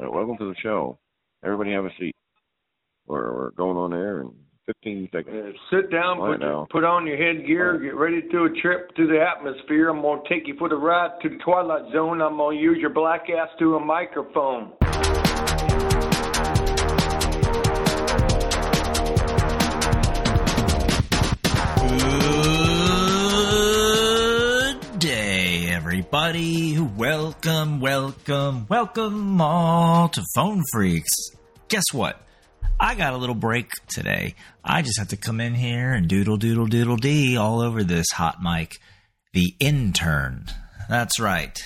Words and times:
Uh, 0.00 0.10
welcome 0.10 0.36
to 0.38 0.46
the 0.48 0.54
show. 0.62 0.98
Everybody 1.44 1.72
have 1.72 1.84
a 1.84 1.90
seat. 1.98 2.14
We're, 3.06 3.34
we're 3.34 3.50
going 3.50 3.76
on 3.76 3.92
air 3.92 4.20
in 4.20 4.30
15 4.66 5.08
seconds. 5.12 5.54
Uh, 5.56 5.76
sit 5.76 5.90
down, 5.90 6.18
Right 6.18 6.38
put, 6.38 6.46
now. 6.46 6.66
put 6.70 6.84
on 6.84 7.06
your 7.06 7.16
headgear, 7.16 7.78
get 7.78 7.96
ready 7.96 8.22
to 8.22 8.28
do 8.28 8.44
a 8.44 8.60
trip 8.60 8.94
through 8.96 9.08
the 9.08 9.20
atmosphere. 9.20 9.90
I'm 9.90 10.00
going 10.00 10.22
to 10.22 10.28
take 10.28 10.46
you 10.46 10.54
for 10.58 10.68
the 10.68 10.76
ride 10.76 11.10
to 11.22 11.28
the 11.28 11.36
Twilight 11.44 11.92
Zone. 11.92 12.22
I'm 12.22 12.36
going 12.36 12.56
to 12.56 12.62
use 12.62 12.78
your 12.80 12.90
black 12.90 13.26
ass 13.30 13.48
to 13.58 13.76
a 13.76 13.80
microphone. 13.84 14.72
Everybody. 26.00 26.78
Welcome, 26.78 27.78
welcome, 27.78 28.66
welcome 28.70 29.38
all 29.38 30.08
to 30.08 30.24
Phone 30.34 30.62
Freaks. 30.72 31.10
Guess 31.68 31.92
what? 31.92 32.26
I 32.80 32.94
got 32.94 33.12
a 33.12 33.18
little 33.18 33.34
break 33.34 33.70
today. 33.86 34.34
I 34.64 34.80
just 34.80 34.98
have 34.98 35.08
to 35.08 35.18
come 35.18 35.42
in 35.42 35.54
here 35.54 35.92
and 35.92 36.08
doodle, 36.08 36.38
doodle, 36.38 36.68
doodle 36.68 36.96
dee 36.96 37.36
all 37.36 37.60
over 37.60 37.84
this 37.84 38.06
hot 38.12 38.42
mic. 38.42 38.78
The 39.34 39.54
intern. 39.60 40.46
That's 40.88 41.20
right. 41.20 41.58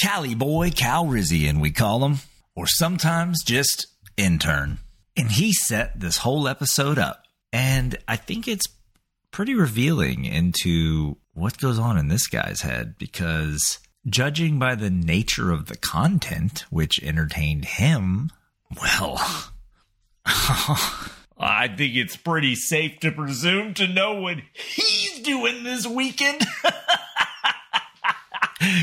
Cali 0.00 0.36
boy, 0.36 0.70
Cal 0.70 1.06
Rizian, 1.06 1.60
we 1.60 1.72
call 1.72 2.04
him. 2.04 2.18
Or 2.54 2.68
sometimes 2.68 3.42
just 3.42 3.88
intern. 4.16 4.78
And 5.16 5.28
he 5.28 5.52
set 5.52 5.98
this 5.98 6.18
whole 6.18 6.46
episode 6.46 7.00
up. 7.00 7.24
And 7.52 7.98
I 8.06 8.14
think 8.14 8.46
it's 8.46 8.66
pretty 9.32 9.56
revealing 9.56 10.24
into 10.24 11.16
what 11.34 11.58
goes 11.58 11.78
on 11.78 11.98
in 11.98 12.08
this 12.08 12.26
guy's 12.26 12.62
head? 12.62 12.96
Because 12.98 13.78
judging 14.06 14.58
by 14.58 14.74
the 14.74 14.90
nature 14.90 15.50
of 15.50 15.66
the 15.66 15.76
content 15.76 16.64
which 16.70 17.02
entertained 17.02 17.64
him, 17.64 18.30
well, 18.80 19.16
I 21.38 21.68
think 21.68 21.96
it's 21.96 22.16
pretty 22.16 22.54
safe 22.54 23.00
to 23.00 23.10
presume 23.10 23.74
to 23.74 23.88
know 23.88 24.20
what 24.20 24.38
he's 24.52 25.20
doing 25.20 25.64
this 25.64 25.86
weekend. 25.86 26.46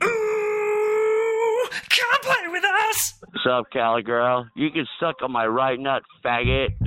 Ooh, 0.04 1.68
come 1.88 2.20
play 2.20 2.48
with 2.48 2.64
us! 2.64 3.14
What's 3.20 3.46
up, 3.50 3.70
Cali 3.72 4.02
girl? 4.02 4.46
You 4.54 4.70
can 4.70 4.86
suck 5.00 5.22
on 5.22 5.32
my 5.32 5.46
right 5.46 5.80
nut, 5.80 6.02
faggot. 6.22 6.74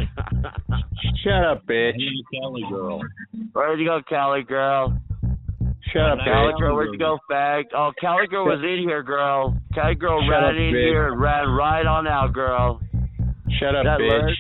Shut 1.24 1.44
up, 1.44 1.66
bitch. 1.66 1.98
Cali 2.32 2.62
girl. 2.70 3.02
Where'd 3.54 3.80
you 3.80 3.88
go, 3.88 4.02
Cali 4.08 4.44
girl? 4.44 4.96
Shut 5.96 6.04
up, 6.12 6.20
Cali 6.26 6.52
bitch. 6.54 6.60
girl, 6.60 6.76
where'd 6.76 6.92
you 6.92 7.00
go, 7.00 7.18
fag? 7.32 7.64
Oh, 7.74 7.92
Cali 8.02 8.28
girl 8.28 8.46
was 8.46 8.60
in 8.62 8.84
here, 8.86 9.02
girl. 9.02 9.58
Cali 9.74 9.96
girl 9.96 10.20
Shut 10.24 10.30
ran 10.30 10.44
up, 10.44 10.50
in 10.52 10.74
bitch. 10.74 10.88
here 10.90 11.08
and 11.08 11.22
ran 11.22 11.48
right 11.48 11.86
on 11.86 12.06
out, 12.06 12.34
girl. 12.34 12.82
Shut 13.60 13.76
up, 13.76 13.86
That 13.86 14.00
bitch. 14.02 14.22
Lurch? 14.24 14.38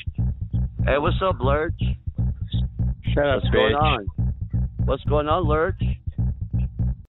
Hey, 0.85 0.97
what's 0.97 1.15
up, 1.23 1.37
Lurch? 1.39 1.79
Shut 3.13 3.25
up, 3.25 3.41
What's 3.41 3.47
bitch. 3.47 3.51
going 3.53 3.75
on? 3.75 4.07
What's 4.83 5.03
going 5.05 5.29
on, 5.29 5.47
Lurch? 5.47 5.79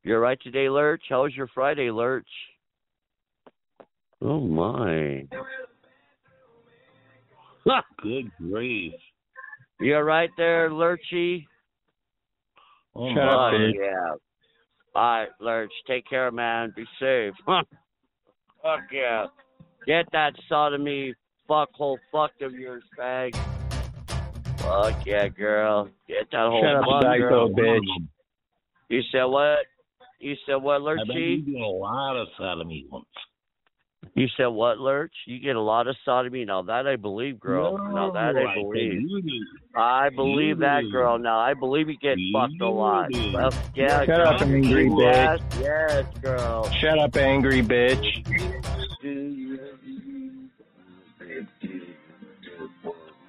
You're 0.05 0.21
right 0.21 0.39
today, 0.41 0.69
Lurch. 0.69 1.03
How 1.09 1.25
was 1.25 1.35
your 1.35 1.49
Friday, 1.49 1.91
Lurch? 1.91 2.29
Oh 4.23 4.41
my. 4.41 5.25
Good 8.03 8.31
grief. 8.39 8.93
You're 9.81 10.05
right 10.05 10.31
there, 10.37 10.71
Lurchy? 10.71 11.45
Oh 12.95 13.13
Shut 13.13 13.23
up, 13.25 13.53
Oh, 13.53 13.71
yeah. 13.75 14.15
All 14.97 15.03
right, 15.03 15.29
Lurch. 15.41 15.73
Take 15.87 16.09
care, 16.09 16.31
man. 16.31 16.73
Be 16.75 16.85
safe. 16.99 17.35
Fuck 17.47 18.81
yeah. 18.91 19.27
Get 19.87 20.07
that 20.13 20.33
sodomy 20.49 21.15
fuckhole 21.49 21.99
fucked 22.11 22.41
of 22.41 22.55
yours, 22.55 22.83
fag. 22.99 23.37
Fuck 24.57 25.05
yeah, 25.05 25.29
girl. 25.29 25.91
Get 26.09 26.31
that 26.33 26.49
whole 26.49 26.63
Shut 26.63 26.77
up, 26.77 27.03
psycho 27.03 27.19
girl. 27.29 27.49
bitch. 27.51 27.81
You 28.89 29.03
said 29.13 29.25
what? 29.25 29.59
You 30.19 30.35
said 30.47 30.57
what, 30.57 30.77
I 30.81 30.85
Lurchy? 30.85 31.45
do 31.45 31.59
a 31.59 31.61
lot 31.67 32.17
of 32.17 32.29
sodomy 32.39 32.87
ones. 32.91 33.05
You 34.15 34.29
said 34.39 34.47
what, 34.47 34.79
Lurch? 34.79 35.13
You 35.27 35.39
get 35.41 35.57
a 35.57 35.61
lot 35.61 35.89
of 35.89 35.97
sodomy. 36.07 36.47
Now 36.47 36.63
that 36.63 36.87
I 36.87 36.97
believe, 36.97 37.39
girl. 37.39 37.77
now 37.77 38.11
that 38.13 38.35
No, 38.35 38.41
I 38.41 38.55
said 38.55 38.63
believe. 38.63 39.03
You 39.77 39.83
do. 39.83 39.83
I 39.83 40.09
believe 40.11 40.59
that, 40.59 40.83
girl. 40.91 41.19
Now 41.19 41.39
I 41.39 41.55
believe 41.55 41.89
he 41.89 41.97
gets 41.97 42.21
fucked 42.33 42.61
a 42.61 42.69
lot. 42.69 43.11
do. 43.11 43.33
Well, 43.33 43.53
yeah, 43.75 44.05
Shut 44.05 44.21
up, 44.21 44.39
girl. 44.41 44.49
angry 44.49 44.89
Yes, 44.89 45.41
bitch. 45.41 45.61
yes, 45.61 46.05
girl. 46.23 46.71
Shut 46.81 46.99
up, 46.99 47.17
angry 47.17 47.63
bitch. 47.63 48.05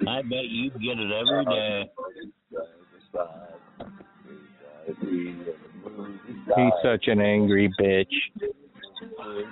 I 0.07 0.21
bet 0.21 0.45
you 0.45 0.69
get 0.71 0.97
it 0.99 1.11
every 1.11 1.45
day. 1.45 1.89
He's 6.55 6.73
such 6.81 7.07
an 7.07 7.19
angry 7.19 7.69
bitch. 7.79 8.13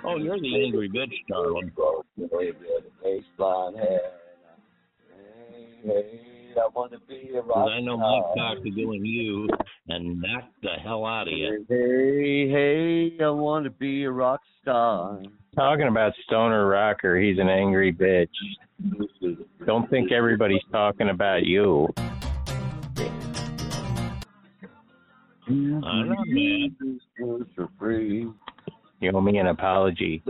Oh, 0.04 0.16
you're 0.16 0.38
the 0.40 0.64
angry 0.64 0.88
bitch, 0.88 1.12
darling. 1.28 1.72
Because 6.56 7.70
I 7.72 7.80
know 7.80 7.96
my 7.96 8.20
cock 8.34 8.62
to 8.62 8.70
go 8.70 8.92
in 8.92 9.04
you 9.04 9.46
and 9.88 10.20
knock 10.20 10.44
the 10.62 10.70
hell 10.82 11.04
out 11.04 11.28
of 11.28 11.34
you. 11.34 11.66
Hey, 11.68 12.48
hey, 12.48 13.24
I 13.24 13.30
want 13.30 13.64
to 13.64 13.70
be 13.70 14.04
a 14.04 14.10
rock 14.10 14.40
star. 14.62 15.20
Talking 15.54 15.88
about 15.88 16.12
Stoner 16.24 16.66
Rocker, 16.66 17.18
he's 17.18 17.38
an 17.38 17.48
angry 17.48 17.92
bitch. 17.92 18.28
Don't 19.64 19.88
think 19.90 20.12
everybody's 20.12 20.64
talking 20.72 21.10
about 21.10 21.44
you. 21.44 21.88
I'm 25.48 26.08
not 26.08 26.26
mad. 26.26 26.74
For 28.98 29.02
free. 29.02 29.08
You 29.08 29.16
owe 29.16 29.20
me 29.20 29.38
an 29.38 29.46
apology. 29.46 30.22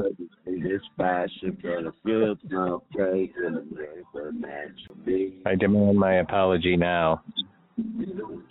This 0.45 0.83
fashion 0.97 1.57
gonna 1.63 1.93
feel 2.05 2.37
no 2.49 2.83
praise 2.93 3.31
and 3.37 3.57
a 3.57 4.33
match 4.33 4.71
for 4.87 4.95
me. 5.09 5.35
I 5.47 5.55
demand 5.55 5.99
my 5.99 6.17
apology 6.17 6.77
now. 6.77 7.23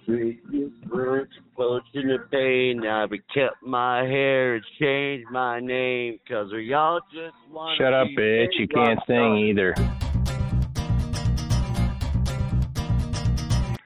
Treat 0.05 0.39
this 0.51 0.69
the 0.87 2.17
pain. 2.31 2.85
I 2.87 3.07
be 3.07 3.19
kept 3.33 3.63
my 3.63 4.03
hair 4.03 4.55
and 4.55 4.63
changed 4.79 5.29
my 5.31 5.59
name. 5.59 6.19
Cause 6.29 6.51
we 6.53 6.73
all 6.73 6.99
just 7.11 7.35
want 7.51 7.77
Shut 7.77 7.93
up, 7.93 8.07
bitch. 8.17 8.49
You 8.59 8.67
can't 8.67 8.99
sing 9.07 9.37
either. 9.37 9.73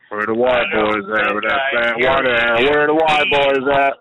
Where 0.09 0.25
the 0.25 0.33
white 0.33 0.65
boys 0.73 1.05
at 1.21 1.35
with 1.35 1.43
that 1.43 1.59
fat 1.73 1.95
water? 1.97 2.35
Where 2.69 2.87
the 2.87 2.93
white 2.95 3.25
boys 3.31 3.63
at? 3.73 3.93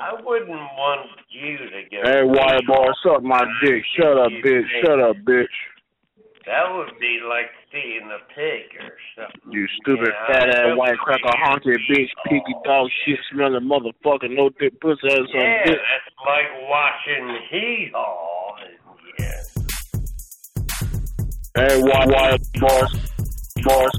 I 0.00 0.14
wouldn't 0.22 0.48
want 0.48 1.08
you 1.28 1.58
to 1.58 1.82
get. 1.90 2.06
Hey, 2.06 2.22
white 2.22 2.60
boy, 2.66 2.86
suck 3.02 3.22
my 3.22 3.44
dick. 3.64 3.82
Shut 3.96 4.16
up, 4.18 4.30
bitch. 4.44 4.62
Shut 4.84 5.00
up, 5.00 5.16
bitch. 5.26 5.46
That 6.46 6.64
would 6.74 6.98
be 6.98 7.18
like 7.28 7.50
seeing 7.70 8.08
a 8.08 8.20
pig 8.34 8.72
or 8.80 8.96
something. 9.14 9.52
You 9.52 9.66
stupid 9.82 10.08
Yeah, 10.08 10.32
fat 10.32 10.48
ass 10.48 10.76
white 10.78 10.96
cracker 10.96 11.28
honky 11.44 11.76
bitch, 11.90 12.08
piggy 12.26 12.54
dog 12.64 12.88
shit 13.04 13.18
smelling 13.30 13.68
motherfucker, 13.68 14.34
no 14.34 14.48
dick 14.58 14.80
pussy 14.80 15.08
ass 15.10 15.18
on 15.18 15.26
Yeah, 15.34 15.64
dick. 15.66 15.76
that's 15.76 16.16
like 16.24 16.46
watching 16.70 17.38
Hee 17.50 17.90
Haw. 17.92 18.56
Yeah. 19.18 19.42
Hey, 21.56 21.82
white 21.82 22.08
white 22.08 22.40
boys, 22.60 22.92
boys, 23.64 23.94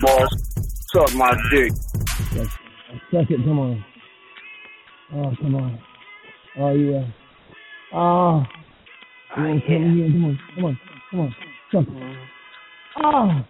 boys, 0.00 0.28
suck 0.92 1.14
my 1.14 1.30
dick. 1.52 1.72
Suck 3.12 3.30
it, 3.30 3.44
come 3.44 3.58
on. 3.60 3.84
Oh, 5.14 5.32
come 5.40 5.54
on. 5.54 5.78
Oh, 6.58 6.74
yeah. 6.74 7.04
Oh. 7.92 8.44
Want 9.36 9.62
to 9.62 9.66
come 9.68 9.94
here? 9.94 10.08
Come 10.10 10.64
on, 10.64 10.78
come 11.10 11.20
on, 11.20 11.34
come 11.70 11.86
on. 11.96 12.10
It. 12.10 12.18
Oh. 13.04 13.44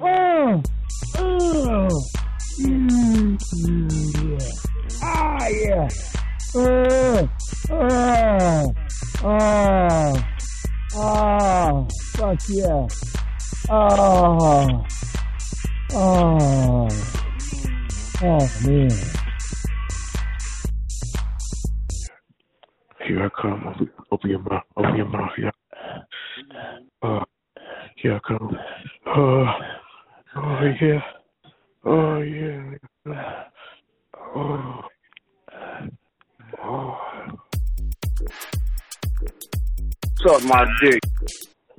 Oh. 0.00 0.62
Oh. 1.18 2.02
Yeah. 2.58 3.38
Ah, 5.00 5.46
yeah. 5.46 5.88
Oh. 6.56 7.28
Oh. 7.70 8.74
Oh. 9.22 10.14
Oh. 10.96 11.88
Fuck 12.14 12.38
yeah. 12.48 12.86
Oh. 13.70 14.84
Oh. 15.92 16.88
Oh, 18.20 18.50
man. 18.64 19.17
Come. 23.48 23.90
Open, 24.10 24.30
your 24.30 24.40
mouth. 24.40 24.62
Open 24.76 24.96
your 24.96 25.06
mouth. 25.06 25.30
Yeah. 25.38 25.50
Uh, 27.02 27.24
I 28.04 28.20
come. 28.26 28.58
Uh, 29.06 29.52
oh, 30.36 30.72
yeah. 30.80 31.00
Oh, 31.84 32.20
yeah. 32.20 33.44
Oh. 34.34 34.80
Oh. 36.62 36.98
Suck 40.20 40.42
my 40.44 40.66
dick. 40.82 41.00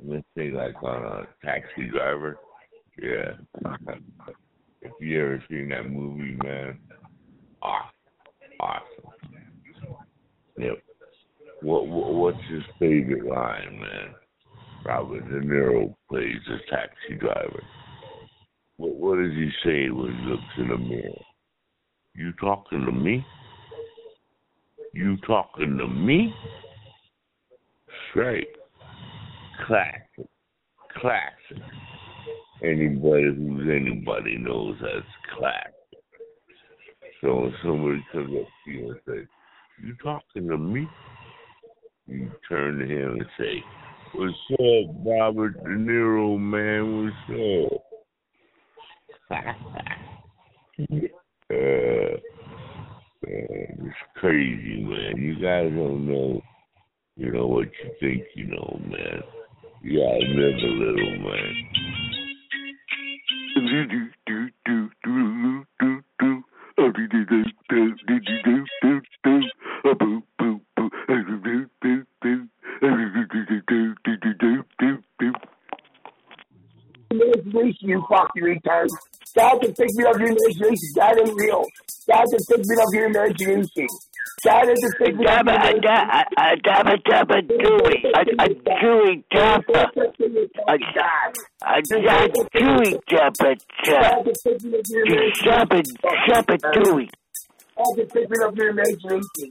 Let's 0.02 0.24
say 0.36 0.50
like 0.50 0.82
on 0.82 1.04
a 1.04 1.26
taxi 1.44 1.88
driver. 1.92 2.38
Yeah. 3.00 3.32
if 4.82 4.92
you 5.00 5.20
ever 5.20 5.44
seen 5.48 5.68
that 5.68 5.90
movie, 5.90 6.38
man, 6.42 6.78
awesome, 7.62 7.90
awesome. 8.58 9.10
Yep. 10.58 10.82
What, 11.62 11.86
what 11.88 12.14
what's 12.14 12.48
his 12.50 12.62
favorite 12.78 13.26
line, 13.26 13.78
man? 13.80 14.14
Robert 14.84 15.28
De 15.28 15.46
Niro 15.46 15.94
plays 16.08 16.40
a 16.48 16.70
taxi 16.70 17.14
driver. 17.18 17.62
What 18.76 18.94
what 18.94 19.16
does 19.18 19.32
he 19.32 19.50
say 19.62 19.90
when 19.90 20.16
he 20.16 20.30
looks 20.30 20.42
in 20.56 20.68
the 20.68 20.78
mirror? 20.78 21.22
You 22.14 22.32
talking 22.40 22.84
to 22.86 22.92
me? 22.92 23.24
You 24.94 25.16
talking 25.26 25.76
to 25.76 25.86
me? 25.86 26.34
Straight. 28.10 28.48
Classic. 29.66 30.28
Classic. 30.96 31.62
Anybody 32.62 33.34
who's 33.36 33.68
anybody 33.70 34.38
knows 34.38 34.76
that's 34.80 35.06
classic. 35.38 35.74
So 37.20 37.50
somebody 37.62 38.04
comes 38.12 38.34
up 38.40 38.48
to 38.64 38.70
you 38.70 38.90
and 38.90 39.00
says, 39.06 39.26
You 39.84 39.94
talking 40.02 40.48
to 40.48 40.56
me? 40.56 40.88
You 42.10 42.30
turn 42.48 42.78
to 42.80 42.84
him 42.84 43.20
and 43.20 43.26
say, 43.38 43.62
What's 44.14 44.34
up, 44.54 44.96
Robert 45.06 45.62
De 45.62 45.70
Niro, 45.70 46.36
man? 46.36 47.04
What's 47.04 47.16
up? 47.30 47.82
uh, 51.52 52.16
it's 53.22 53.96
crazy, 54.16 54.82
man. 54.82 55.16
You 55.18 55.34
guys 55.34 55.70
don't 55.70 56.08
know, 56.08 56.42
you 57.16 57.30
know, 57.30 57.46
what 57.46 57.68
you 57.84 57.90
think 58.00 58.24
you 58.34 58.46
know, 58.46 58.80
man. 58.88 59.22
You 59.82 60.00
gotta 60.00 60.18
live 60.18 60.54
a 60.54 60.66
little, 60.66 61.18
man. 61.20 61.70
Imagination, 77.10 77.88
you 77.88 78.04
fucking 78.08 78.42
retard. 78.42 78.88
Stop 79.26 79.60
the 79.62 79.68
figment 79.74 80.14
of 80.14 80.20
your 80.20 80.30
imagination. 80.30 80.90
That 80.96 81.18
ain't 81.18 81.34
real. 81.36 81.64
Stop 81.88 82.24
the 82.30 82.38
figment 82.48 82.80
of 82.80 82.88
your 82.92 83.06
imagination. 83.06 83.86
That 84.44 84.68
is 84.68 84.78
the 84.80 84.94
figment 84.98 85.28
of 85.28 85.46
your 85.46 85.54
imagination. 85.54 86.10
A 86.38 86.56
dabba 86.66 86.96
dabba 87.06 87.42
dooey. 87.46 87.96
A 88.10 88.24
dooey. 88.24 89.22
A 91.62 91.82
dooey 91.82 92.40
dooey. 92.54 92.92
Stop 97.74 97.92
the 97.96 98.06
figment 98.12 98.42
of 98.44 98.56
your 98.56 98.70
imagination. 98.70 99.50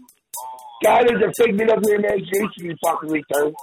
God 0.83 1.05
is 1.05 1.21
a 1.21 1.31
figment 1.43 1.71
of 1.71 1.83
your 1.83 1.95
imagination, 1.95 2.49
you 2.57 2.75
fucking 2.83 3.09
retard. 3.09 3.53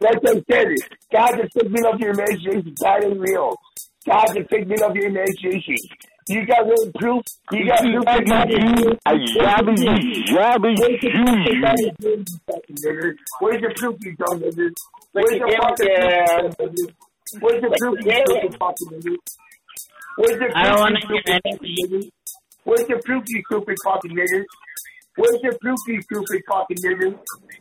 Like 0.00 0.18
I 0.26 0.32
said, 0.50 0.68
it. 0.72 0.82
God's 1.12 1.38
a 1.42 1.48
figment 1.58 1.86
of 1.86 2.00
your 2.00 2.10
imagination. 2.10 2.74
God 2.80 3.04
ain't 3.04 3.20
real. 3.20 3.54
God's 4.06 4.36
a 4.36 4.44
figment 4.44 4.82
of 4.82 4.96
your 4.96 5.06
imagination. 5.06 5.76
You 6.28 6.46
got 6.46 6.66
real 6.66 6.90
proof? 6.94 7.22
You 7.50 7.66
got 7.66 7.84
no 7.84 8.02
proof? 8.02 8.14
A 9.06 9.12
dabba 9.12 9.74
dabba 9.74 9.74
dooey. 9.74 10.32
Where's 13.40 13.60
your 13.60 13.74
proof, 13.74 13.96
you 14.00 14.16
dumb 14.16 14.40
nigger? 14.40 14.70
Where's 15.12 15.38
the 15.38 15.46
fucking 15.60 15.96
proof? 16.56 16.90
Where's 17.40 17.60
the 17.62 17.70
proof, 17.78 17.98
you 18.04 18.12
stupid 18.12 18.56
fucking 18.58 18.88
nigger? 18.90 19.16
Where's 20.16 20.38
the 20.38 20.46
proof, 20.46 20.52
I 20.54 20.68
don't 20.68 20.80
wanna 20.80 20.98
you 21.00 21.20
stupid 21.20 21.42
fucking 21.44 21.76
nigger? 21.78 22.10
Where's 22.64 22.88
your 22.88 23.00
proof, 23.02 23.24
you 23.28 23.42
stupid 23.50 23.76
fucking 23.84 24.12
nigger? 24.12 24.44
Where's 25.16 25.36
your 25.42 25.52
proof, 25.60 25.76
stupid 25.84 26.40
fucking 26.48 26.78
nigger? 26.80 27.12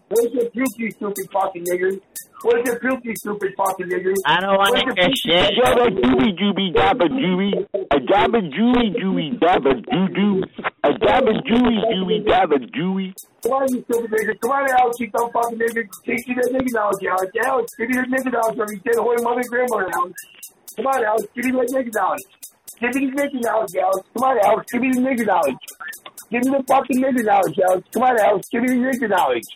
Where's 0.08 0.32
your 0.32 0.50
proof, 0.52 0.72
stupid 0.96 1.28
fucking 1.34 1.66
nigger? 1.68 2.00
Where's 2.44 2.64
your 2.66 2.80
proof, 2.80 3.00
stupid 3.18 3.52
fucking 3.58 3.88
nigger? 3.92 4.16
I 4.26 4.40
don't 4.40 4.56
want 4.56 4.72
to 4.80 4.88
your 4.88 4.96
hear 4.96 5.12
shit. 5.12 5.52
stupid 5.52 5.60
Dabba 5.60 5.86
dooey 5.92 6.32
dooby 6.40 6.72
dabba 6.72 7.12
dooey. 7.12 7.52
A 7.92 8.00
dabba 8.08 8.40
dooey 8.56 8.96
dooey 8.96 9.38
dabba 9.38 9.76
doo 9.84 10.08
doo. 10.16 10.44
A 10.88 10.96
dabba 10.96 11.32
dooey 11.44 11.78
dooey 11.92 12.24
dabba 12.24 12.58
dooey. 12.72 13.12
Come 13.44 13.52
on, 13.52 13.68
you 13.68 13.84
stupid 13.84 14.12
nigga. 14.12 14.40
Come 14.40 14.52
on, 14.52 14.72
Alex, 14.72 15.00
you 15.02 15.12
dumb 15.12 15.30
fucking 15.34 15.60
nigga. 15.60 15.84
Teach 16.06 16.28
you 16.28 16.36
that 16.36 16.56
nigga 16.56 16.72
knowledge, 16.72 17.04
Alex. 17.04 17.32
Alex, 17.44 17.68
give 17.76 17.90
me 17.90 17.96
that 18.00 18.08
nigga 18.08 18.32
knowledge 18.32 18.60
or 18.64 18.68
you 18.72 18.80
dead 18.80 18.96
holy 18.96 19.22
mother 19.24 19.42
and 19.44 19.50
grandmother, 19.50 19.92
Alex. 19.92 20.16
Come 20.78 20.88
on, 20.88 21.04
Alex, 21.04 21.28
give 21.36 21.46
me 21.46 21.52
that 21.52 21.68
nigga 21.68 21.92
knowledge. 21.94 22.32
Give 22.80 22.96
me 22.96 23.12
the 23.12 23.22
nigga 23.22 23.44
knowledge, 23.44 23.76
Alex. 23.76 24.08
Come 24.16 24.24
on, 24.24 24.40
Alex, 24.40 24.72
give 24.72 24.82
me 24.82 24.90
the 24.96 25.02
nigga 25.04 25.26
knowledge. 25.28 25.60
Give 26.32 26.46
me 26.46 26.52
the 26.58 26.64
fucking 26.64 27.02
nigga 27.04 27.26
knowledge, 27.26 27.60
Alex. 27.60 27.88
Come 27.92 28.04
on, 28.04 28.20
Alex, 28.20 28.48
give 28.50 28.62
me 28.64 28.70
the 28.70 28.76
nigga 28.80 29.10
knowledge. 29.10 29.48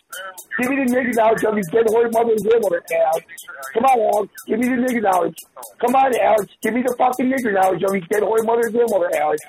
Give 0.60 0.70
me 0.70 0.76
the 0.84 0.92
nigga 0.92 1.14
knowledge 1.16 1.44
of 1.44 1.54
your 1.56 1.68
dead 1.72 1.86
holy 1.88 2.10
mother 2.12 2.32
and 2.36 2.44
grandmother, 2.44 2.82
Alex. 2.92 3.26
Come 3.72 3.84
on, 3.84 3.98
Alex, 4.12 4.32
give 4.46 4.58
me 4.60 4.68
the 4.68 4.80
nigga 4.84 5.02
knowledge. 5.02 5.38
Come 5.80 5.96
on, 5.96 6.12
Alex, 6.20 6.52
give 6.62 6.74
me 6.74 6.82
the 6.82 6.94
fucking 6.98 7.32
nigga 7.32 7.54
knowledge 7.54 7.82
of 7.82 7.96
your 7.96 8.06
dead 8.12 8.22
holy 8.22 8.44
mother 8.44 8.68
and 8.68 8.74
grandmother, 8.76 9.10
Alex. 9.16 9.40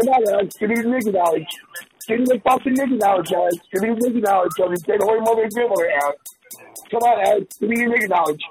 Come 0.00 0.08
on, 0.08 0.22
Alex, 0.32 0.56
give 0.56 0.70
me 0.70 0.76
the 0.76 0.88
nigga 0.88 1.12
knowledge. 1.12 1.52
Give 2.06 2.20
me 2.20 2.26
the 2.26 2.40
fucking 2.44 2.74
nigga 2.76 2.98
knowledge, 2.98 3.32
Alex. 3.32 3.56
Give 3.72 3.82
me 3.82 3.88
the 3.94 4.00
nigga 4.08 4.22
knowledge 4.22 4.52
of 4.60 4.70
your 4.70 4.76
dead 4.86 5.00
holy 5.02 5.20
mother 5.20 5.42
and 5.44 5.52
grandmother, 5.52 5.90
Alex. 6.04 6.18
Come 6.90 7.02
on, 7.02 7.26
Alex, 7.26 7.46
give 7.60 7.68
me 7.70 7.76
the 7.76 7.90
nigga 7.92 8.08
knowledge. 8.08 8.42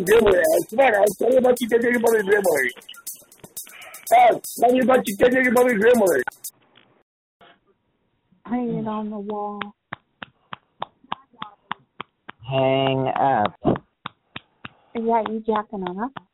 grandmother, 0.05 0.43
Alex. 0.43 0.71
Come 0.71 0.81
on, 0.81 0.95
Alex. 0.95 1.12
Tell 1.19 1.31
me 1.31 1.37
about 1.37 1.61
you 1.61 1.69
dead 1.69 1.81
nigga 1.81 2.00
mother 2.00 2.19
and 2.19 2.29
grandmother. 2.29 2.71
Alex, 4.12 4.57
tell 4.59 4.73
me 4.73 4.81
about 4.81 5.03
you 5.07 5.17
dead 5.17 5.33
nigga 5.33 5.53
mother 5.53 5.71
and 5.71 5.81
grandmother. 5.81 6.23
Hang 8.47 8.79
it 8.79 8.87
on 8.88 9.11
the 9.11 9.19
wall. 9.19 9.61
Hang 12.49 13.09
up. 13.09 13.55
Is 14.95 15.05
that 15.05 15.27
you 15.31 15.41
jacking 15.47 15.85
off? 15.85 16.27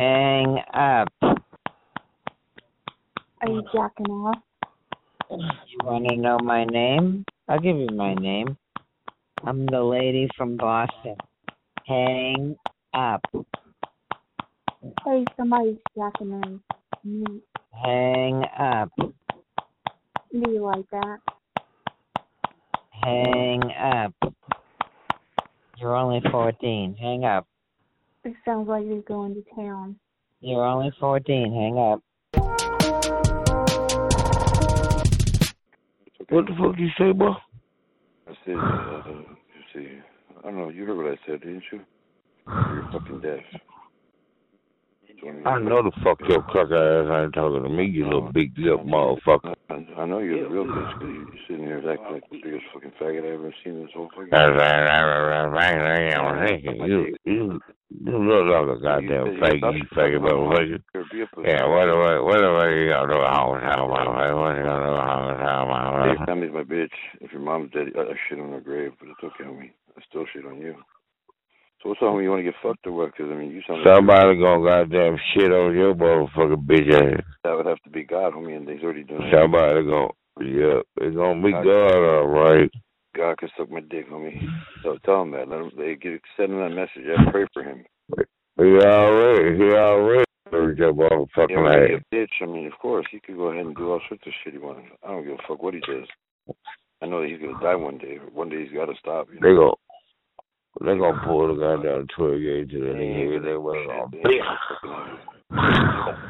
Hang 0.00 0.56
up. 0.72 1.12
Are 1.20 1.36
you 3.48 3.62
jacking 3.70 4.06
off? 4.06 4.38
You 5.28 5.78
want 5.84 6.08
to 6.08 6.16
know 6.16 6.38
my 6.42 6.64
name? 6.64 7.26
I'll 7.46 7.60
give 7.60 7.76
you 7.76 7.90
my 7.92 8.14
name. 8.14 8.56
I'm 9.44 9.66
the 9.66 9.82
lady 9.82 10.26
from 10.38 10.56
Boston. 10.56 11.16
Hang 11.86 12.56
up. 12.94 13.20
Hey, 15.04 15.26
somebody's 15.36 15.76
jacking 15.94 16.32
on 16.32 16.62
me. 17.04 17.42
Hang 17.84 18.42
up. 18.58 18.88
Do 18.96 19.12
you 20.32 20.64
like 20.64 20.88
that? 20.92 21.18
Hang 23.04 23.60
up. 23.78 24.14
You're 25.76 25.94
only 25.94 26.22
14. 26.30 26.96
Hang 26.98 27.26
up. 27.26 27.46
It 28.22 28.34
sounds 28.44 28.68
like 28.68 28.84
you're 28.84 29.00
going 29.02 29.34
to 29.34 29.42
town. 29.56 29.96
You're 30.40 30.64
only 30.64 30.92
14. 31.00 31.52
Hang 31.52 31.78
up. 31.78 32.02
What 36.28 36.46
the 36.46 36.52
fuck 36.58 36.78
you 36.78 36.88
say, 36.98 37.12
boy? 37.12 37.32
I 38.28 38.32
said, 38.44 38.56
uh, 38.56 39.02
you 39.08 39.62
see, 39.74 39.98
I 40.38 40.42
don't 40.42 40.58
know, 40.58 40.68
you 40.68 40.84
heard 40.84 40.96
what 40.96 41.06
I 41.06 41.16
said, 41.26 41.40
didn't 41.40 41.64
you? 41.72 41.80
You're 42.46 42.88
fucking 42.92 43.20
deaf. 43.20 43.40
20 45.20 45.46
I 45.46 45.58
know 45.60 45.82
the 45.82 45.92
fuck 46.02 46.20
your 46.28 46.38
uh-huh. 46.38 46.52
cock 46.52 46.70
ass 46.72 47.08
ain't 47.12 47.34
talking 47.34 47.62
to 47.62 47.68
me, 47.68 47.86
you 47.86 48.04
little 48.04 48.24
uh-huh. 48.24 48.32
big 48.32 48.56
lip 48.58 48.80
motherfucker. 48.84 49.54
I, 49.68 49.74
I 50.00 50.06
know 50.06 50.18
you're 50.18 50.44
the 50.44 50.50
real 50.50 50.64
bitch 50.64 50.98
because 50.98 51.08
you, 51.08 51.26
you're 51.28 51.44
sitting 51.48 51.64
here 51.64 51.78
acting 51.78 52.12
like 52.12 52.30
the 52.30 52.40
biggest 52.42 52.64
fucking 52.72 52.92
faggot 53.00 53.24
I 53.24 53.34
ever 53.34 53.54
seen 53.62 53.74
in 53.74 53.82
this 53.82 53.94
whole 53.94 54.08
fucking. 54.10 54.30
You, 56.88 57.14
you, 57.24 57.60
you 57.90 58.16
look 58.18 58.46
like 58.48 58.76
a 58.76 58.80
goddamn 58.80 59.40
faggot, 59.40 59.76
you 59.76 59.84
faggot 59.92 60.20
motherfucker. 60.24 60.80
Yeah, 61.44 61.66
what 61.68 61.84
do 61.84 61.94
I, 62.00 62.20
what 62.20 62.38
do 62.40 62.50
I, 62.56 62.68
you 62.74 62.88
gonna 62.90 63.12
do? 63.12 63.20
How, 63.20 63.58
how, 63.60 63.86
what 63.86 64.56
you 64.56 64.64
gonna 64.64 64.86
do? 64.86 64.94
How, 64.96 65.36
how, 65.38 66.04
Hey, 66.04 66.16
your 66.16 66.26
family's 66.26 66.52
my 66.52 66.62
bitch. 66.62 66.96
If 67.20 67.32
your 67.32 67.42
mom's 67.42 67.72
dead, 67.72 67.88
I, 67.96 68.00
I 68.00 68.14
shit 68.28 68.40
on 68.40 68.52
her 68.52 68.60
grave, 68.60 68.92
but 68.98 69.08
it's 69.08 69.22
okay, 69.22 69.44
homie. 69.44 69.72
I 69.96 70.02
still 70.08 70.24
shit 70.32 70.46
on 70.46 70.58
you. 70.58 70.74
So 71.82 71.88
what's 71.88 72.02
up, 72.02 72.08
homie? 72.08 72.24
You 72.24 72.30
want 72.30 72.40
to 72.40 72.44
get 72.44 72.60
fucked 72.62 72.86
or 72.86 72.92
what? 72.92 73.12
Because 73.12 73.32
I 73.32 73.34
mean, 73.36 73.52
you 73.52 73.62
sound 73.66 73.80
like 73.80 74.38
gonna 74.38 74.64
goddamn 74.64 75.16
shit 75.32 75.50
on 75.50 75.74
your 75.74 75.94
motherfucking 75.94 76.66
bitch 76.66 76.92
ass. 76.92 77.24
that 77.42 77.56
would 77.56 77.64
have 77.64 77.80
to 77.84 77.90
be 77.90 78.04
God, 78.04 78.34
homie, 78.34 78.54
and 78.54 78.68
he's 78.68 78.82
already 78.82 79.00
it. 79.08 79.32
Somebody 79.32 79.84
gonna, 79.84 80.08
yeah, 80.40 80.80
it's 81.00 81.16
gonna 81.16 81.42
be 81.42 81.52
God, 81.52 81.66
alright. 81.66 82.70
God 83.16 83.38
can 83.38 83.48
suck 83.56 83.70
my 83.70 83.80
dick, 83.80 84.10
homie. 84.10 84.46
So 84.82 84.98
tell 85.06 85.22
him 85.22 85.30
that. 85.30 85.48
Let 85.48 85.60
him. 85.60 85.70
They 85.78 85.94
get 85.94 86.20
send 86.36 86.52
him 86.52 86.60
that 86.60 86.68
message. 86.76 87.08
I 87.08 87.30
pray 87.30 87.46
for 87.54 87.62
him. 87.62 87.84
He 88.58 88.64
already, 88.64 89.56
he 89.56 89.72
already 89.72 90.24
your 90.52 90.92
motherfucking 90.92 91.48
Yeah, 91.48 91.62
when 91.62 91.88
he 91.88 91.94
ass. 91.94 92.02
a 92.12 92.14
bitch. 92.14 92.42
I 92.42 92.46
mean, 92.46 92.66
of 92.66 92.78
course, 92.78 93.06
he 93.10 93.20
could 93.20 93.36
go 93.36 93.44
ahead 93.48 93.64
and 93.64 93.74
do 93.74 93.90
all 93.90 94.00
sorts 94.06 94.26
of 94.26 94.32
shit 94.44 94.52
he 94.52 94.58
wants. 94.58 94.82
I 95.02 95.08
don't 95.08 95.24
give 95.24 95.34
a 95.34 95.48
fuck 95.48 95.62
what 95.62 95.72
he 95.72 95.80
does. 95.80 96.06
I 97.00 97.06
know 97.06 97.22
that 97.22 97.30
he's 97.30 97.40
gonna 97.40 97.58
die 97.62 97.74
one 97.74 97.96
day. 97.96 98.18
One 98.34 98.50
day 98.50 98.64
he's 98.64 98.76
got 98.76 98.86
to 98.86 98.94
stop. 98.98 99.28
You 99.32 99.40
They 99.40 99.54
know? 99.54 99.74
They 100.78 100.96
gonna 100.96 101.20
pull 101.26 101.48
the 101.48 101.60
goddamn 101.60 102.06
gauge 102.06 102.70
to 102.70 102.78
the 102.78 102.94
nigga. 102.94 103.42
They 103.42 103.56
was 103.56 103.76
gonna 103.86 104.40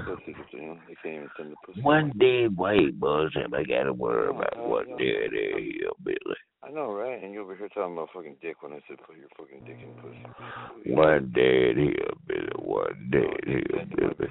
Pussy, 0.07 0.35
you 0.57 0.79
They 0.89 0.95
can't 1.03 1.15
even 1.15 1.29
send. 1.37 1.85
One 1.85 2.13
dead 2.19 2.57
white 2.57 2.99
boys 2.99 3.31
and 3.35 3.55
I 3.55 3.63
gotta 3.65 3.93
worry 3.93 4.29
oh 4.29 4.37
about 4.37 4.69
what 4.69 4.89
dead 4.99 5.31
here, 5.33 5.91
Billy. 6.03 6.41
I 6.63 6.71
know, 6.71 6.93
right? 6.93 7.23
And 7.23 7.33
you 7.33 7.43
over 7.43 7.57
here 7.57 7.69
talking 7.69 7.93
about 7.95 8.09
fucking 8.15 8.37
dick 8.41 8.63
when 8.63 8.73
I 8.73 8.81
said 8.89 8.99
put 9.07 9.17
your 9.17 9.29
fucking 9.37 9.65
dick 9.65 9.79
in 9.83 9.93
pussy. 10.01 10.95
One 10.95 11.33
dead 11.35 11.77
here, 11.77 12.11
Billy. 12.27 12.49
One 12.57 13.11
dead 13.11 13.45
here, 13.47 13.87
Billy. 13.97 14.31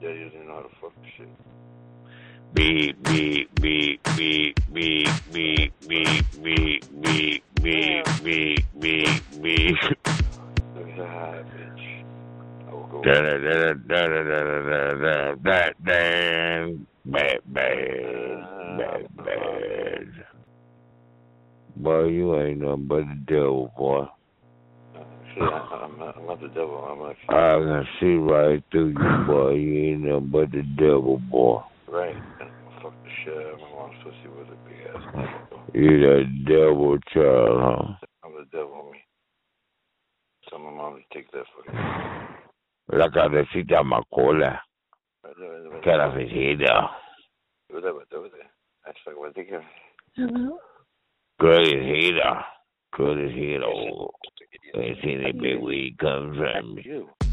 Daddy 0.00 0.24
doesn't 0.24 0.46
know 0.46 0.54
how 0.54 0.62
to 0.62 0.68
fuck 0.80 0.92
shit. 1.16 1.28
Beep 2.54 3.02
beep 3.02 3.50
beep 3.60 4.00
beep 4.16 4.54
beep 4.72 5.08
beep 5.32 5.72
beep 5.82 5.82
beep 5.82 6.84
beep 7.02 7.44
beep 7.62 8.06
beep 8.22 8.66
beep 8.80 9.42
beep. 9.42 9.76
Ah, 10.96 11.34
bitch. 11.50 12.04
I 12.68 12.72
will 12.72 12.86
go. 12.86 13.02
Da 13.02 13.14
da 13.14 13.38
da 13.38 13.72
da 13.88 14.06
da 14.06 14.22
da 14.22 14.42
da 14.62 14.94
da 14.94 15.34
da 15.34 15.70
damn 15.84 16.86
bad 17.04 17.40
bad 17.44 18.46
bad 18.78 19.06
bad. 19.16 20.24
Boy, 21.76 22.04
you 22.04 22.40
ain't 22.40 22.60
nothing 22.60 22.86
but 22.86 23.00
the 23.00 23.18
devil, 23.26 23.72
boy. 23.76 24.06
See, 25.34 25.40
I, 25.40 25.44
I'm, 25.44 25.98
not, 25.98 26.16
I'm 26.16 26.26
not 26.26 26.40
the 26.40 26.48
devil. 26.48 26.86
I'm 26.88 27.00
like, 27.00 27.16
I 27.28 27.58
can 27.58 27.88
see 27.98 28.14
right 28.14 28.62
through 28.70 28.90
you, 28.90 29.26
boy. 29.26 29.54
You 29.54 29.92
ain't 29.92 30.02
nothing 30.02 30.30
but 30.30 30.52
the 30.52 30.62
devil, 30.78 31.18
boy. 31.18 31.62
right. 31.88 32.14
You 35.72 36.00
that 36.00 36.24
devil 36.46 36.98
child, 37.12 37.60
huh? 37.60 38.06
I'm 38.24 38.32
the 38.34 38.44
devil, 38.52 38.90
me. 38.92 38.98
Tell 40.48 40.58
my 40.58 40.70
mom 40.70 40.96
to 40.96 41.02
take 41.16 41.30
that 41.32 41.46
for 41.54 41.62
you. 41.72 42.98
La 42.98 43.08
cabecita 43.08 43.82
macola. 43.82 44.60
Carafecita. 45.84 46.90
Good 51.40 51.62
is 51.62 51.82
here. 51.82 52.44
Good 52.96 53.18
is 53.24 53.34
here. 53.34 53.62
It's 54.74 55.00
any 55.02 55.32
big 55.32 55.60
weed 55.62 55.84
he 55.90 55.96
comes 55.98 56.36
from. 56.36 57.23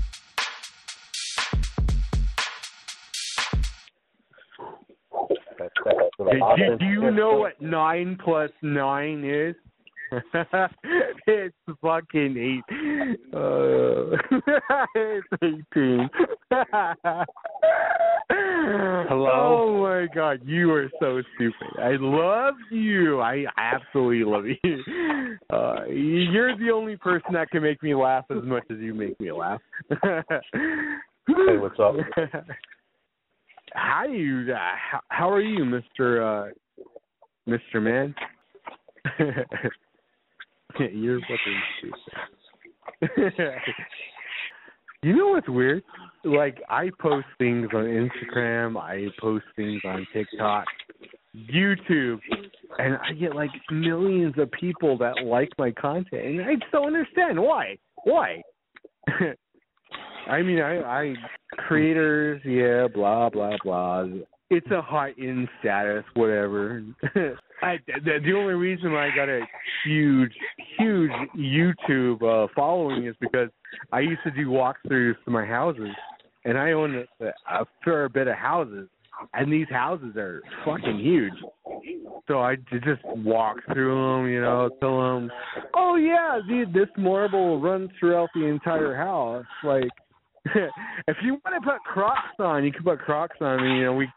You. 6.29 6.55
Do, 6.57 6.77
do 6.77 6.85
you 6.85 7.11
know 7.11 7.37
what 7.37 7.61
nine 7.61 8.17
plus 8.23 8.51
nine 8.61 9.23
is? 9.23 9.55
it's 11.27 11.55
fucking 11.81 12.35
eight. 12.37 12.63
Uh, 13.33 14.17
it's 14.95 15.27
eighteen. 15.41 16.09
Hello? 19.09 19.29
Oh 19.33 19.81
my 19.81 20.07
god, 20.13 20.41
you 20.43 20.71
are 20.71 20.89
so 20.99 21.21
stupid. 21.35 21.79
I 21.79 21.95
love 21.99 22.55
you. 22.71 23.21
I 23.21 23.45
absolutely 23.57 24.25
love 24.25 24.45
you. 24.45 25.37
Uh, 25.49 25.85
you're 25.85 26.57
the 26.57 26.71
only 26.73 26.97
person 26.97 27.33
that 27.33 27.49
can 27.49 27.61
make 27.61 27.81
me 27.81 27.95
laugh 27.95 28.25
as 28.29 28.43
much 28.43 28.63
as 28.69 28.77
you 28.79 28.93
make 28.93 29.19
me 29.19 29.31
laugh. 29.31 29.61
Hey, 29.89 31.57
what's 31.57 31.79
up? 31.79 31.95
How 33.73 34.05
you? 34.05 34.53
Uh, 34.53 34.57
how, 34.57 35.01
how 35.09 35.29
are 35.29 35.41
you, 35.41 35.65
Mister 35.65 36.23
uh, 36.23 36.49
Mister 37.45 37.81
Man? 37.81 38.13
You're 40.79 41.19
fucking 41.21 41.61
stupid. 41.79 41.97
you 45.03 45.15
know 45.15 45.29
what's 45.29 45.49
weird? 45.49 45.83
Like 46.23 46.61
I 46.69 46.89
post 46.99 47.25
things 47.37 47.67
on 47.73 47.85
Instagram, 47.85 48.77
I 48.77 49.07
post 49.19 49.45
things 49.55 49.81
on 49.85 50.05
TikTok, 50.13 50.65
YouTube, 51.35 52.19
and 52.77 52.97
I 52.97 53.13
get 53.13 53.35
like 53.35 53.49
millions 53.71 54.35
of 54.37 54.51
people 54.51 54.97
that 54.99 55.23
like 55.25 55.49
my 55.57 55.71
content, 55.71 56.25
and 56.25 56.41
I 56.41 56.55
just 56.55 56.71
don't 56.71 56.87
understand 56.87 57.39
why. 57.39 57.77
Why? 58.03 58.41
I 60.27 60.41
mean, 60.41 60.59
I, 60.59 60.81
I 60.81 61.13
creators, 61.67 62.41
yeah, 62.45 62.87
blah 62.93 63.29
blah 63.29 63.57
blah. 63.63 64.05
It's 64.49 64.69
a 64.71 64.81
hot 64.81 65.17
in 65.17 65.47
status, 65.59 66.03
whatever. 66.13 66.83
I, 67.63 67.77
the, 67.87 68.19
the 68.23 68.33
only 68.33 68.55
reason 68.55 68.93
I 68.93 69.09
got 69.15 69.29
a 69.29 69.41
huge, 69.85 70.33
huge 70.77 71.11
YouTube 71.37 72.21
uh, 72.23 72.47
following 72.55 73.05
is 73.05 73.15
because 73.21 73.49
I 73.91 73.99
used 73.99 74.21
to 74.23 74.31
do 74.31 74.47
walkthroughs 74.47 75.15
to 75.25 75.31
my 75.31 75.45
houses, 75.45 75.95
and 76.43 76.57
I 76.57 76.71
own 76.71 77.05
a, 77.19 77.25
a 77.25 77.65
fair 77.85 78.09
bit 78.09 78.27
of 78.27 78.35
houses, 78.35 78.89
and 79.33 79.51
these 79.51 79.67
houses 79.69 80.15
are 80.17 80.41
fucking 80.65 80.99
huge. 80.99 81.33
So 82.27 82.39
I 82.39 82.55
just 82.55 83.03
walk 83.05 83.57
through 83.71 84.17
them, 84.17 84.31
you 84.31 84.41
know, 84.41 84.69
tell 84.79 84.99
them, 85.01 85.31
oh 85.75 85.95
yeah, 85.95 86.39
dude, 86.47 86.73
this 86.73 86.89
marble 86.97 87.59
runs 87.59 87.89
throughout 87.99 88.29
the 88.33 88.45
entire 88.45 88.95
house. 88.95 89.45
Like, 89.63 89.89
if 91.07 91.17
you 91.23 91.37
want 91.45 91.63
to 91.63 91.69
put 91.69 91.81
Crocs 91.83 92.39
on, 92.39 92.63
you 92.63 92.71
can 92.71 92.83
put 92.83 92.99
Crocs 92.99 93.37
on, 93.41 93.63
and 93.63 93.77
you 93.77 93.85
know 93.85 93.93
we 93.93 94.07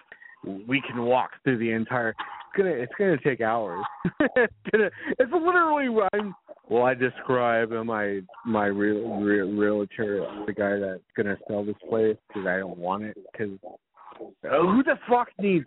we 0.67 0.81
can 0.81 1.03
walk 1.03 1.31
through 1.43 1.59
the 1.59 1.71
entire. 1.71 2.11
It's 2.11 2.57
gonna 2.57 2.71
it's 2.71 2.93
gonna 2.99 3.19
take 3.23 3.41
hours. 3.41 3.85
it's 4.37 4.53
gonna 4.73 4.91
it's 5.19 5.33
literally 5.33 5.89
what. 5.89 6.11
Well, 6.69 6.85
I 6.85 6.95
describe 6.95 7.73
uh, 7.73 7.85
my 7.85 8.21
my 8.47 8.67
real, 8.67 9.21
real 9.21 9.51
realtor, 9.51 10.27
the 10.47 10.53
guy 10.53 10.79
that's 10.79 11.03
gonna 11.17 11.37
sell 11.47 11.65
this 11.65 11.77
place 11.89 12.17
because 12.29 12.47
I 12.47 12.59
don't 12.59 12.79
want 12.79 13.05
it. 13.05 13.19
Because 13.33 13.59
uh, 13.65 14.63
who 14.63 14.83
the 14.83 14.99
fuck 15.09 15.29
needs 15.39 15.67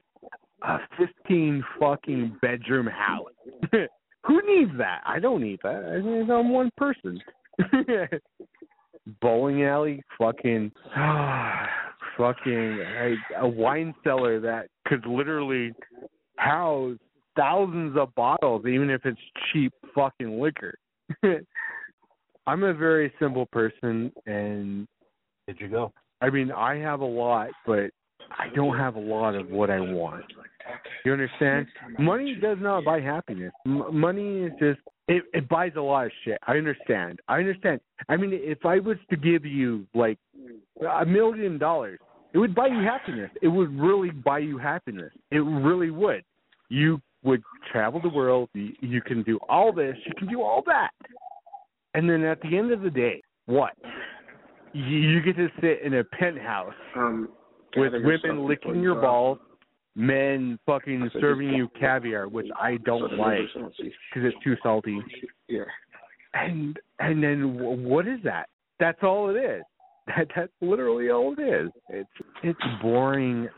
a 0.63 0.77
15 0.97 1.63
fucking 1.79 2.37
bedroom 2.41 2.87
house? 2.87 3.29
who 4.23 4.41
needs 4.47 4.71
that? 4.79 5.01
I 5.05 5.19
don't 5.19 5.41
need 5.41 5.59
that. 5.63 5.83
I 5.83 6.33
I'm 6.33 6.49
one 6.51 6.71
person. 6.77 7.19
Bowling 9.21 9.63
alley, 9.63 10.01
fucking, 10.17 10.71
fucking 12.17 12.79
a, 12.79 13.15
a 13.39 13.47
wine 13.47 13.93
cellar 14.03 14.39
that 14.39 14.67
could 14.85 15.05
literally 15.05 15.73
house 16.37 16.97
thousands 17.35 17.97
of 17.97 18.13
bottles, 18.15 18.65
even 18.65 18.89
if 18.89 19.05
it's 19.05 19.19
cheap 19.51 19.71
fucking 19.95 20.39
liquor. 20.41 20.73
I'm 22.47 22.63
a 22.63 22.73
very 22.73 23.13
simple 23.19 23.45
person, 23.45 24.11
and 24.25 24.87
Did 25.47 25.57
you 25.59 25.67
go? 25.67 25.91
I 26.21 26.29
mean, 26.29 26.51
I 26.51 26.75
have 26.75 27.01
a 27.01 27.05
lot, 27.05 27.49
but 27.65 27.91
I 28.37 28.47
don't 28.55 28.77
have 28.77 28.95
a 28.95 28.99
lot 28.99 29.35
of 29.35 29.49
what 29.49 29.69
I 29.69 29.79
want. 29.79 30.25
You 31.05 31.13
understand? 31.13 31.67
Money 31.99 32.35
does 32.35 32.57
not 32.59 32.83
buy 32.83 32.99
happiness. 32.99 33.53
M- 33.65 33.95
money 33.97 34.43
is 34.43 34.51
just 34.59 34.79
it, 35.07 35.23
it 35.33 35.49
buys 35.49 35.71
a 35.77 35.81
lot 35.81 36.05
of 36.05 36.11
shit. 36.23 36.37
I 36.47 36.53
understand. 36.57 37.19
I 37.27 37.37
understand. 37.37 37.79
I 38.09 38.17
mean, 38.17 38.31
if 38.33 38.65
I 38.65 38.79
was 38.79 38.97
to 39.09 39.15
give 39.15 39.45
you 39.45 39.85
like 39.93 40.17
a 41.01 41.05
million 41.05 41.57
dollars, 41.57 41.99
it 42.33 42.37
would 42.37 42.53
buy 42.53 42.67
you 42.67 42.79
happiness. 42.79 43.31
It 43.41 43.47
would 43.47 43.77
really 43.79 44.11
buy 44.11 44.39
you 44.39 44.57
happiness. 44.57 45.11
It 45.31 45.39
really 45.39 45.91
would. 45.91 46.23
You 46.69 47.01
would 47.23 47.41
travel 47.71 48.01
the 48.01 48.09
world. 48.09 48.49
You, 48.53 48.73
you 48.81 49.01
can 49.01 49.23
do 49.23 49.39
all 49.49 49.71
this. 49.71 49.95
You 50.05 50.13
can 50.17 50.27
do 50.27 50.41
all 50.41 50.61
that. 50.67 50.91
And 51.93 52.09
then 52.09 52.23
at 52.23 52.41
the 52.41 52.57
end 52.57 52.71
of 52.71 52.81
the 52.81 52.89
day, 52.89 53.21
what? 53.45 53.73
you, 54.73 54.83
you 54.83 55.21
get 55.21 55.35
to 55.37 55.49
sit 55.61 55.81
in 55.83 55.95
a 55.95 56.03
penthouse 56.03 56.73
Um, 56.95 57.29
with 57.75 57.93
women 57.93 58.47
licking 58.47 58.81
your 58.81 59.01
balls, 59.01 59.39
men 59.97 60.59
fucking 60.67 61.09
serving 61.19 61.49
you 61.49 61.67
caviar, 61.79 62.27
which 62.27 62.47
I 62.57 62.77
don't 62.85 63.17
like 63.17 63.39
because 63.55 63.73
it's 64.13 64.37
too 64.43 64.55
salty. 64.61 64.99
Yeah. 65.49 65.63
And 66.35 66.77
and 66.99 67.21
then 67.21 67.83
what 67.83 68.07
is 68.07 68.19
that? 68.23 68.47
That's 68.79 68.99
all 69.01 69.29
it 69.29 69.39
is. 69.39 69.63
That 70.15 70.27
that's 70.33 70.51
literally 70.61 71.09
all 71.09 71.35
it 71.37 71.41
is. 71.41 71.69
It's 71.89 72.09
it's 72.41 72.59
boring 72.81 73.49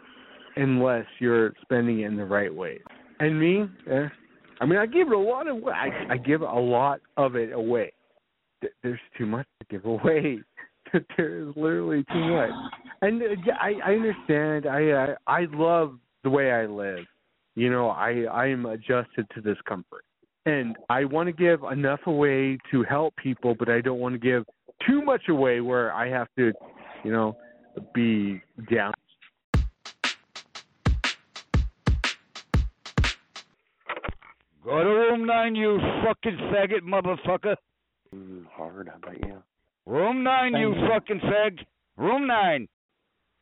unless 0.55 1.05
you're 1.19 1.53
spending 1.61 1.99
it 1.99 2.07
in 2.07 2.17
the 2.17 2.25
right 2.25 2.51
way. 2.51 2.79
And 3.19 3.39
me, 3.39 3.65
eh, 3.87 4.07
I 4.59 4.65
mean, 4.65 4.79
I 4.79 4.87
give 4.87 5.09
it 5.09 5.13
a 5.13 5.19
lot 5.19 5.47
of 5.47 5.63
I 5.67 5.89
I 6.09 6.17
give 6.17 6.41
a 6.41 6.45
lot 6.45 7.01
of 7.17 7.35
it 7.35 7.53
away. 7.53 7.93
There's 8.81 8.99
too 9.15 9.27
much 9.27 9.45
to 9.59 9.67
give 9.69 9.85
away. 9.85 10.39
there 11.17 11.37
is 11.37 11.55
literally 11.55 12.03
too 12.11 12.29
much. 12.33 12.49
And 13.03 13.21
uh, 13.21 13.51
I 13.61 13.73
I 13.85 13.91
understand. 13.91 14.65
I 14.65 15.13
I, 15.27 15.41
I 15.41 15.45
love 15.51 15.99
the 16.23 16.29
way 16.29 16.51
I 16.51 16.65
live. 16.65 17.05
You 17.55 17.69
know, 17.69 17.89
I 17.89 18.23
I 18.31 18.47
am 18.47 18.65
adjusted 18.65 19.27
to 19.35 19.41
this 19.41 19.57
comfort. 19.67 20.03
And 20.45 20.77
I 20.89 21.03
want 21.03 21.27
to 21.27 21.33
give 21.33 21.63
enough 21.63 21.99
away 22.05 22.57
to 22.71 22.83
help 22.83 23.15
people, 23.17 23.55
but 23.57 23.69
I 23.69 23.81
don't 23.81 23.99
want 23.99 24.15
to 24.15 24.19
give 24.19 24.45
too 24.87 25.01
much 25.01 25.27
away 25.27 25.61
where 25.61 25.93
I 25.93 26.09
have 26.09 26.27
to, 26.37 26.53
you 27.03 27.11
know, 27.11 27.37
be 27.93 28.41
down. 28.71 28.93
Go 34.63 34.83
to 34.83 34.89
room 34.89 35.25
nine, 35.25 35.55
you 35.55 35.79
fucking 36.05 36.37
faggot 36.53 36.81
motherfucker. 36.83 37.55
Hard, 38.51 38.89
how 38.89 38.97
about 38.97 39.25
you? 39.25 39.41
Room 39.85 40.23
nine, 40.23 40.53
you 40.53 40.75
you. 40.75 40.87
fucking 40.87 41.19
fag. 41.21 41.59
Room 41.97 42.27
nine. 42.27 42.67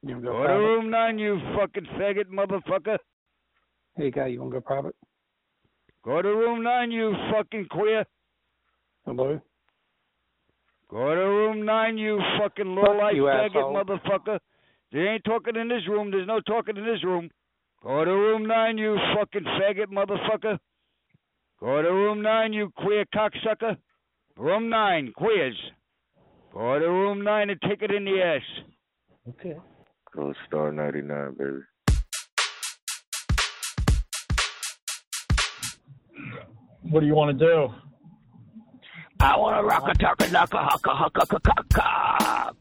You 0.04 0.16
wanna 0.16 0.22
Go 0.22 0.32
go 0.34 0.38
to 0.38 0.46
private? 0.46 0.64
room 0.64 0.90
nine, 0.90 1.20
you 1.20 1.40
fucking 1.58 1.86
faggot 2.00 2.28
motherfucker. 2.28 2.98
Hey, 3.96 4.12
guy, 4.12 4.28
you 4.28 4.40
want 4.40 4.54
to 4.54 4.60
go 4.60 4.62
private? 4.62 4.96
Go 6.04 6.22
to 6.22 6.30
room 6.30 6.64
nine, 6.64 6.92
you 6.92 7.14
fucking 7.32 7.66
queer. 7.70 8.06
Hello? 9.06 9.42
Go 10.90 11.16
to 11.16 11.22
room 11.22 11.66
nine, 11.66 11.98
you 11.98 12.20
fucking 12.40 12.68
low 12.68 12.94
life 12.98 13.16
you, 13.16 13.24
faggot 13.24 13.56
asshole. 13.56 13.74
motherfucker. 13.74 14.40
They 14.94 15.00
ain't 15.00 15.24
talking 15.26 15.56
in 15.56 15.68
this 15.68 15.86
room. 15.90 16.12
There's 16.12 16.28
no 16.28 16.40
talking 16.42 16.78
in 16.78 16.86
this 16.86 17.04
room. 17.04 17.30
Go 17.84 18.06
to 18.06 18.12
room 18.12 18.46
nine, 18.48 18.78
you 18.78 18.98
fucking 19.18 19.44
faggot 19.44 19.88
motherfucker. 19.88 20.58
Go 21.60 21.82
to 21.82 21.90
room 21.90 22.22
nine, 22.22 22.54
you 22.54 22.72
queer 22.78 23.04
cocksucker. 23.14 23.76
Room 24.38 24.70
nine, 24.70 25.12
queers. 25.16 25.58
Go 26.54 26.80
to 26.80 26.86
room 26.86 27.24
nine 27.24 27.50
and 27.50 27.60
take 27.68 27.82
it 27.82 27.92
in 27.92 28.06
the 28.06 28.22
ass. 28.22 28.42
Okay. 29.30 29.58
Go 30.16 30.34
star 30.48 30.72
ninety 30.72 31.02
nine, 31.02 31.36
baby. 31.38 31.62
What 36.90 37.02
do 37.02 37.06
you 37.06 37.16
want 37.16 37.38
to 37.38 37.46
do? 37.46 37.68
I 39.20 39.36
want 39.38 39.58
to 39.58 39.64
rock 39.64 39.84
a 39.90 39.94
taka 39.98 40.32
naka 40.32 40.58
haka 40.58 40.90
haka 40.90 41.26
haka 41.30 41.52
haka. 41.74 42.56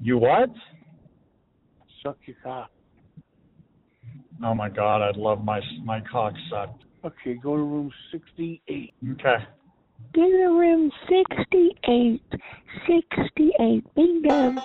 You 0.00 0.18
what? 0.18 0.50
Suck 2.02 2.16
your 2.26 2.36
cock. 2.42 2.70
Oh 4.44 4.54
my 4.54 4.68
God, 4.68 5.02
I'd 5.02 5.16
love 5.16 5.44
my 5.44 5.60
my 5.84 6.00
cock 6.00 6.34
sucked. 6.48 6.84
Okay, 7.04 7.34
go 7.34 7.56
to 7.56 7.62
room 7.62 7.90
68. 8.12 8.94
Okay. 9.12 9.36
Get 10.14 10.24
in 10.24 10.56
room 10.56 10.92
68. 11.08 12.22
68. 12.86 13.94
Bingo. 13.94 14.62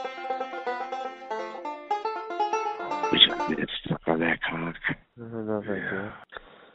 Wish 3.13 3.21
I 3.31 3.47
could 3.47 3.57
get 3.57 3.69
stuck 3.85 4.01
on 4.07 4.19
that 4.21 4.39
cock. 4.41 4.75
No, 5.17 5.61
thank 5.67 5.83
you. 5.91 6.09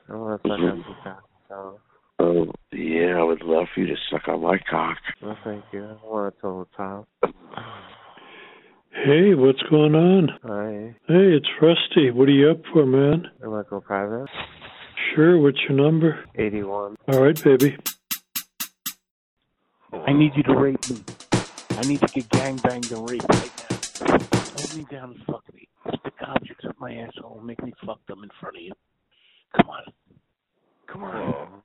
I 0.09 0.17
want 0.17 0.43
to 0.43 0.49
suck 0.49 0.61
on 0.61 0.85
some 0.87 0.97
cock. 1.03 1.23
So, 1.49 1.81
Oh, 2.21 2.47
yeah, 2.73 3.17
I 3.19 3.23
would 3.25 3.43
love 3.43 3.67
for 3.75 3.81
you 3.81 3.87
to 3.89 3.97
suck 4.11 4.29
on 4.29 4.41
my 4.43 4.59
cock. 4.71 4.99
no, 5.21 5.37
thank 5.45 5.65
you. 5.73 5.85
I 5.85 6.07
want 6.07 6.35
a 6.37 6.41
total 6.41 6.69
top. 6.77 7.09
Hey, 8.93 9.35
what's 9.35 9.63
going 9.71 9.95
on? 9.95 10.29
Hi. 10.45 10.95
Hey, 11.07 11.35
it's 11.37 11.49
Rusty. 11.61 12.11
What 12.13 12.29
are 12.29 12.33
you 12.33 12.51
up 12.51 12.61
for, 12.73 12.87
man? 12.87 13.27
I 13.45 13.49
want 13.49 13.67
to 13.67 13.71
go 13.71 13.81
private. 13.81 14.29
Sure, 15.15 15.39
what's 15.41 15.59
your 15.69 15.77
number? 15.79 16.25
81. 16.37 16.97
All 17.09 17.23
right, 17.23 17.43
baby. 17.45 17.77
I 19.93 20.13
need 20.13 20.33
you 20.37 20.43
to 20.45 20.55
rape 20.57 20.89
me. 20.91 21.03
I 21.71 21.81
need 21.83 22.01
to 22.01 22.07
get 22.09 22.29
gangbanged 22.31 22.93
and 22.93 23.09
raped 23.11 23.27
right 23.29 23.53
now. 23.71 24.19
Hold 24.57 24.75
me 24.77 24.85
down 24.91 25.11
and 25.11 25.25
fuck 25.27 25.43
me. 25.48 25.48
Stick 25.48 25.48
objects 26.27 26.65
up 26.69 26.77
my 26.79 26.93
asshole 26.95 27.39
and 27.39 27.47
make 27.47 27.63
me 27.63 27.73
fuck 27.85 28.05
them 28.07 28.23
in 28.23 28.31
front 28.41 28.57
of 28.57 28.63
you. 28.63 28.73
Come 29.57 29.71
on. 29.71 29.83
Come 30.91 31.05
on. 31.05 31.63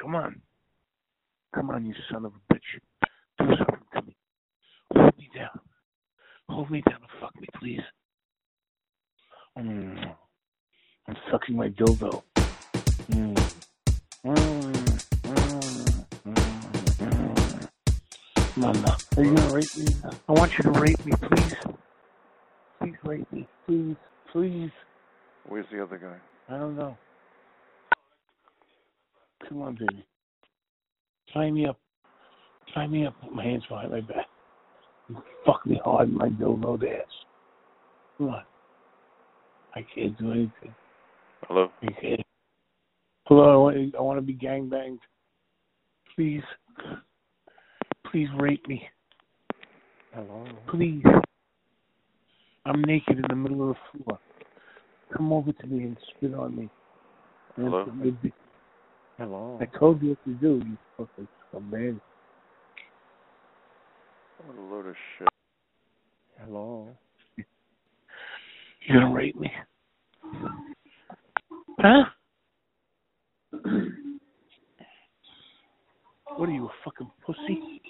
Come 0.00 0.14
on. 0.14 0.42
Come 1.54 1.70
on, 1.70 1.86
you 1.86 1.94
son 2.12 2.24
of 2.26 2.32
a 2.32 2.54
bitch. 2.54 2.80
Do 3.38 3.46
something 3.56 3.78
to 3.94 4.02
me. 4.02 4.16
Hold 4.94 5.18
me 5.18 5.30
down. 5.34 5.60
Hold 6.48 6.70
me 6.70 6.82
down 6.88 7.00
and 7.00 7.20
fuck 7.20 7.34
me, 7.40 7.48
please. 7.58 7.80
Mm. 9.58 10.14
I'm 11.08 11.16
sucking 11.30 11.56
my 11.56 11.68
dildo. 11.70 12.22
Mm. 13.10 13.36
Mm. 14.26 15.02
Mm. 15.24 16.06
Mm. 16.98 17.68
Now. 18.56 18.96
Are 19.16 19.24
you 19.24 19.34
gonna 19.34 19.52
rape 19.54 19.76
me? 19.76 19.86
I 20.28 20.32
want 20.32 20.52
you 20.58 20.64
to 20.64 20.70
rape 20.72 21.04
me, 21.04 21.12
please. 21.22 21.54
Please 22.86 22.96
rape 23.04 23.32
me. 23.32 23.48
Please. 23.66 23.96
Please. 24.32 24.70
Where's 25.48 25.66
the 25.72 25.82
other 25.82 25.98
guy? 25.98 26.16
I 26.54 26.58
don't 26.58 26.76
know. 26.76 26.96
Come 29.48 29.62
on, 29.62 29.74
baby. 29.74 30.04
Tie 31.34 31.50
me 31.50 31.66
up. 31.66 31.78
Tie 32.72 32.86
me 32.86 33.06
up. 33.06 33.14
Put 33.20 33.32
my 33.32 33.42
hands 33.42 33.64
behind 33.68 33.90
my 33.90 34.02
back. 34.02 34.26
You 35.08 35.20
fuck 35.44 35.66
me 35.66 35.80
hard 35.84 36.10
in 36.10 36.16
my 36.16 36.28
dildo 36.28 36.76
ass. 36.84 37.04
Come 38.18 38.28
on. 38.30 38.42
I 39.74 39.84
can't 39.94 40.16
do 40.18 40.30
anything. 40.30 40.74
Hello? 41.48 41.70
I 41.82 41.86
can't. 42.00 42.20
Hello, 43.24 43.52
I 43.52 43.56
want, 43.56 43.94
I 43.96 44.00
want 44.00 44.18
to 44.18 44.22
be 44.22 44.34
gangbanged. 44.34 45.00
Please. 46.14 46.42
Please 48.10 48.28
rape 48.38 48.66
me. 48.68 48.88
Hello. 50.14 50.46
Please. 50.68 51.02
I'm 52.66 52.82
naked 52.82 53.18
in 53.18 53.24
the 53.28 53.36
middle 53.36 53.70
of 53.70 53.76
the 53.76 54.04
floor. 54.04 54.18
Come 55.16 55.32
over 55.32 55.52
to 55.52 55.66
me 55.68 55.84
and 55.84 55.96
spit 56.16 56.34
on 56.34 56.56
me. 56.56 56.68
And 57.56 57.66
Hello? 57.66 57.92
dick- 58.20 58.32
Hello. 59.18 59.58
I 59.60 59.66
told 59.78 60.02
you 60.02 60.10
what 60.10 60.24
to 60.24 60.32
do, 60.32 60.62
you 60.66 60.76
fucking 60.96 61.28
scumbag. 61.54 62.00
What 64.44 64.58
a 64.58 64.60
load 64.60 64.86
of 64.88 64.96
shit. 65.16 65.28
Hello. 66.40 66.88
You 67.36 67.44
gonna 68.88 69.14
rape 69.14 69.36
me? 69.36 69.50
Huh? 71.78 72.04
What 76.36 76.48
are 76.48 76.52
you, 76.52 76.66
a 76.66 76.72
fucking 76.84 77.10
pussy? 77.24 77.80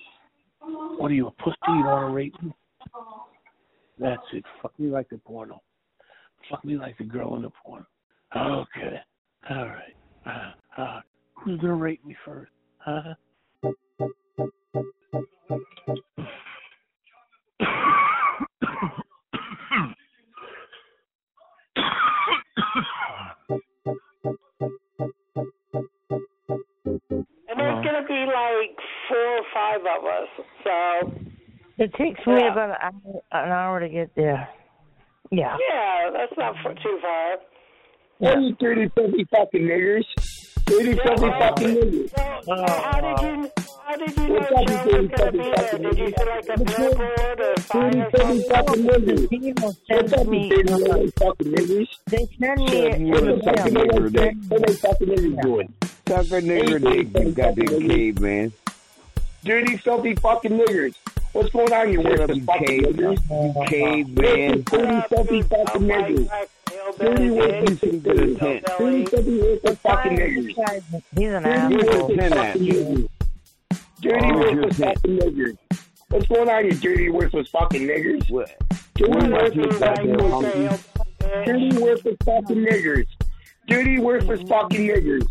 What 0.98 1.10
are 1.10 1.14
you, 1.14 1.28
a 1.28 1.30
pussy? 1.30 1.56
You 1.66 1.84
wanna 1.86 2.10
rape 2.10 2.34
me? 2.42 2.52
That's 3.98 4.22
it. 4.32 4.44
Fuck 4.62 4.78
me 4.78 4.88
like 4.88 5.08
the 5.08 5.18
porno. 5.18 5.62
Fuck 6.50 6.64
me 6.64 6.76
like 6.76 6.98
the 6.98 7.04
girl 7.04 7.36
in 7.36 7.42
the 7.42 7.50
porno. 7.64 7.86
Okay. 8.36 9.00
All 9.50 9.66
right. 9.66 9.96
Uh, 10.26 10.80
uh, 10.80 11.00
who's 11.34 11.60
gonna 11.60 11.74
rate 11.74 12.04
me 12.04 12.16
first? 12.24 12.50
Huh? 12.78 13.14
And 27.48 27.60
there's 27.60 27.84
going 27.84 28.02
to 28.02 28.06
be 28.06 28.26
like 28.26 28.76
four 29.08 29.38
or 29.38 29.42
five 29.54 29.80
of 29.80 30.04
us. 30.04 30.28
So, 30.64 31.25
It 31.78 31.92
takes 31.94 32.26
me 32.26 32.46
about 32.46 32.70
an 32.70 32.76
hour, 32.82 33.22
an 33.32 33.52
hour 33.52 33.80
to 33.80 33.88
get 33.88 34.14
there. 34.14 34.48
Yeah. 35.30 35.56
yeah, 35.68 36.10
that's 36.12 36.32
not 36.38 36.54
for, 36.62 36.72
too 36.74 36.98
far. 37.02 37.36
What 38.18 38.40
you 38.40 38.54
dirty 38.54 38.88
filthy 38.94 39.24
fucking 39.30 39.62
niggers? 39.62 40.04
Dirty 40.64 40.94
filthy 40.94 41.28
fucking 41.38 41.74
niggers. 41.76 42.10
How 42.16 43.00
did 43.00 43.22
you 43.22 43.50
how 43.84 43.96
did 43.96 44.16
you 44.16 44.28
know 44.28 44.34
What's 44.34 44.52
up, 44.52 44.66
Joe 44.66 44.90
you 44.96 45.02
was 45.02 45.10
going 45.10 45.10
to 45.10 45.32
be 45.32 45.38
there? 45.38 45.78
Did 45.78 45.98
you 45.98 46.10
get 46.12 46.26
like 46.26 46.48
a 46.48 46.64
billboard 46.64 47.40
or 47.40 47.56
sign 47.60 47.90
Dirty 47.92 48.00
or 48.00 48.10
filthy 48.10 48.42
something? 48.42 48.48
fucking 48.48 48.84
niggers. 48.86 49.30
What's 49.88 50.12
up, 50.12 50.26
you 50.32 50.48
dirty 50.48 50.74
filthy 50.84 51.10
fucking 51.18 51.52
niggers? 51.52 51.88
They 52.06 52.28
send 52.40 52.60
me 52.64 52.68
Shut 52.68 52.92
up, 52.92 52.98
you 53.00 53.14
an 53.14 53.24
little 53.26 53.40
fucking 53.42 53.76
email. 53.76 53.84
nigger 53.86 54.12
dick. 54.12 54.34
What 54.48 54.66
they 54.66 54.72
fucking 54.74 55.08
niggers 55.08 55.42
doing? 55.42 55.74
Suck 56.08 56.26
a 56.26 56.40
nigger 56.40 56.80
dick, 56.80 57.24
you 57.24 57.32
goddamn 57.32 57.88
caveman. 57.88 58.52
Dirty 59.44 59.76
filthy 59.76 60.14
fucking 60.16 60.52
niggers. 60.52 60.94
What's 61.36 61.50
going 61.50 61.70
on, 61.70 61.92
you 61.92 62.02
Shut 62.02 62.12
up, 62.12 62.18
worthless 62.20 62.38
you 62.38 62.44
fucking 62.46 62.66
cave, 62.66 62.82
nigger? 62.96 63.12
you 63.28 63.66
caveman. 63.66 64.62
Dirty, 64.62 65.08
filthy 65.08 65.42
fucking 65.42 65.82
niggers. 65.82 66.30
Dirty, 66.98 67.30
worthless 67.30 67.82
You 67.82 68.00
to 68.00 68.00
the 68.00 68.34
tent. 68.38 68.66
Dirty, 68.78 69.04
filthy, 69.04 69.40
worthless 69.42 69.78
fucking 69.80 70.16
niggers. 70.16 70.92
He's 71.14 71.28
an 71.28 71.44
asshole. 71.44 72.08
worthless 72.08 72.18
Ten 72.18 72.32
fucking. 72.32 73.08
Dirty, 74.00 74.32
worthless 74.32 74.78
fucking 74.78 75.18
niggers. 75.18 75.58
What's 76.08 76.26
going 76.26 76.48
on, 76.48 76.64
you 76.64 76.72
dirty, 76.72 77.10
worthless 77.10 77.48
fucking 77.50 77.82
niggers? 77.82 78.30
What? 78.30 78.56
Dirty, 78.94 79.28
worthless 79.28 79.78
fucking 79.78 80.16
goddamn 80.16 80.42
niggers. 80.42 81.44
Dirty, 81.44 81.78
worthless 81.78 82.16
fucking 82.24 82.64
niggers. 82.64 83.06
Dirty, 83.68 83.98
worthless 83.98 84.40
fucking 84.48 84.88
niggers. 84.88 85.26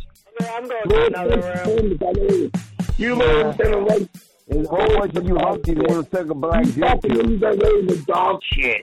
I'm 0.53 0.67
going 0.67 1.13
to 1.13 1.17
another 1.19 1.63
room. 1.65 2.51
You 2.99 3.15
little 3.15 3.53
son 3.53 3.73
of 3.73 3.87
a 3.87 4.09
There's 4.47 4.67
a 4.67 4.69
whole 4.69 4.99
bunch 4.99 5.15
of 5.15 5.25
you 5.25 5.33
hunkies 5.33 5.75
that 5.75 5.89
want 5.89 6.11
to 6.11 6.17
suck 6.17 6.29
a 6.29 6.35
black 6.35 6.65
You 6.65 6.73
fucking 6.73 7.43
are 7.43 7.55
raising 7.55 7.87
the 7.87 8.03
dog 8.07 8.39
shit. 8.53 8.81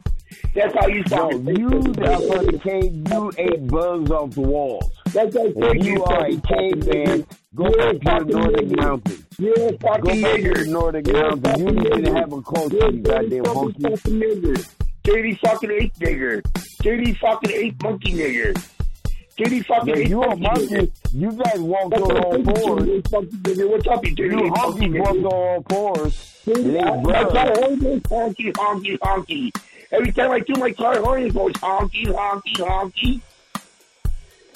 That's 0.54 0.74
how 0.74 0.86
you 0.88 1.04
No, 1.10 1.30
you 1.30 1.68
that 1.68 1.96
that 1.96 2.28
fucking 2.28 2.58
cave, 2.60 3.08
you 3.08 3.32
ate 3.38 3.66
bugs 3.68 4.10
off 4.10 4.30
the 4.30 4.40
walls. 4.40 4.90
That's 5.12 5.36
how 5.36 5.44
If 5.46 5.84
you 5.84 6.02
are 6.04 6.26
a 6.26 6.36
caveman, 6.40 7.26
go 7.54 7.64
back 7.98 8.18
to 8.18 8.24
the 8.24 8.32
Nordic 8.32 8.76
mountains. 8.76 9.24
You're 9.38 9.52
a 9.54 9.72
Go 9.72 9.78
fucking 9.78 10.22
back 10.22 10.40
to 10.40 10.64
the 10.64 10.70
Nordic 10.70 11.06
You're 11.06 11.22
mountains. 11.22 11.58
You 11.58 11.70
need 11.70 12.04
to 12.06 12.12
have 12.14 12.32
a 12.32 12.42
culture, 12.42 12.76
You're 12.76 12.92
you 12.92 13.02
goddamn 13.02 13.44
fucking 13.44 13.60
hunky. 13.60 13.82
fucking 13.82 14.20
nigger. 14.20 14.68
Dirty 15.04 15.34
fucking 15.44 15.70
ape 15.70 15.94
nigger. 15.94 16.42
Dirty 16.82 17.14
fucking 17.14 17.50
ape 17.50 17.82
monkey 17.82 18.12
nigger. 18.14 18.68
Dirty 19.42 19.60
fucking 19.68 19.88
Yeah, 19.96 20.02
you 20.08 20.22
a 20.22 20.36
monkey. 20.36 20.92
You 21.12 21.32
guys 21.32 21.58
walk 21.60 21.90
That's 21.90 22.02
on 22.02 22.24
all 22.24 22.44
fours. 22.44 22.86
you 22.86 23.02
fucking 23.10 23.28
nigger. 23.30 23.70
What's 23.70 23.86
up, 23.88 24.04
you 24.04 24.14
dirty 24.14 24.36
You 24.36 24.44
ape 24.46 24.50
monkey 24.52 24.88
honkies 24.88 24.98
walk 25.00 25.08
on 25.16 25.24
all 25.26 25.64
fours. 25.68 26.42
Dude, 26.44 26.66
It 26.66 26.84
I- 26.84 26.94
ain't 26.94 27.02
My 27.06 27.12
car 27.12 27.30
blood. 27.30 27.56
horn 27.58 27.78
goes 27.78 28.00
honky, 28.02 28.52
honky, 28.52 28.98
honky. 28.98 29.62
Every 29.90 30.12
time 30.12 30.30
I 30.30 30.40
do 30.40 30.54
my 30.54 30.72
car 30.72 31.00
horn, 31.02 31.22
it 31.24 31.34
goes 31.34 31.52
honky, 31.54 32.06
honky, 32.06 32.56
honky. 32.56 33.20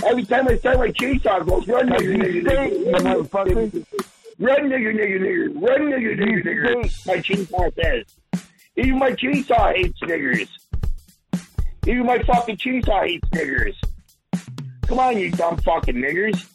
Every 0.04 0.24
time 0.24 0.48
I 0.48 0.56
start 0.58 0.78
my 0.78 0.88
chainsaw, 0.88 1.40
it 1.40 1.46
goes 1.46 1.66
run, 1.68 1.88
Cause 1.88 2.00
nigger, 2.02 2.34
you 2.34 2.42
nigger, 2.42 2.50
stink, 2.50 2.72
you 2.72 2.92
nigger, 2.92 3.26
motherfucker. 3.28 3.86
Run, 4.38 4.70
nigger, 4.70 4.94
nigger, 4.94 5.20
nigger. 5.20 5.68
Run, 5.68 5.80
nigger, 5.90 6.18
nigger, 6.18 6.44
nigger. 6.44 7.06
My 7.06 7.16
chainsaw 7.16 7.74
says. 7.74 8.04
Even 8.76 8.98
my 8.98 9.10
chainsaw 9.12 9.74
hates 9.74 9.98
niggers. 10.00 10.48
Even 11.86 12.04
my 12.06 12.18
fucking 12.24 12.56
chainsaw 12.58 13.06
hates 13.06 13.28
niggers. 13.30 13.74
Come 14.86 14.98
on, 15.00 15.18
you 15.18 15.30
dumb 15.30 15.56
fucking 15.58 15.96
niggers. 15.96 16.46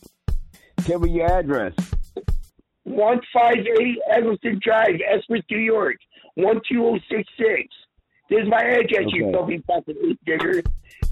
Tell 0.85 0.99
me 0.99 1.11
your 1.11 1.31
address. 1.31 1.73
158 2.83 3.97
Eggleston 4.09 4.59
Drive, 4.63 4.95
Esprit, 5.13 5.43
New 5.51 5.59
York, 5.59 5.97
12066. 6.35 7.67
There's 8.29 8.47
my 8.47 8.61
address, 8.63 9.05
you 9.11 9.25
Okay. 9.27 9.31
filthy 9.33 9.57
fucking 9.67 9.95
ape 10.09 10.19
digger. 10.25 10.63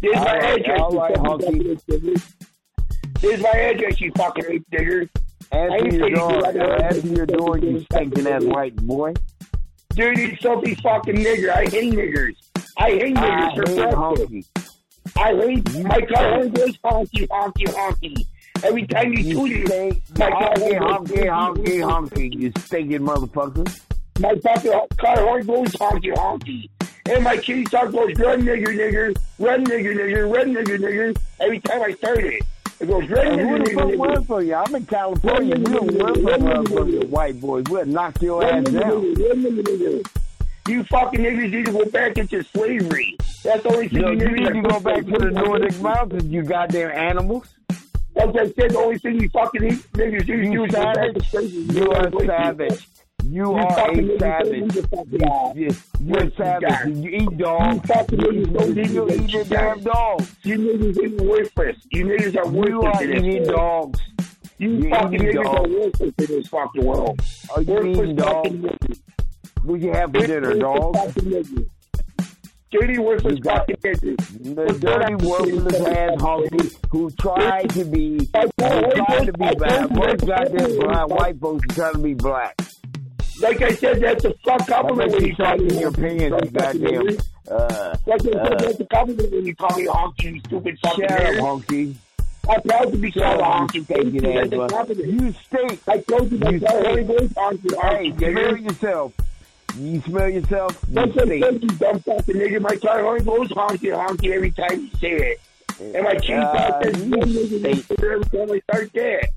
There's 0.01 0.15
All 0.15 0.23
my 0.25 0.37
right, 0.37 0.59
address, 0.61 0.79
you 0.91 0.99
right, 0.99 1.17
fucking 1.17 1.71
ape 1.71 1.85
digger. 1.87 2.13
There's 3.21 3.41
my 3.41 3.49
address, 3.49 4.01
you 4.01 4.11
fucking 4.17 4.45
ape 4.49 4.65
digger. 4.71 5.09
I 5.51 5.57
Answer 5.57 5.97
your 5.97 6.09
door. 6.11 6.31
you 6.53 6.61
Answer 6.61 7.07
your 7.07 7.25
door, 7.25 7.57
you 7.57 7.79
stinking 7.91 8.27
ass 8.27 8.43
white 8.45 8.75
boy. 8.77 9.13
Dirty, 9.95 10.35
filthy 10.37 10.75
fucking 10.75 11.15
nigger. 11.15 11.49
I 11.49 11.65
hate 11.65 11.93
niggers. 11.93 12.35
I 12.77 12.91
hate 12.91 13.17
I 13.17 13.21
niggers 13.21 13.55
for 13.55 13.69
hate 13.69 13.75
breakfast. 13.75 14.53
honky. 14.53 14.78
I 15.17 15.33
hate 15.35 15.83
my 15.83 16.01
car 16.01 16.33
horn 16.35 16.49
goes 16.51 16.77
honky, 16.77 17.27
honky, 17.27 17.65
honky. 17.67 18.25
Every 18.63 18.85
time 18.87 19.13
you 19.13 19.19
You 19.19 19.33
toot 19.33 19.51
it, 19.71 19.97
my 20.17 20.29
car 20.29 20.53
Honky, 20.55 20.79
honky, 20.79 21.25
honky, 21.25 21.79
honky. 21.81 22.33
You 22.39 22.51
stinking 22.59 22.99
motherfucker. 23.01 23.81
My 24.19 24.35
fucking 24.35 24.71
car 24.97 25.17
horn 25.21 25.45
goes 25.45 25.71
honky 25.73 26.13
honky. 26.15 26.69
And 27.09 27.23
my 27.23 27.37
chainsaw 27.37 27.91
goes 27.91 28.15
run 28.19 28.41
nigger 28.41 28.67
nigger, 28.67 29.15
run 29.39 29.65
nigger 29.65 29.95
nigger, 29.95 30.31
run 30.33 30.53
nigger 30.53 30.77
nigger. 30.77 31.17
Every 31.39 31.59
time 31.61 31.81
I 31.81 31.91
start 31.93 32.19
it, 32.19 32.43
it 32.79 32.85
goes 32.87 33.09
run 33.09 33.27
And 33.27 33.41
who 33.41 33.47
nigger 33.57 33.65
the 33.65 33.73
fuck 33.73 33.83
nigger. 33.85 33.97
work 33.97 34.17
nigger. 34.19 34.27
for 34.27 34.41
you? 34.43 34.55
I'm 34.55 34.75
in 34.75 34.85
California. 34.85 35.55
We 35.57 35.63
don't 35.63 35.93
work 35.95 36.15
for 36.15 36.21
motherfucking 36.21 37.09
white 37.09 37.41
boys. 37.41 37.63
We'll 37.69 37.85
knock 37.85 38.21
your 38.21 38.43
ass 38.45 38.63
down. 38.65 39.01
You 40.67 40.83
fucking 40.83 41.19
niggers 41.21 41.51
need 41.51 41.65
to 41.65 41.71
go 41.71 41.85
back 41.85 42.17
into 42.17 42.43
slavery. 42.43 43.17
That's 43.43 43.63
the 43.63 43.69
only 43.73 43.87
thing 43.87 44.01
No, 44.01 44.11
you 44.11 44.19
you 44.19 44.31
need 44.31 44.53
to 44.53 44.61
go 44.61 44.79
back 44.79 45.05
to 45.05 45.11
the. 45.11 45.31
Nordic 45.31 45.79
mountains, 45.81 46.25
you 46.25 46.43
goddamn 46.43 46.91
animals. 46.91 47.47
Like 48.15 48.35
I 48.35 48.45
said, 48.51 48.71
the 48.71 48.77
only 48.79 48.97
thing 48.97 49.19
you 49.21 49.29
fucking 49.29 49.61
need 49.61 49.79
to 49.93 50.19
do 50.19 50.37
You 50.37 50.65
is 50.65 50.71
savage. 50.73 51.33
You 51.33 51.91
are 51.91 52.11
savage. 52.25 52.87
You 53.23 53.31
You 53.31 53.53
are 53.53 53.67
a 53.67 54.19
savage. 54.19 54.49
don't 54.49 54.51
need 54.51 54.71
to 54.71 54.87
fucking 54.87 55.11
You, 55.11 55.17
die. 55.19 55.51
you, 55.55 55.65
Yes, 55.67 55.87
you're 56.01 56.23
you 56.23 56.29
got. 56.29 56.37
savage. 56.37 56.97
You 56.97 57.09
eat 57.09 57.21
You 57.21 57.29
dogs. 57.37 57.87
fucking 57.87 58.19
niggers 58.19 58.53
don't 58.53 58.75
need 58.75 58.89
You 58.89 59.07
to 59.07 59.23
eat 59.23 59.29
your 59.33 59.43
damn 59.45 59.79
dogs. 59.81 60.35
You 60.43 60.57
niggas 60.57 61.21
are 61.21 61.23
worthless. 61.25 61.77
You 61.91 62.05
niggas 62.05 62.35
are 62.37 62.47
worthless. 62.49 62.71
You 62.71 62.81
are 62.81 63.03
eating 63.03 63.43
dogs. 63.45 63.99
You 64.57 64.89
fucking 64.89 65.19
niggas 65.19 65.43
dogs. 65.43 65.59
are 65.59 65.79
worthless 65.79 66.13
in 66.17 66.25
this 66.25 66.47
fucking 66.47 66.85
world. 66.85 67.21
Are 67.55 67.61
you 67.61 67.73
Worthless 67.73 67.97
eating 67.99 68.15
dogs? 68.15 69.01
What 69.63 69.79
you 69.81 69.91
have 69.93 70.11
for 70.11 70.25
dinner, 70.27 70.55
dog? 70.55 70.95
Dirty 72.71 72.99
worthless 72.99 73.35
You 73.35 73.41
niggas. 73.41 74.55
The 74.55 74.79
dirty, 74.79 75.15
worthless 75.25 75.87
ass 75.87 76.11
honky 76.21 76.77
who 76.91 77.09
tried 77.11 77.69
to 77.71 77.85
be, 77.85 78.19
who 78.19 78.27
tried 78.27 79.25
to 79.25 79.33
be 79.33 79.55
black. 79.55 79.91
Most 79.91 80.27
goddamn 80.27 80.77
blind 80.77 81.09
white 81.11 81.39
folks 81.39 81.75
trying 81.75 81.93
to 81.93 81.99
be 81.99 82.13
black. 82.13 82.55
Like 83.41 83.61
I 83.61 83.73
said, 83.73 84.01
that's 84.01 84.25
a 84.25 84.33
fuck 84.45 84.67
compliment 84.67 85.13
when 85.13 85.21
you 85.21 85.27
you 85.29 85.35
call 85.35 85.57
me 85.57 85.69
in 85.69 85.79
your 85.79 85.91
pants, 85.91 86.21
you 86.45 86.51
goddamn. 86.51 87.17
Uh, 87.49 87.95
Like 88.05 88.21
I 88.21 88.23
said, 88.23 88.35
uh, 88.35 88.55
that's 88.59 88.79
a 88.79 88.85
compliment 88.85 89.31
when 89.31 89.45
you 89.45 89.55
call 89.55 89.77
me 89.77 89.85
honky, 89.87 90.23
you 90.35 90.39
stupid 90.41 90.79
fucking 90.83 91.07
shut 91.07 91.21
up, 91.21 91.35
honky. 91.35 91.95
I'm 92.49 92.61
proud 92.63 92.91
to 92.91 92.97
be 92.97 93.11
called 93.11 93.39
a 93.39 93.43
you 93.43 93.43
honky. 93.43 93.83
stinking 93.85 94.21
That's 94.21 94.53
ass 94.53 94.53
a 94.53 94.67
compliment. 94.67 95.09
You 95.09 95.31
stink. 95.31 95.81
I 95.87 95.97
told 96.01 96.31
you 96.31 96.37
You 96.37 96.59
honky, 96.59 97.81
Hey, 97.81 98.11
smell 98.17 98.57
yourself. 98.57 99.13
You 99.77 100.01
smell 100.01 100.29
yourself. 100.29 100.83
You 100.89 100.95
That's 100.95 101.15
what 101.15 101.25
stink. 101.27 101.43
said, 101.45 101.61
you 101.63 101.69
dumb 101.69 101.99
fucking 101.99 102.35
nigga. 102.35 102.61
My 102.61 102.75
car 102.75 103.01
horn 103.01 103.23
goes 103.23 103.49
honky 103.49 103.93
honky 103.95 104.31
every 104.31 104.51
time 104.51 104.81
you 104.81 104.89
say 104.99 105.11
it. 105.11 105.41
And 105.79 106.03
my 106.03 106.15
chainsaw 106.15 106.55
Uh, 106.55 106.83
says 106.83 107.05
you 107.05 107.11
"Run, 107.15 107.29
nigga, 107.29 107.83
stink. 107.83 107.99
every 108.03 108.23
time 108.25 108.51
I 108.51 108.59
start 108.71 108.91
that. 108.93 109.29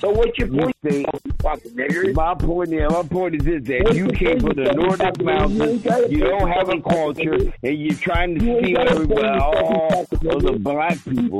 So 0.00 0.10
what's 0.10 0.36
your 0.36 0.48
You 0.48 0.60
point, 0.60 0.76
you 0.82 1.04
fucking 1.40 1.70
nigger? 1.72 2.12
My 2.14 2.34
point 2.34 2.72
is, 2.72 2.90
my 2.90 3.02
point 3.04 3.36
is 3.36 3.44
this: 3.44 3.62
that 3.68 3.94
you 3.94 4.08
came 4.08 4.40
from 4.40 4.54
the 4.56 4.72
Nordic 4.74 5.22
mountains, 5.22 5.84
you 6.10 6.18
don't 6.18 6.48
have 6.50 6.68
a 6.68 6.80
culture, 6.82 7.52
and 7.62 7.78
you're 7.78 7.94
trying 7.94 8.34
to 8.34 8.40
steal 8.40 8.78
everywhere 8.80 9.38
all 9.40 10.00
of 10.02 10.42
the 10.42 10.58
black 10.60 10.98
people 11.04 11.38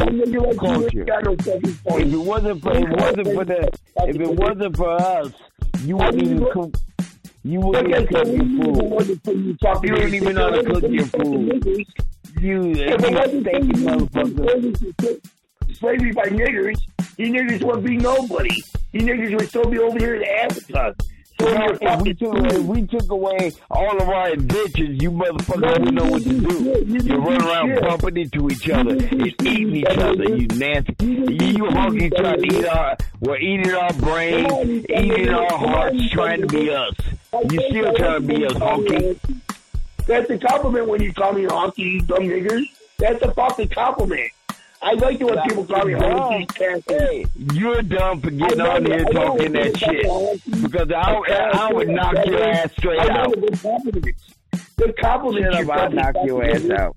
culture. 0.54 1.04
If 1.04 2.12
it 2.12 2.16
wasn't 2.16 2.62
for, 2.62 2.76
it 2.76 2.88
wasn't 2.88 3.34
for 3.34 3.44
the, 3.44 3.78
if 4.06 4.16
it 4.16 4.30
wasn't 4.30 4.76
for 4.76 4.90
us, 4.92 5.32
you 5.84 5.96
wouldn't 5.96 6.22
even 6.22 6.46
cook. 6.52 6.74
You 7.46 7.60
wouldn't 7.60 7.88
even 7.88 8.06
cook 8.08 8.26
your 8.26 8.44
food. 8.44 9.84
You 9.84 9.94
don't 9.94 10.14
even 10.14 10.34
know 10.34 10.50
how 10.50 10.56
to 10.56 10.64
cook 10.64 10.90
your 10.90 11.06
food. 11.06 11.86
You, 12.40 12.64
you 12.64 12.72
If 12.72 13.04
it 13.04 13.14
wasn't 13.14 13.46
stinky 13.46 13.78
you, 13.78 13.86
motherfucker. 13.86 15.30
slavery 15.74 16.10
by 16.10 16.24
niggers, 16.24 16.76
you 17.16 17.26
niggers 17.28 17.62
would 17.62 17.84
be 17.84 17.98
nobody. 17.98 18.60
You 18.90 19.02
niggers 19.02 19.36
would 19.36 19.48
still 19.48 19.70
be 19.70 19.78
over 19.78 19.96
here 19.96 20.16
in 20.16 20.24
Africa. 20.24 20.96
So 21.38 21.48
you're 21.48 21.78
if 21.80 22.00
we 22.00 22.14
took 22.14 22.52
if 22.52 22.62
we 22.62 22.86
took 22.86 23.10
away 23.10 23.52
all 23.70 23.96
of 24.00 24.08
our 24.08 24.30
inventions, 24.30 25.02
you 25.02 25.10
motherfuckers 25.10 25.80
wouldn't 25.80 25.94
know 25.94 26.04
what 26.04 26.22
to 26.22 26.40
do. 26.40 26.84
You 26.86 27.16
run 27.16 27.42
around 27.42 27.80
bumping 27.80 28.16
into 28.16 28.48
each 28.48 28.68
other 28.70 28.92
and 28.92 29.26
eating 29.42 29.76
each 29.76 29.86
other. 29.86 30.24
You 30.24 30.46
nasty. 30.48 30.96
You, 31.00 31.64
honky 31.64 32.16
trying 32.16 32.42
to 32.42 32.56
eat 32.58 32.66
our, 32.66 32.96
we're 33.20 33.38
eating 33.38 33.72
our 33.72 33.92
brains, 33.94 34.86
eating 34.88 35.28
our 35.28 35.58
hearts, 35.58 36.10
trying 36.10 36.40
to 36.40 36.46
be 36.46 36.70
us. 36.70 36.94
You 37.50 37.60
still 37.68 37.94
trying 37.94 38.22
to 38.22 38.26
be 38.26 38.46
us, 38.46 38.54
honky. 38.54 39.18
That's 40.06 40.30
a 40.30 40.38
compliment 40.38 40.88
when 40.88 41.02
you 41.02 41.12
call 41.12 41.32
me 41.32 41.44
a 41.44 41.48
honky, 41.48 41.78
you 41.78 42.00
dumb 42.00 42.20
niggers. 42.20 42.64
That's 42.98 43.20
a 43.22 43.34
fucking 43.34 43.68
compliment. 43.68 44.30
I 44.86 44.92
like 44.92 45.20
it 45.20 45.24
when 45.24 45.42
people 45.42 45.64
call 45.64 45.84
me 45.84 45.94
honky, 45.94 46.82
Hey, 46.88 47.26
you're 47.34 47.82
dumb 47.82 48.20
for 48.20 48.30
getting 48.30 48.60
on 48.60 48.86
here 48.86 49.04
talking 49.04 49.52
that 49.52 49.76
shit. 49.76 50.62
Because 50.62 50.92
I, 50.92 51.12
I 51.54 51.72
would 51.72 51.88
knock 51.88 52.24
your 52.24 52.44
ass 52.44 52.70
straight 52.78 53.00
I 53.00 53.06
know 53.06 53.22
out. 53.22 53.32
the 53.32 53.58
compliments 53.60 54.32
Shut 54.78 55.60
you 55.64 55.72
up, 55.72 55.78
I'll 55.78 55.90
knock 55.90 56.14
your 56.24 56.44
ass 56.44 56.70
out. 56.70 56.96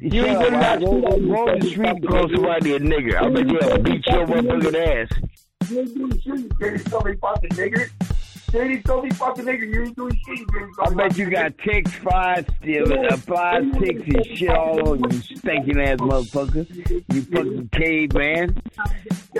You 0.00 0.24
ain't 0.24 0.38
gonna 0.38 0.50
knock 0.50 0.80
go, 0.80 1.06
out, 1.08 1.20
you 1.20 1.26
go 1.26 1.48
on 1.48 1.58
the 1.58 1.66
street 1.66 1.88
and 1.88 2.06
call 2.06 2.28
somebody 2.28 2.76
a 2.76 2.78
nigger. 2.78 3.16
I 3.16 3.28
bet 3.28 3.48
you'll 3.48 3.78
beat 3.78 4.06
your 4.06 4.26
motherfucking 4.28 5.02
ass. 5.02 5.70
You 5.70 5.80
ain't 5.80 5.94
doing 5.96 6.20
shit, 6.20 6.38
you 6.38 7.18
fucking 7.18 7.50
nigger. 7.50 8.13
Dirty, 8.54 8.80
filthy 8.82 9.10
fucking 9.10 9.44
nigga. 9.44 9.68
You 9.68 9.82
ain't 9.82 9.96
doing 9.96 10.20
shit. 10.24 10.38
I 10.80 10.94
bet 10.94 11.18
you 11.18 11.28
got 11.28 11.58
ticks, 11.58 11.90
flies, 11.92 12.44
uh, 12.62 13.16
flies, 13.16 13.64
ticks, 13.80 14.02
and 14.06 14.26
shit 14.38 14.50
all 14.50 14.88
over 14.88 15.08
you, 15.10 15.20
stinking 15.20 15.80
ass 15.80 15.98
motherfucker. 15.98 16.64
You 17.12 17.22
fucking 17.22 17.68
caveman. 17.72 18.62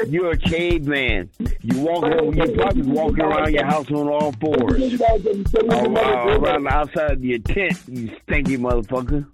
You're 0.09 0.33
a 0.33 0.37
caveman. 0.37 1.31
You 1.39 1.81
walk, 1.81 2.05
you 2.35 2.55
probably 2.57 2.83
walking 2.83 3.21
around 3.21 3.53
your 3.53 3.65
house 3.65 3.89
on 3.91 4.09
all 4.09 4.33
fours, 4.33 5.01
or, 5.01 5.73
uh, 5.73 6.39
around 6.39 6.65
the 6.65 6.71
outside 6.71 7.13
of 7.13 7.25
your 7.25 7.39
tent. 7.39 7.79
You 7.87 8.11
stinky 8.25 8.59
motherfucker. 8.59 9.27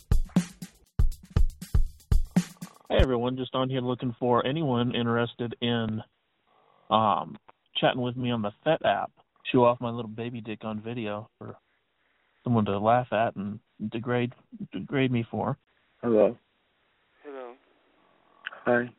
Hey 2.90 2.98
everyone, 3.00 3.36
just 3.36 3.54
on 3.54 3.70
here 3.70 3.80
looking 3.80 4.14
for 4.18 4.44
anyone 4.44 4.94
interested 4.94 5.54
in 5.62 6.02
um 6.90 7.38
chatting 7.76 8.02
with 8.02 8.16
me 8.16 8.30
on 8.30 8.42
the 8.42 8.50
FET 8.64 8.84
app. 8.84 9.12
Show 9.52 9.64
off 9.64 9.80
my 9.80 9.90
little 9.90 10.10
baby 10.10 10.40
dick 10.40 10.64
on 10.64 10.80
video 10.80 11.28
for 11.38 11.56
someone 12.44 12.64
to 12.66 12.78
laugh 12.78 13.12
at 13.12 13.34
and 13.36 13.58
degrade 13.90 14.32
degrade 14.72 15.10
me 15.10 15.24
for. 15.30 15.56
Hello. 16.02 16.36
Hello. 17.24 17.52
Hi. 18.64 18.90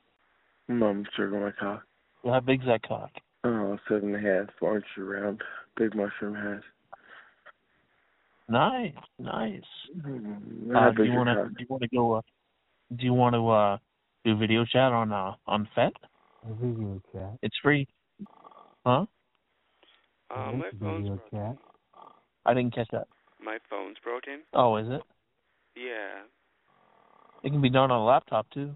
Mom, 0.67 1.05
circle 1.15 1.39
my 1.39 1.51
cock. 1.59 1.83
Well, 2.23 2.33
how 2.33 2.39
big's 2.39 2.65
that 2.65 2.83
cock? 2.83 3.11
Oh, 3.43 3.77
seven 3.87 4.13
and 4.13 4.25
a 4.25 4.29
half, 4.29 4.49
orange 4.61 4.85
around, 4.97 5.41
big 5.77 5.95
mushroom 5.95 6.35
head. 6.35 6.61
Nice, 8.47 8.93
nice. 9.17 9.61
Mm, 10.05 10.75
Uh, 10.75 10.91
do 10.91 11.03
you 11.03 11.13
want 11.13 11.29
to? 11.29 11.49
Do 11.49 11.55
you 11.59 11.65
want 11.69 11.83
to 11.83 11.89
go? 11.89 12.13
Uh, 12.15 12.21
do 12.95 13.05
you 13.05 13.13
want 13.13 13.35
to 13.35 13.49
uh, 13.49 13.77
do 14.25 14.37
video 14.37 14.65
chat 14.65 14.91
on 14.91 15.13
uh, 15.13 15.33
on 15.47 15.67
FET? 15.73 15.93
Video 16.59 17.01
chat. 17.13 17.37
It's 17.41 17.55
free. 17.63 17.87
Huh? 18.85 19.05
Uh, 20.33 20.51
my 20.53 20.69
phone's 20.79 21.03
Video 21.09 21.21
chat. 21.31 21.57
I 22.45 22.53
didn't 22.53 22.73
catch 22.73 22.87
that. 22.91 23.07
my 23.43 23.57
phone's 23.69 23.97
broken. 24.03 24.41
Oh, 24.53 24.77
is 24.77 24.87
it? 24.87 25.01
Yeah. 25.75 26.23
It 27.43 27.49
can 27.51 27.61
be 27.61 27.69
done 27.69 27.91
on 27.91 28.01
a 28.01 28.05
laptop 28.05 28.47
too. 28.51 28.75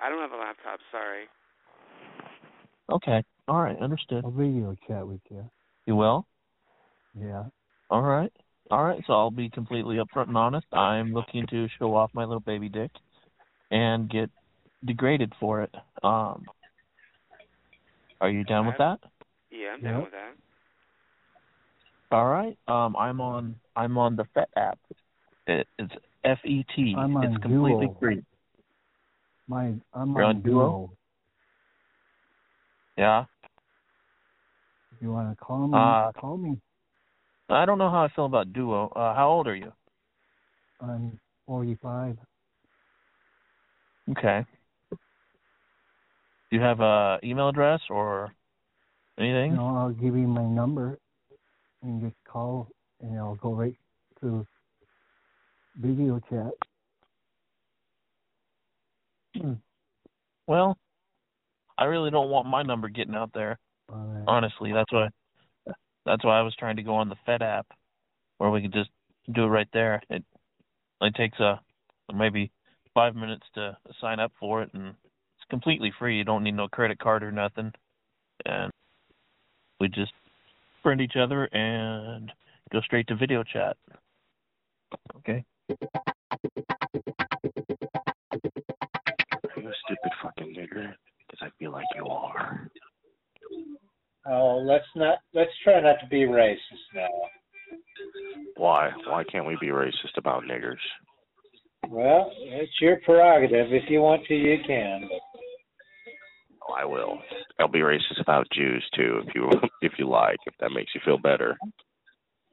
I 0.00 0.08
don't 0.08 0.20
have 0.20 0.32
a 0.32 0.36
laptop. 0.36 0.80
Sorry. 0.90 1.24
Okay. 2.90 3.24
All 3.48 3.62
right. 3.62 3.78
Understood. 3.80 4.24
I'll 4.24 4.30
video 4.30 4.76
chat 4.86 5.06
with 5.06 5.20
you. 5.30 5.48
You 5.86 5.96
will? 5.96 6.26
Yeah. 7.18 7.44
All 7.90 8.02
right. 8.02 8.32
All 8.70 8.82
right. 8.84 9.00
So 9.06 9.12
I'll 9.12 9.30
be 9.30 9.48
completely 9.48 9.96
upfront 9.96 10.28
and 10.28 10.36
honest. 10.36 10.66
I'm 10.72 11.12
looking 11.12 11.46
to 11.50 11.68
show 11.78 11.94
off 11.94 12.10
my 12.12 12.24
little 12.24 12.40
baby 12.40 12.68
dick 12.68 12.90
and 13.70 14.10
get 14.10 14.30
degraded 14.84 15.32
for 15.38 15.62
it. 15.62 15.74
Um, 16.02 16.44
are 18.20 18.30
you 18.30 18.44
down 18.44 18.66
with 18.66 18.76
that? 18.78 18.98
Yeah, 19.54 19.68
I'm 19.74 19.82
down 19.82 20.02
with 20.02 20.12
that. 20.12 20.34
All 22.10 22.26
right. 22.26 22.58
Um, 22.68 22.96
I'm 22.96 23.20
on. 23.20 23.54
I'm 23.76 23.96
on 23.98 24.16
the 24.16 24.24
FET 24.34 24.48
app. 24.56 24.78
It, 25.46 25.68
it's 25.78 25.92
F 26.24 26.38
E 26.44 26.64
T. 26.74 26.94
I'm 26.98 27.16
on 27.16 27.24
It's 27.24 27.42
completely 27.42 27.86
Duo. 27.86 27.96
free. 28.00 28.22
My 29.48 29.74
I'm 29.92 30.14
You're 30.14 30.24
on 30.24 30.40
Duo? 30.40 30.92
Yeah. 32.96 33.24
If 34.96 35.02
you 35.02 35.12
want 35.12 35.30
to 35.36 35.44
call 35.44 35.68
me, 35.68 35.76
Uh, 35.78 36.12
call 36.18 36.36
me. 36.36 36.58
I 37.48 37.66
don't 37.66 37.78
know 37.78 37.90
how 37.90 38.04
I 38.04 38.08
feel 38.14 38.26
about 38.26 38.52
Duo. 38.52 38.88
Uh, 38.88 39.14
how 39.14 39.28
old 39.28 39.46
are 39.46 39.54
you? 39.56 39.72
I'm 40.80 41.18
45. 41.46 42.16
Okay. 44.12 44.46
Do 46.50 46.56
you 46.56 46.62
have 46.62 46.80
a 46.80 47.18
email 47.22 47.48
address 47.48 47.80
or 47.90 48.32
anything? 49.18 49.56
No, 49.56 49.76
I'll 49.76 49.90
give 49.90 50.16
you 50.16 50.28
my 50.28 50.44
number 50.44 50.98
and 51.82 52.00
just 52.00 52.16
call, 52.26 52.68
and 53.00 53.18
I'll 53.18 53.36
go 53.36 53.52
right 53.52 53.76
to 54.20 54.46
video 55.80 56.20
chat. 56.30 56.52
Hmm. 59.36 59.54
Well, 60.46 60.76
I 61.76 61.84
really 61.84 62.10
don't 62.10 62.30
want 62.30 62.46
my 62.46 62.62
number 62.62 62.88
getting 62.88 63.14
out 63.14 63.30
there. 63.34 63.58
Alright. 63.90 64.24
Honestly, 64.26 64.72
that's 64.72 64.92
why 64.92 65.08
that's 66.06 66.24
why 66.24 66.38
I 66.38 66.42
was 66.42 66.54
trying 66.58 66.76
to 66.76 66.82
go 66.82 66.94
on 66.94 67.08
the 67.08 67.16
FET 67.26 67.42
app 67.42 67.66
where 68.38 68.50
we 68.50 68.62
could 68.62 68.72
just 68.72 68.90
do 69.32 69.44
it 69.44 69.48
right 69.48 69.68
there. 69.72 70.02
It 70.10 70.24
only 71.00 71.12
takes 71.12 71.38
a 71.40 71.60
maybe 72.14 72.50
five 72.92 73.14
minutes 73.14 73.46
to 73.54 73.76
sign 74.00 74.20
up 74.20 74.32
for 74.38 74.62
it 74.62 74.70
and 74.74 74.88
it's 74.88 75.50
completely 75.50 75.92
free. 75.98 76.18
You 76.18 76.24
don't 76.24 76.44
need 76.44 76.54
no 76.54 76.68
credit 76.68 76.98
card 76.98 77.22
or 77.22 77.32
nothing. 77.32 77.72
And 78.44 78.70
we 79.84 79.88
just 79.88 80.12
friend 80.82 81.00
each 81.02 81.16
other 81.20 81.44
and 81.54 82.32
go 82.72 82.80
straight 82.80 83.06
to 83.08 83.14
video 83.14 83.42
chat. 83.44 83.76
Okay. 85.18 85.44
Are 85.68 85.76
You 89.60 89.68
a 89.68 89.72
stupid 89.84 90.12
fucking 90.22 90.54
nigger. 90.56 90.94
Because 91.26 91.42
I 91.42 91.48
feel 91.58 91.72
like 91.72 91.84
you 91.96 92.06
are. 92.06 92.70
Oh, 94.26 94.56
let's 94.66 94.86
not. 94.96 95.18
Let's 95.34 95.50
try 95.62 95.80
not 95.80 95.96
to 96.00 96.06
be 96.08 96.20
racist 96.20 96.56
now. 96.94 97.08
Why? 98.56 98.90
Why 99.06 99.22
can't 99.24 99.46
we 99.46 99.58
be 99.60 99.68
racist 99.68 100.16
about 100.16 100.44
niggers? 100.44 100.76
Well, 101.90 102.32
it's 102.38 102.72
your 102.80 103.00
prerogative. 103.04 103.70
If 103.70 103.90
you 103.90 104.00
want 104.00 104.24
to, 104.28 104.34
you 104.34 104.56
can. 104.66 105.10
Oh, 105.12 105.33
Oh, 106.68 106.72
I 106.72 106.84
will. 106.84 107.18
I'll 107.58 107.68
be 107.68 107.80
racist 107.80 108.20
about 108.20 108.46
Jews 108.52 108.84
too, 108.96 109.20
if 109.26 109.34
you 109.34 109.50
if 109.82 109.92
you 109.98 110.08
like, 110.08 110.38
if 110.46 110.54
that 110.60 110.70
makes 110.70 110.92
you 110.94 111.00
feel 111.04 111.18
better. 111.18 111.56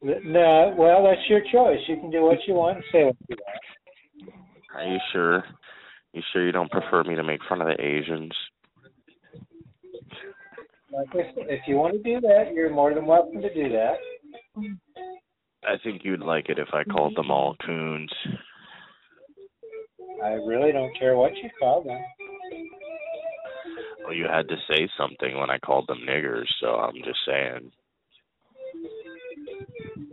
No, 0.03 0.73
well, 0.77 1.03
that's 1.03 1.29
your 1.29 1.41
choice. 1.51 1.79
You 1.87 1.95
can 1.97 2.09
do 2.09 2.23
what 2.23 2.39
you 2.47 2.55
want 2.55 2.77
and 2.77 2.85
say 2.91 3.03
what 3.03 3.15
you 3.29 3.35
want. 3.45 4.31
Are 4.73 4.91
you 4.91 4.99
sure? 5.13 5.43
You 6.13 6.21
sure 6.33 6.45
you 6.45 6.51
don't 6.51 6.71
prefer 6.71 7.03
me 7.03 7.15
to 7.15 7.23
make 7.23 7.39
fun 7.47 7.61
of 7.61 7.67
the 7.67 7.81
Asians? 7.81 8.31
Like 10.91 11.07
I 11.13 11.33
said, 11.33 11.45
if 11.47 11.61
you 11.67 11.75
want 11.75 11.93
to 11.93 12.03
do 12.03 12.19
that, 12.19 12.51
you're 12.53 12.69
more 12.69 12.93
than 12.93 13.05
welcome 13.05 13.41
to 13.41 13.53
do 13.53 13.69
that. 13.69 13.95
I 15.63 15.77
think 15.83 16.01
you'd 16.03 16.19
like 16.19 16.49
it 16.49 16.59
if 16.59 16.67
I 16.73 16.83
called 16.83 17.15
them 17.15 17.31
all 17.31 17.55
coons. 17.65 18.11
I 20.23 20.31
really 20.33 20.71
don't 20.71 20.97
care 20.97 21.15
what 21.15 21.35
you 21.35 21.49
call 21.59 21.83
them. 21.83 21.99
Well, 24.03 24.13
you 24.13 24.25
had 24.31 24.47
to 24.49 24.55
say 24.69 24.87
something 24.97 25.37
when 25.37 25.49
I 25.49 25.57
called 25.59 25.87
them 25.87 25.99
niggers, 26.07 26.47
so 26.59 26.75
I'm 26.75 26.95
just 27.05 27.19
saying. 27.27 27.71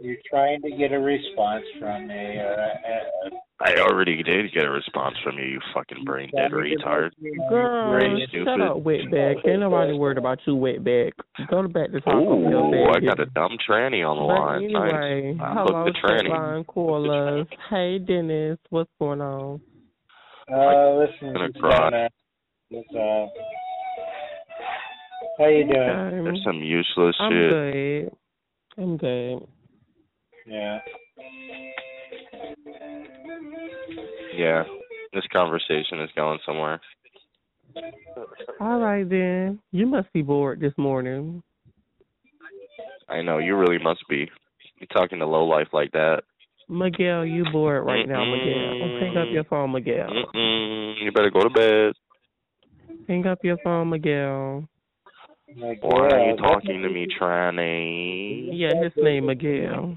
You're 0.01 0.17
trying 0.31 0.63
to 0.63 0.71
get 0.77 0.93
a 0.93 0.99
response 0.99 1.65
from 1.79 2.07
me. 2.09 2.15
Or, 2.15 2.53
uh, 2.55 3.31
I 3.61 3.75
already 3.81 4.23
did 4.23 4.53
get 4.55 4.65
a 4.65 4.71
response 4.71 5.17
from 5.25 5.37
you, 5.39 5.45
you 5.45 5.61
fucking 5.75 6.05
brain 6.05 6.31
dead 6.37 6.53
retard. 6.53 7.11
Girl, 7.49 7.99
Very 7.99 8.21
shut 8.21 8.29
stupid. 8.29 8.61
up, 8.61 8.77
wetback. 8.79 9.49
Ain't 9.49 9.61
nobody 9.61 9.95
worried 9.95 10.19
about 10.19 10.39
you, 10.47 10.55
wetback. 10.55 11.13
Go 11.51 11.63
to 11.63 11.69
back 11.69 11.91
to 11.91 12.01
talk 12.01 12.15
on 12.15 12.43
your 12.49 12.67
Ooh, 12.75 12.91
I 12.95 13.01
got 13.01 13.19
a 13.19 13.27
dumb 13.27 13.57
tranny 13.69 14.07
on 14.09 14.17
the 14.19 14.33
But 14.33 14.41
line. 14.41 14.65
anyway, 14.65 15.33
nice. 15.33 15.41
I 15.43 15.55
hello, 15.55 15.85
booked 15.85 15.99
the 16.03 16.09
tranny. 16.09 16.29
line 16.29 16.65
callers. 16.65 17.47
Hey, 17.71 17.99
Dennis, 17.99 18.59
what's 18.71 18.91
going 19.01 19.21
on? 19.21 19.61
uh, 20.53 20.91
listen, 20.95 21.29
I'm 21.29 21.33
gonna 21.35 21.49
just 21.49 21.61
cry. 21.61 21.91
kinda- 21.91 22.11
just, 22.71 22.95
uh, 22.95 23.27
how 25.39 25.47
you 25.47 25.65
doing? 25.65 25.81
Okay. 25.81 26.25
There's 26.25 26.43
some 26.45 26.63
useless 26.63 27.17
I'm 27.21 27.33
shit. 27.33 27.51
good. 27.51 28.83
I'm 28.83 28.97
good. 28.97 29.47
Yeah. 30.47 30.79
Yeah. 34.37 34.65
This 35.13 35.25
conversation 35.33 36.01
is 36.01 36.11
going 36.17 36.39
somewhere. 36.45 36.81
All 38.61 38.81
right 38.81 39.09
then. 39.09 39.61
You 39.73 39.87
must 39.87 40.13
be 40.13 40.23
bored 40.23 40.61
this 40.61 40.73
morning. 40.77 41.43
I 43.09 43.23
know, 43.23 43.39
you 43.39 43.57
really 43.57 43.79
must 43.83 44.01
be. 44.09 44.29
You're 44.79 44.89
talking 44.93 45.19
to 45.21 45.27
low 45.27 45.45
life 45.45 45.69
like 45.73 45.93
that. 45.93 46.23
Miguel, 46.69 47.25
you 47.25 47.45
bored 47.51 47.87
right 47.87 48.07
now, 48.07 48.25
Miguel. 48.25 49.01
Hang 49.01 49.17
up 49.17 49.29
your 49.33 49.45
phone, 49.45 49.73
Miguel. 49.73 50.09
Mm-mm, 50.11 51.03
you 51.03 51.11
better 51.13 51.31
go 51.31 51.41
to 51.41 51.51
bed. 51.51 51.95
Hang 53.09 53.27
up 53.27 53.39
your 53.43 53.57
phone, 53.65 53.89
Miguel. 53.89 54.69
Why 55.57 56.09
are 56.09 56.31
you 56.31 56.37
talking 56.37 56.83
to 56.83 56.89
me, 56.89 57.07
tranny? 57.19 58.49
Yeah, 58.53 58.83
his 58.83 58.93
name 58.97 59.27
Miguel. 59.27 59.97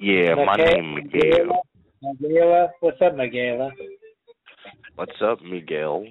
Yeah, 0.00 0.34
my 0.34 0.54
Okay. 0.54 0.74
name 0.74 0.94
Miguel. 0.94 1.62
Miguel, 2.02 2.72
what's 2.80 3.00
up, 3.00 3.16
Miguel? 3.16 3.72
What's 4.94 5.20
up, 5.22 5.42
Miguel? 5.42 6.06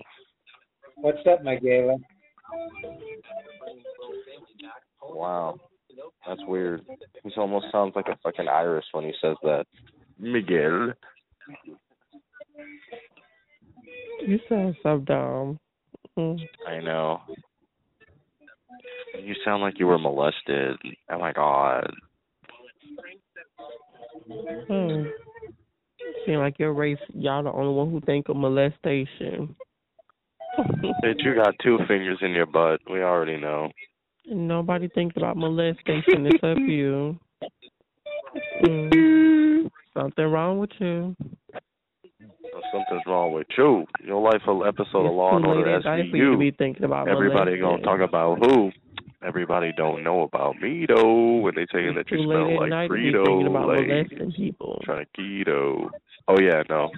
What's 0.97 1.26
up, 1.26 1.43
Miguel? 1.43 2.00
Wow. 5.02 5.60
That's 6.28 6.41
weird. 6.47 6.86
He 7.24 7.32
almost 7.38 7.67
sounds 7.71 7.95
like 7.95 8.08
a 8.08 8.17
fucking 8.17 8.47
Irish 8.47 8.86
when 8.91 9.06
he 9.06 9.13
says 9.21 9.38
that. 9.43 9.65
Miguel. 10.19 10.93
You 14.19 14.39
sound 14.50 14.76
so 14.84 15.00
dumb. 15.00 15.60
Mm. 16.17 16.39
I 16.67 16.80
know. 16.80 17.21
You 19.19 19.36
sound 19.43 19.62
like 19.62 19.80
you 19.80 19.88
were 19.88 19.97
molested. 19.97 20.78
Oh 21.10 21.19
my 21.19 21.34
god. 21.34 21.89
Hmm. 24.67 25.04
Seem 26.26 26.36
like 26.36 26.60
your 26.60 26.74
race, 26.74 27.00
y'all 27.13 27.43
the 27.43 27.52
only 27.52 27.74
one 27.74 27.91
who 27.91 28.02
think 28.02 28.30
of 28.30 28.36
molestation. 28.36 29.56
Bitch, 31.04 31.24
you 31.24 31.36
got 31.36 31.56
two 31.63 31.80
fingers 31.88 32.19
in 32.21 32.32
your 32.32 32.45
butt. 32.45 32.82
We 32.89 33.02
already 33.02 33.38
know. 33.38 33.69
Nobody 34.26 34.88
thinks 34.89 35.15
about 35.17 35.38
molestation 35.38 36.28
except 36.28 36.60
you. 36.60 37.19
Mm. 38.63 39.69
Something 39.93 40.26
wrong 40.26 40.60
with 40.60 40.71
you. 40.80 41.15
Something's 42.71 43.02
wrong 43.08 43.34
with 43.34 43.47
you. 43.58 43.86
Your 44.06 44.21
life 44.21 44.41
episode 44.43 45.06
of 45.08 45.13
Law 45.13 45.38
and 45.38 45.45
Order 45.45 45.76
at 45.76 45.86
night 45.86 46.12
for 46.12 46.17
you 46.17 46.32
to 46.32 46.38
be 46.38 46.52
SVU. 46.52 46.58
thinking 46.58 46.84
about 46.84 47.08
Everybody 47.08 47.58
gonna 47.58 47.82
talk 47.82 48.00
about 48.00 48.39
who? 48.39 48.71
Everybody 49.24 49.72
don't 49.78 50.04
know 50.04 50.22
about 50.24 50.60
me 50.60 50.86
though. 50.88 51.36
When 51.38 51.54
they 51.56 51.66
tell 51.68 51.80
you 51.80 51.94
that 51.94 52.10
you 52.10 52.18
Too 52.18 52.24
smell 52.26 52.60
like 52.70 52.90
Frito, 52.90 53.44
like 53.44 53.88
molesting 53.88 54.32
people. 54.36 54.82
trying 54.84 55.06
to 55.06 55.22
keto. 55.22 55.90
Oh 56.28 56.40
yeah, 56.40 56.64
no, 56.70 56.90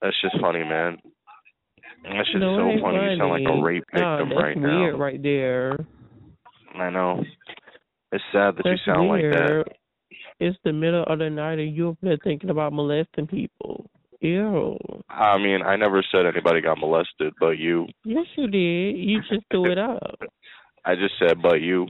that's 0.00 0.16
just 0.22 0.40
funny, 0.40 0.64
man. 0.64 0.96
That's 2.02 2.26
just 2.28 2.38
no, 2.38 2.56
so 2.56 2.66
ain't 2.68 2.80
funny. 2.80 3.12
You 3.12 3.18
sound 3.18 3.30
like 3.30 3.58
a 3.58 3.62
rape 3.62 3.84
no, 3.92 4.16
victim 4.16 4.28
that's 4.30 4.40
right 4.42 4.56
weird 4.56 4.94
now. 4.94 4.98
right 5.00 5.22
there. 5.22 5.86
I 6.76 6.88
know. 6.90 7.22
It's 8.12 8.24
sad 8.32 8.56
that 8.56 8.62
That's 8.64 8.80
you 8.86 8.92
sound 8.92 9.10
weird. 9.10 9.34
like 9.34 9.46
that. 9.48 9.64
It's 10.40 10.56
the 10.64 10.72
middle 10.72 11.04
of 11.06 11.18
the 11.18 11.28
night 11.28 11.58
and 11.58 11.74
you're 11.76 11.90
up 11.90 11.98
there 12.02 12.16
thinking 12.24 12.48
about 12.50 12.72
molesting 12.72 13.26
people. 13.26 13.90
Ew. 14.20 14.76
I 15.08 15.38
mean, 15.38 15.62
I 15.62 15.76
never 15.76 16.02
said 16.10 16.26
anybody 16.26 16.60
got 16.60 16.78
molested, 16.78 17.34
but 17.38 17.58
you. 17.58 17.86
Yes, 18.04 18.26
you 18.36 18.46
did. 18.48 18.96
You 18.96 19.20
just 19.30 19.44
threw 19.50 19.70
it 19.70 19.78
up. 19.78 20.18
I 20.84 20.94
just 20.94 21.14
said, 21.18 21.42
but 21.42 21.60
you. 21.60 21.86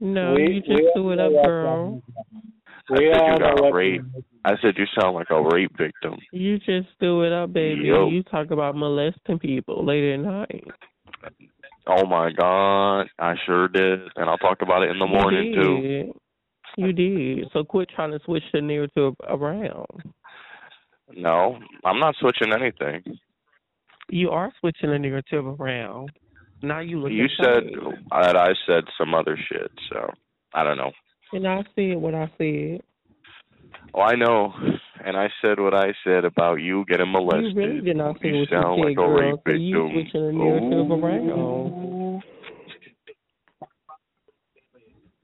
No, 0.00 0.34
We- 0.34 0.54
you 0.54 0.60
just 0.60 0.70
we 0.70 0.90
threw 0.94 1.10
it 1.12 1.20
up, 1.20 1.30
know 1.32 1.36
what 1.38 1.46
girl. 1.46 2.02
I 2.90 2.92
We 2.92 2.98
said 3.12 3.28
you 3.28 3.38
got 3.38 3.72
raped. 3.72 4.04
I 4.44 4.56
said 4.60 4.74
you 4.76 4.84
sound 5.00 5.14
like 5.14 5.30
a 5.30 5.40
rape 5.40 5.74
victim. 5.78 6.18
You 6.32 6.58
just 6.58 6.88
threw 6.98 7.22
it 7.24 7.32
up, 7.32 7.52
baby. 7.52 7.86
Yo. 7.86 8.08
You 8.10 8.22
talk 8.24 8.50
about 8.50 8.76
molesting 8.76 9.38
people 9.38 9.84
late 9.86 10.12
at 10.12 10.20
night. 10.20 10.64
Oh 11.86 12.06
my 12.06 12.30
god, 12.30 13.08
I 13.18 13.34
sure 13.46 13.68
did, 13.68 14.00
and 14.16 14.28
I'll 14.28 14.38
talk 14.38 14.60
about 14.62 14.82
it 14.82 14.90
in 14.90 14.98
the 14.98 15.06
morning 15.06 15.52
you 15.52 15.62
too. 15.62 15.80
did. 15.80 16.12
You 16.76 16.92
did. 16.92 17.46
So 17.52 17.64
quit 17.64 17.88
trying 17.94 18.10
to 18.10 18.20
switch 18.24 18.42
the 18.52 18.60
narrative 18.60 19.14
around. 19.28 19.86
No, 21.14 21.58
I'm 21.84 22.00
not 22.00 22.16
switching 22.16 22.52
anything. 22.52 23.18
You 24.08 24.30
are 24.30 24.52
switching 24.60 24.90
the 24.90 24.98
narrative 24.98 25.46
around. 25.46 26.10
Now 26.66 26.80
you 26.80 26.98
look. 26.98 27.10
At 27.10 27.14
me. 27.14 27.16
You 27.20 27.28
said 27.42 27.64
that 28.10 28.36
I 28.36 28.52
said 28.66 28.84
some 28.98 29.14
other 29.14 29.36
shit, 29.48 29.70
so 29.90 30.10
I 30.54 30.64
don't 30.64 30.76
know. 30.76 30.92
And 31.32 31.46
I 31.46 31.62
said 31.74 31.96
what 31.96 32.14
I 32.14 32.30
said. 32.38 32.80
Oh, 33.96 34.00
I 34.00 34.14
know, 34.16 34.52
and 35.04 35.16
I 35.16 35.28
said 35.40 35.60
what 35.60 35.74
I 35.74 35.92
said 36.04 36.24
about 36.24 36.56
you 36.56 36.84
getting 36.88 37.12
molested. 37.12 37.52
You 37.54 37.56
really 37.56 37.80
did 37.80 37.96
not 37.96 38.16
say 38.20 38.28
You 38.28 38.40
what 38.40 38.48
sound 38.50 38.78
you 38.78 38.84
like 38.86 38.96
said, 38.96 39.04
a 39.04 39.06
girl. 39.06 39.18
rape 39.18 39.40
So 39.46 39.52
you 39.52 39.74
victim. 39.74 39.92
switching 39.92 40.26
the 40.26 40.32
narrative 40.32 40.90
around. 40.90 42.22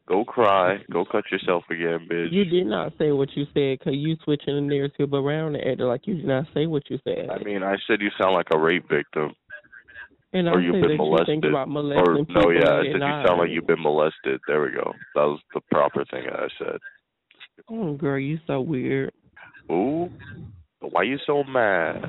Go 0.07 0.25
cry. 0.25 0.79
Go 0.93 1.05
cut 1.05 1.25
yourself 1.31 1.63
again, 1.71 2.09
bitch. 2.11 2.33
You 2.33 2.45
did 2.45 2.67
not 2.67 2.93
say 2.99 3.13
what 3.13 3.29
you 3.37 3.45
said 3.55 3.79
because 3.79 3.95
you 3.95 4.17
switching 4.25 4.55
the 4.57 4.61
narrative 4.61 5.13
around 5.13 5.55
and 5.57 5.65
acting 5.65 5.87
like 5.87 6.07
you 6.07 6.17
did 6.17 6.27
not 6.27 6.47
say 6.55 6.67
what 6.67 6.83
you 6.91 6.99
said. 7.05 7.29
I 7.31 7.43
mean, 7.45 7.63
I 7.63 7.77
said 7.87 8.01
you 8.01 8.11
sound 8.21 8.35
like 8.35 8.49
a 8.53 8.59
rape 8.59 8.89
victim. 8.89 9.35
And 10.33 10.49
I 10.49 10.53
or 10.53 10.61
you've 10.61 10.75
been 10.75 10.83
that 10.83 10.97
molested. 10.97 11.27
think 11.27 11.45
about 11.45 11.69
or 11.69 12.25
no, 12.29 12.51
yeah, 12.51 12.71
I 12.71 12.83
said 12.85 13.01
you 13.01 13.27
sound 13.27 13.41
like 13.41 13.51
you've 13.51 13.67
been 13.67 13.83
molested. 13.83 14.41
There 14.47 14.63
we 14.63 14.71
go. 14.71 14.93
That 15.17 15.23
was 15.23 15.41
the 15.55 15.61
proper 15.73 16.05
thing 16.05 16.25
that 16.25 16.39
I 16.39 16.49
said. 16.59 16.79
Oh, 17.69 17.95
girl, 17.95 18.19
you 18.19 18.39
so 18.47 18.61
weird. 18.61 19.13
Ooh, 19.71 20.09
why 20.81 21.03
you 21.03 21.19
so 21.27 21.43
mad? 21.45 22.03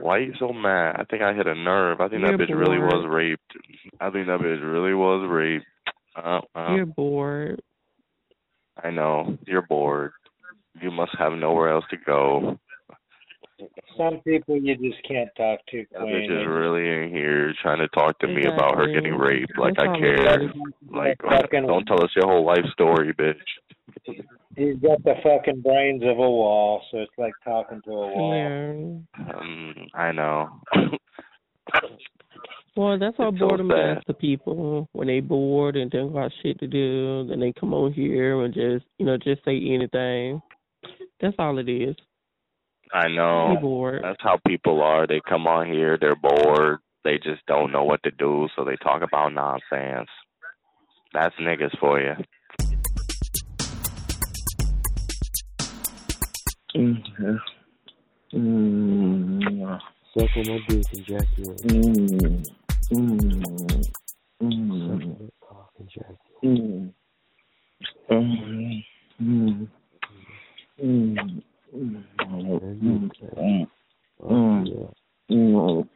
Why 0.00 0.18
you 0.18 0.32
so 0.38 0.52
mad? 0.52 0.96
I 0.98 1.04
think 1.04 1.22
I 1.22 1.32
hit 1.34 1.46
a 1.46 1.54
nerve. 1.54 2.00
I 2.00 2.08
think 2.08 2.22
that 2.22 2.30
You're 2.30 2.38
bitch 2.38 2.58
really 2.58 2.78
was 2.78 3.06
raped. 3.08 3.42
I 4.00 4.10
think 4.10 4.26
that 4.26 4.40
bitch 4.40 4.62
really 4.62 4.94
was 4.94 5.26
raped. 5.30 5.66
Uh, 6.16 6.40
uh, 6.54 6.74
You're 6.74 6.86
bored. 6.86 7.60
I 8.82 8.90
know. 8.90 9.38
You're 9.46 9.62
bored. 9.62 10.12
You 10.80 10.90
must 10.90 11.12
have 11.18 11.32
nowhere 11.32 11.70
else 11.70 11.84
to 11.90 11.96
go. 11.96 12.58
Some 13.96 14.20
people 14.26 14.56
you 14.56 14.76
just 14.76 15.02
can't 15.06 15.28
talk 15.36 15.60
to, 15.70 15.84
That 15.92 16.00
Queen. 16.00 16.12
bitch 16.30 16.40
is 16.42 16.46
really 16.48 16.88
in 16.88 17.10
here 17.10 17.52
trying 17.62 17.78
to 17.78 17.88
talk 17.88 18.18
to 18.20 18.26
me 18.26 18.44
about 18.44 18.76
her 18.76 18.86
getting 18.86 19.14
raped. 19.14 19.56
Like 19.58 19.78
I 19.78 19.96
care. 19.98 20.52
Like 20.90 21.20
Fucking- 21.22 21.66
don't 21.66 21.84
tell 21.86 22.02
us 22.02 22.10
your 22.16 22.26
whole 22.26 22.44
life 22.44 22.64
story, 22.72 23.12
bitch. 23.14 23.34
He's 24.56 24.76
got 24.76 25.02
the 25.04 25.14
fucking 25.22 25.60
brains 25.62 26.02
of 26.02 26.10
a 26.18 26.30
wall, 26.30 26.82
so 26.90 26.98
it's 26.98 27.12
like 27.18 27.32
talking 27.44 27.80
to 27.82 27.90
a 27.90 27.94
wall. 28.16 29.02
Yeah. 29.18 29.34
Um, 29.36 29.74
I 29.94 30.12
know. 30.12 30.48
Well, 32.76 32.98
that's 32.98 33.16
how 33.16 33.28
It's 33.28 33.38
so 33.38 33.48
boredom 33.48 33.70
sad. 33.70 33.94
does 33.96 34.04
to 34.06 34.14
people. 34.14 34.88
When 34.92 35.06
they 35.06 35.20
bored 35.20 35.76
and 35.76 35.90
don't 35.90 36.12
got 36.12 36.32
shit 36.42 36.58
to 36.58 36.66
do, 36.66 37.24
then 37.28 37.38
they 37.40 37.52
come 37.52 37.72
on 37.72 37.92
here 37.92 38.42
and 38.42 38.52
just, 38.52 38.84
you 38.98 39.06
know, 39.06 39.16
just 39.16 39.44
say 39.44 39.56
anything. 39.56 40.42
That's 41.20 41.36
all 41.38 41.58
it 41.58 41.68
is. 41.68 41.94
I 42.94 43.08
know. 43.08 43.56
Bored. 43.60 44.02
That's 44.04 44.20
how 44.22 44.38
people 44.46 44.80
are. 44.80 45.04
They 45.06 45.20
come 45.28 45.48
on 45.48 45.66
here, 45.66 45.98
they're 46.00 46.14
bored, 46.14 46.78
they 47.02 47.16
just 47.16 47.44
don't 47.46 47.72
know 47.72 47.82
what 47.82 48.02
to 48.04 48.12
do, 48.12 48.48
so 48.54 48.64
they 48.64 48.76
talk 48.76 49.02
about 49.02 49.34
nonsense. 49.34 50.08
That's 51.12 51.34
niggas 51.40 51.76
for 51.80 52.00
you. 52.00 52.14
Mm-hmm. 56.76 57.36
Mm. 58.36 59.80
Suck 60.16 60.30
on 60.36 60.46
my 60.48 60.58
dick 60.68 60.86
and 60.92 61.04
jack 61.06 61.28
you 61.36 61.50
up. 61.50 61.56
Mm. 61.58 62.46
Mm. 62.92 63.84
Suck 63.84 63.92
on 64.40 64.40
Mm. 64.42 65.30
cock 65.40 65.70
and 65.78 65.88
jack 65.88 66.16
Mm. 66.42 66.92
Mm. 68.10 68.84
Mm. 69.20 69.22
Mm. 69.22 69.68
Mm. 70.82 71.42
Mm. 71.74 72.04
Mm. 72.20 73.10
Mm. 74.30 74.84
Mm. 75.30 75.88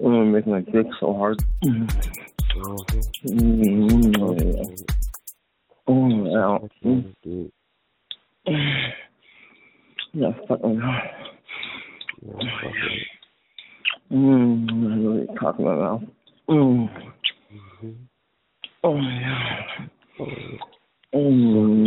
Mm. 0.00 0.32
Make 0.32 0.46
my 0.46 0.60
dick 0.60 0.86
so 1.00 1.14
hard. 1.14 1.42
Mm. 1.64 1.88
Mm. 3.26 4.84
Oh, 5.88 6.08
yeah. 6.08 6.58
Mm. 8.46 8.92
Yeah, 10.12 10.32
fucking. 10.46 10.80
Mm, 14.12 14.68
I 14.70 14.96
really 14.96 15.26
talk 15.38 15.58
my 15.58 15.74
mouth. 15.74 16.02
Mm. 16.48 16.88
Oh, 18.84 18.96
yeah. 18.96 19.88
Mm. 21.14 21.80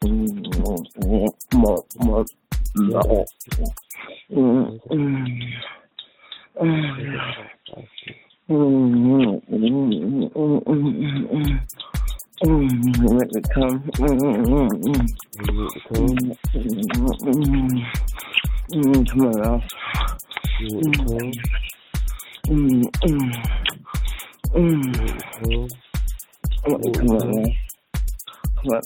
Come 0.00 1.64
on. 1.64 1.82
Come 1.90 2.10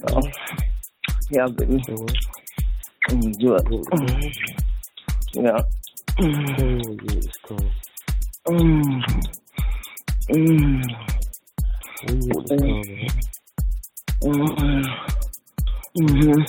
on. 0.04 0.32
Yeah, 1.32 1.46
Brittany. 1.48 1.82
Mm-hmm. 1.88 3.16
Mm, 3.16 3.32
do 3.38 3.54
it. 3.54 3.64
Mm-hmm. 3.64 4.28
Yeah. 5.46 5.62
Mm-hmm. 6.18 7.08
Mm. 8.48 9.02
Mm. 10.28 10.82
Mm. 12.06 12.22
Mm. 14.22 14.84
Mm. 15.96 16.44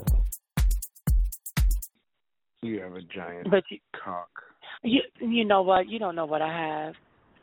You 2.64 2.82
have 2.82 2.94
a 2.94 3.02
giant 3.02 3.50
But 3.50 3.64
you, 3.70 3.80
cock. 4.04 4.30
you, 4.84 5.02
you 5.20 5.46
know 5.46 5.62
what? 5.62 5.90
You 5.90 6.00
don't 6.00 6.16
know 6.16 6.26
what 6.26 6.42
I 6.42 6.48
have. 6.48 6.96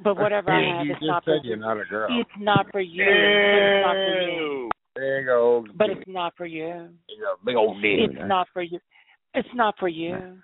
But 0.02 0.16
whatever 0.20 0.50
I 0.50 0.78
have, 0.78 0.86
you 0.86 0.92
it's 0.92 1.02
not 1.02 1.24
for 1.24 1.34
not. 1.56 2.10
It's 2.20 2.30
not 2.38 2.66
for 2.70 2.80
you. 2.80 3.04
It's 3.06 3.84
not 3.84 3.94
for 3.94 4.20
you. 4.22 4.70
Big 4.94 5.28
old. 5.28 5.76
But 5.76 5.90
it's 5.90 6.08
not 6.08 6.34
for 6.36 6.46
you. 6.46 6.88
You 7.08 7.22
got 7.22 7.40
a 7.40 7.44
big 7.44 7.56
old 7.56 7.82
dick. 7.82 8.10
It's 8.10 8.28
not 8.28 8.48
for 8.52 8.62
you. 8.62 8.78
It's 9.34 9.48
not 9.54 9.74
for 9.78 9.88
you. 9.88 10.38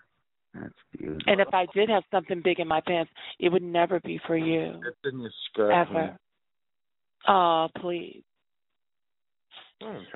That's 0.54 0.74
beautiful. 0.96 1.22
And 1.26 1.40
if 1.40 1.48
I 1.52 1.66
did 1.74 1.88
have 1.88 2.04
something 2.10 2.40
big 2.42 2.60
in 2.60 2.68
my 2.68 2.80
pants, 2.86 3.10
it 3.40 3.50
would 3.50 3.62
never 3.62 4.00
be 4.00 4.20
for 4.26 4.36
you. 4.36 4.80
It's 4.86 4.96
in 5.12 5.20
your 5.20 5.30
skirt. 5.50 5.72
Ever. 5.72 6.16
Mm. 6.16 6.18
Oh, 7.26 7.68
please. 7.80 8.22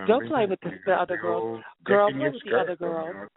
Go 0.06 0.20
play 0.28 0.46
with 0.46 0.60
the, 0.62 0.70
the 0.86 0.92
other 0.92 1.16
girls. 1.16 1.62
Girl, 1.84 2.10
play 2.12 2.28
with 2.30 2.42
the 2.44 2.56
other 2.56 2.76
girls. 2.76 3.28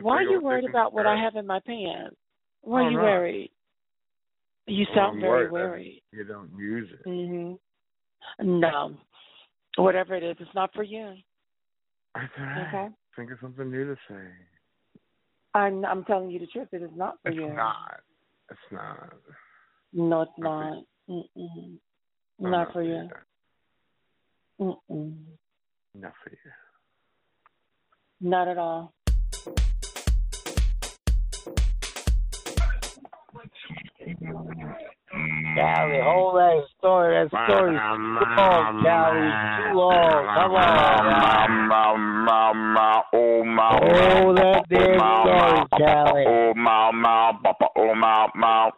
Why 0.00 0.16
are 0.16 0.22
you 0.22 0.40
worried 0.40 0.68
about 0.68 0.92
what 0.92 1.06
I 1.06 1.16
have 1.16 1.36
in 1.36 1.46
my 1.46 1.60
pants? 1.60 2.16
Why 2.62 2.82
Oh, 2.82 2.84
are 2.84 2.90
you 2.90 2.98
worried? 2.98 3.50
You 4.66 4.86
sound 4.94 5.20
very 5.20 5.50
worried. 5.50 6.02
You 6.12 6.24
don't 6.24 6.50
use 6.58 6.88
it. 6.92 7.06
Mhm. 7.06 7.58
No. 8.40 8.96
Whatever 9.76 10.14
it 10.14 10.22
is, 10.22 10.36
it's 10.38 10.54
not 10.54 10.72
for 10.74 10.82
you. 10.82 11.16
Okay. 12.16 12.26
Okay? 12.60 12.88
Think 13.16 13.30
of 13.32 13.38
something 13.40 13.70
new 13.70 13.84
to 13.86 13.96
say. 14.08 14.28
I'm 15.54 15.84
I'm 15.84 16.04
telling 16.04 16.30
you 16.30 16.38
the 16.38 16.46
truth. 16.46 16.68
It 16.72 16.82
is 16.82 16.90
not 16.94 17.18
for 17.22 17.30
It's 17.30 17.38
you. 17.38 17.46
It's 17.46 17.56
not. 17.56 18.00
It's 18.50 18.60
not. 18.70 19.14
No, 19.92 20.22
it's 20.22 20.30
not. 20.38 20.84
Mm-mm. 21.08 21.78
No, 22.38 22.50
Not 22.50 22.72
for 22.72 22.82
you. 22.82 23.08
Mm-mm. 24.60 25.14
Not 25.94 26.12
for 26.22 26.30
you. 26.30 26.36
Not 28.20 28.48
at 28.48 28.58
all. 28.58 28.92
Callie, 35.56 36.00
hold 36.02 36.36
that 36.36 36.62
story. 36.78 37.14
That 37.14 37.28
story's 37.28 37.78
too 37.78 37.94
long, 38.36 38.82
Callie. 38.82 39.30
Too 39.58 39.74
long. 39.74 40.24
Come 40.36 40.54
on. 40.54 41.50
Hold 43.70 44.38
that 44.38 44.62
damn 44.68 44.98
story, 44.98 45.66
Callie. 45.78 46.24
Oh, 46.28 46.54
mau, 46.54 46.92
mau, 46.92 47.32
papa, 47.42 47.66
oh, 47.76 47.94
mau, 47.94 48.30
mau. 48.36 48.70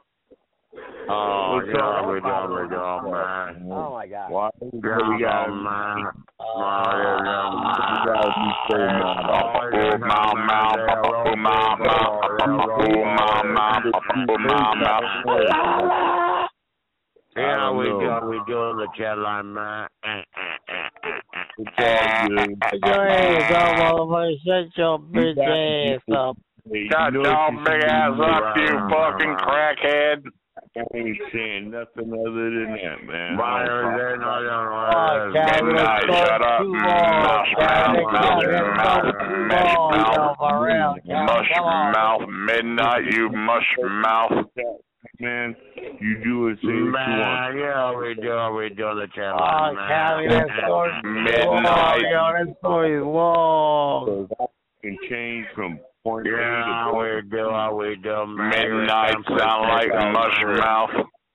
Oh, 1.08 1.56
What's 1.56 1.68
up 1.78 2.06
with 2.08 2.24
y'all, 2.24 2.62
with 2.62 2.70
y'all, 2.70 3.02
man? 3.10 3.68
Oh 3.70 3.92
my 3.92 4.06
God. 4.06 4.30
Why 4.30 4.50
we 4.60 4.80
got 4.80 5.50
man? 5.50 6.21
Yeah, 17.36 17.70
we 17.70 17.84
do. 17.86 18.26
We 18.28 18.36
do 18.46 18.76
the 18.76 18.88
chat 18.96 19.16
line, 19.18 19.54
man. 19.54 19.88
Shut 21.78 22.80
your 22.84 23.08
ass 23.08 23.52
up, 23.52 23.96
motherfucker. 23.96 24.36
Shut 24.44 24.76
your 24.76 24.98
bitch 24.98 25.38
ass 25.38 26.00
up. 26.14 26.36
Shut 26.90 27.12
your 27.14 27.50
big 27.64 27.84
ass 27.84 28.20
up, 28.20 28.56
you 28.56 28.68
fucking 28.90 29.36
crackhead. 29.40 30.18
I 30.74 30.80
ain't 30.96 31.18
saying 31.32 31.70
nothing 31.70 32.12
other 32.12 32.50
than 32.50 32.72
that, 32.72 33.04
man. 33.06 33.36
Byron, 33.36 33.96
they're 33.96 34.16
not 34.16 34.42
Oh, 34.42 35.30
Midnight, 35.32 36.02
shut 36.06 36.42
up. 36.42 36.66
Mush 40.22 41.50
mouth, 41.94 42.22
midnight, 42.28 43.04
you 43.12 43.28
mush 43.30 43.64
mouth. 43.82 44.46
Man, 45.20 45.54
you 46.00 46.24
do 46.24 46.48
it, 46.48 46.58
say 46.62 46.66
what 46.68 46.74
you 46.74 46.84
want. 46.92 47.54
Man, 47.54 47.58
yeah, 47.58 47.96
we 47.96 48.14
do. 48.14 48.54
We 48.56 48.68
do 48.70 48.94
the 48.94 49.06
chat 49.14 49.32
Oh, 49.34 49.38
line, 49.38 49.74
man. 49.74 49.88
Callie, 49.88 50.28
that 50.28 50.46
story's 50.64 50.94
Midnight. 51.04 52.00
Yo, 52.10 52.32
that 52.32 52.56
story's 52.58 53.02
long. 53.04 54.28
Can 54.82 54.98
change 55.08 55.46
from 55.54 55.78
point 56.04 56.26
Yeah, 56.26 56.88
A 56.88 56.92
to 56.92 56.98
we 56.98 57.30
do. 57.30 57.76
We 57.76 57.96
do. 58.02 58.26
Midnight 58.26 59.14
sound 59.38 59.68
like 59.68 59.88
mush 60.12 60.58
mouth. 60.58 60.90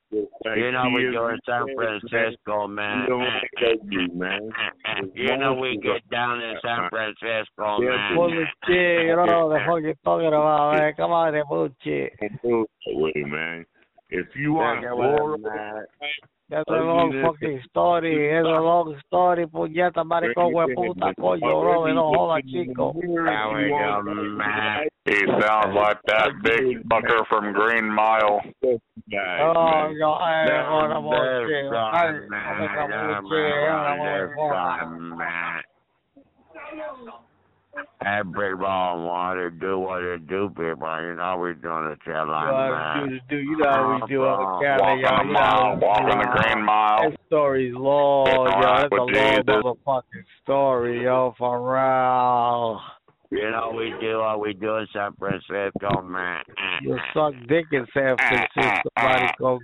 You 0.10 0.72
know 0.72 0.90
we 0.96 1.12
go 1.12 1.28
in 1.30 1.38
San 1.46 1.66
Francisco, 1.76 2.66
man. 2.68 3.02
You 3.02 3.08
don't 3.10 3.26
take 3.60 3.84
me, 3.84 4.08
man. 4.14 4.50
You 5.14 5.38
know 5.38 5.54
we 5.54 5.78
get 5.84 6.08
down 6.10 6.42
in 6.42 6.56
San 6.64 6.90
Francisco, 6.90 7.82
Yeah, 7.82 7.90
man. 7.90 8.16
bullshit, 8.16 9.06
you 9.06 9.16
know 9.16 9.50
the 9.50 9.60
fuck 9.68 9.82
you 9.84 9.94
talking 10.06 10.28
about, 10.28 10.76
man. 10.78 10.94
Come 10.96 11.12
on, 11.12 11.34
that 11.34 11.46
bullshit. 11.50 12.14
Wait, 12.88 13.28
man. 13.28 13.66
If 14.10 14.28
you 14.36 14.54
want 14.54 14.82
Yeah, 14.82 14.92
horror, 14.92 15.86
That's 16.50 16.64
a 16.70 16.80
long 16.80 17.12
fucking 17.26 17.62
story. 17.70 18.30
Es 18.32 18.46
a 18.46 18.62
long 18.62 18.96
story, 19.06 19.48
puñeta, 19.48 20.06
maricón, 20.06 20.54
hueputa, 20.54 21.14
coño, 21.20 21.60
bro. 21.60 21.88
No 21.94 22.14
joda, 22.14 22.42
chico. 22.42 22.94
He 25.06 25.26
sounds 25.42 25.76
like 25.76 26.00
that 26.08 26.32
big 26.44 26.88
fucker 26.88 27.26
from 27.28 27.52
Green 27.52 27.90
Mile. 27.90 28.40
Oh, 28.64 29.90
yo, 29.92 30.18
ay, 30.22 30.50
ahora 30.52 31.00
bullshit. 31.00 31.72
Ay, 31.74 32.16
ahora 37.78 38.24
bullshit, 38.24 38.26
ahora 38.26 38.26
bullshit. 38.26 38.58
Everyone 38.58 39.04
want 39.06 39.40
to 39.40 39.50
do 39.52 39.80
what 39.80 40.02
they 40.02 40.18
do, 40.28 40.50
people. 40.50 41.02
You 41.02 41.16
know 41.16 41.38
we 41.38 41.54
doing 41.56 41.90
the 41.90 41.98
chat 42.06 42.28
line, 42.28 42.72
man. 42.72 43.10
do, 43.10 43.20
do, 43.30 43.38
you 43.38 43.58
know 43.58 43.70
how 43.70 43.94
we 43.94 44.08
do 44.08 44.24
it, 44.24 44.28
Callie, 44.28 44.66
yo. 44.66 44.78
Walking 44.80 45.00
You 45.00 45.04
the 45.04 45.08
know 45.08 45.08
how 45.08 45.24
mile, 45.24 45.76
we 45.76 45.82
walking 45.82 46.20
the 46.20 46.24
it. 46.24 46.44
Green 46.44 46.66
Mile. 46.66 47.10
That 47.12 47.20
story's 47.28 47.74
long, 47.76 48.28
yo. 48.28 48.46
That's 48.46 48.92
a 48.92 48.96
long 48.96 49.78
motherfucking 49.88 50.26
story, 50.44 51.04
yo, 51.04 51.34
for 51.38 51.62
real. 51.62 52.82
You 53.30 53.52
know 53.52 53.74
we 53.76 53.94
do 54.00 54.20
what 54.20 54.40
we 54.40 54.54
do 54.54 54.78
in 54.78 54.88
San 54.94 55.14
Francisco, 55.20 56.02
man. 56.02 56.44
You 56.82 56.98
suck 57.14 57.34
dick 57.50 57.66
in 57.74 57.86
San 57.94 58.16
Francisco, 58.56 58.90
maricón. 58.98 59.60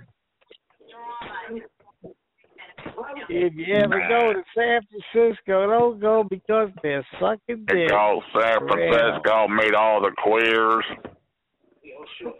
If 3.28 3.54
you 3.54 3.74
ever 3.74 4.00
go 4.08 4.32
to 4.32 4.42
San 4.56 4.80
Francisco, 5.12 5.66
don't 5.66 6.00
go 6.00 6.24
because 6.28 6.70
they're 6.82 7.06
sucking 7.20 7.64
dick. 7.66 7.88
Go 7.88 8.22
San 8.38 8.58
Francisco, 8.68 9.48
meet 9.48 9.74
all 9.74 10.00
the 10.00 10.12
queers. 10.22 10.84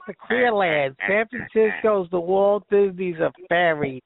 The 0.06 0.14
queer 0.14 0.52
land. 0.52 0.96
San 1.08 1.26
Francisco's 1.28 2.08
the 2.10 2.20
Walt 2.20 2.64
Disney's 2.70 3.16
of 3.20 3.32
fairies. 3.48 4.02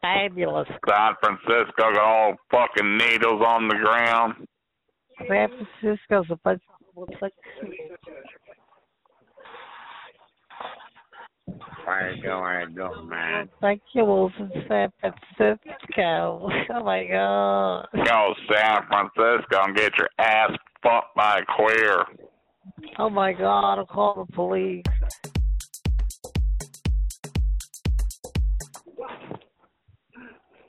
Fabulous. 0.00 0.68
San 0.88 1.14
Francisco 1.20 1.92
got 1.92 1.98
all 1.98 2.34
fucking 2.50 2.96
needles 2.96 3.42
on 3.44 3.68
the 3.68 3.74
ground. 3.74 4.46
San 5.28 5.48
Francisco's 5.80 6.26
a 6.30 6.36
bunch 6.36 6.62
of 6.96 7.08
Where 11.84 12.12
you 12.12 12.22
go, 12.22 12.40
where 12.40 12.68
you 12.68 12.74
go, 12.74 13.04
man? 13.04 13.48
Thank 13.60 13.82
you, 13.94 14.04
Wilson, 14.04 14.50
San 14.68 14.92
Francisco. 15.00 16.48
Oh 16.70 16.82
my 16.84 17.04
god. 17.06 17.86
Go 18.04 18.34
San 18.52 18.82
Francisco 18.88 19.62
and 19.64 19.76
get 19.76 19.92
your 19.98 20.08
ass 20.18 20.50
fucked 20.82 21.14
by 21.16 21.38
a 21.38 21.44
queer. 21.56 22.04
Oh 22.98 23.08
my 23.08 23.32
god, 23.32 23.78
I'll 23.78 23.86
call 23.86 24.26
the 24.26 24.32
police. 24.32 24.82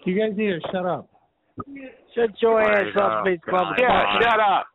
You 0.06 0.18
guys 0.18 0.38
need 0.38 0.52
to 0.52 0.60
shut 0.72 0.86
up. 0.86 1.10
Shut 2.16 2.30
your 2.42 2.56
Where 2.56 2.88
ass 2.88 2.96
up, 2.96 3.26
go? 3.26 3.30
bitch 3.30 3.40
motherfucker. 3.52 3.80
Yeah, 3.80 4.20
shut 4.22 4.40
up. 4.40 4.68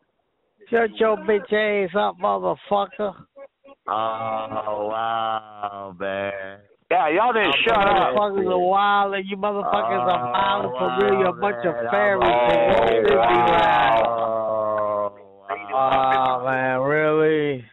Shut 0.71 0.91
your 0.99 1.17
bitch 1.19 1.53
ass 1.53 1.95
up, 1.97 2.17
motherfucker. 2.19 3.15
Oh, 3.89 4.89
wow, 4.89 5.97
man. 5.99 6.61
Yeah, 6.91 7.09
y'all 7.09 7.33
didn't 7.33 7.57
shut 7.65 7.77
up. 7.79 8.15
Motherfuckers 8.15 8.53
are 8.53 8.59
wild 8.59 9.15
and 9.15 9.27
you 9.27 9.37
motherfuckers 9.37 10.05
are 10.07 10.29
oh, 10.29 10.33
violent 10.33 10.73
for 10.79 11.07
real. 11.07 11.19
You're 11.21 11.29
a 11.29 11.33
bunch 11.33 11.65
of 11.65 11.75
fairies 11.91 12.23
Oh, 12.23 12.87
Disneyland. 12.91 14.07
Oh, 14.07 14.23
Oh 15.75 16.45
man, 16.45 16.81
really? 16.81 17.65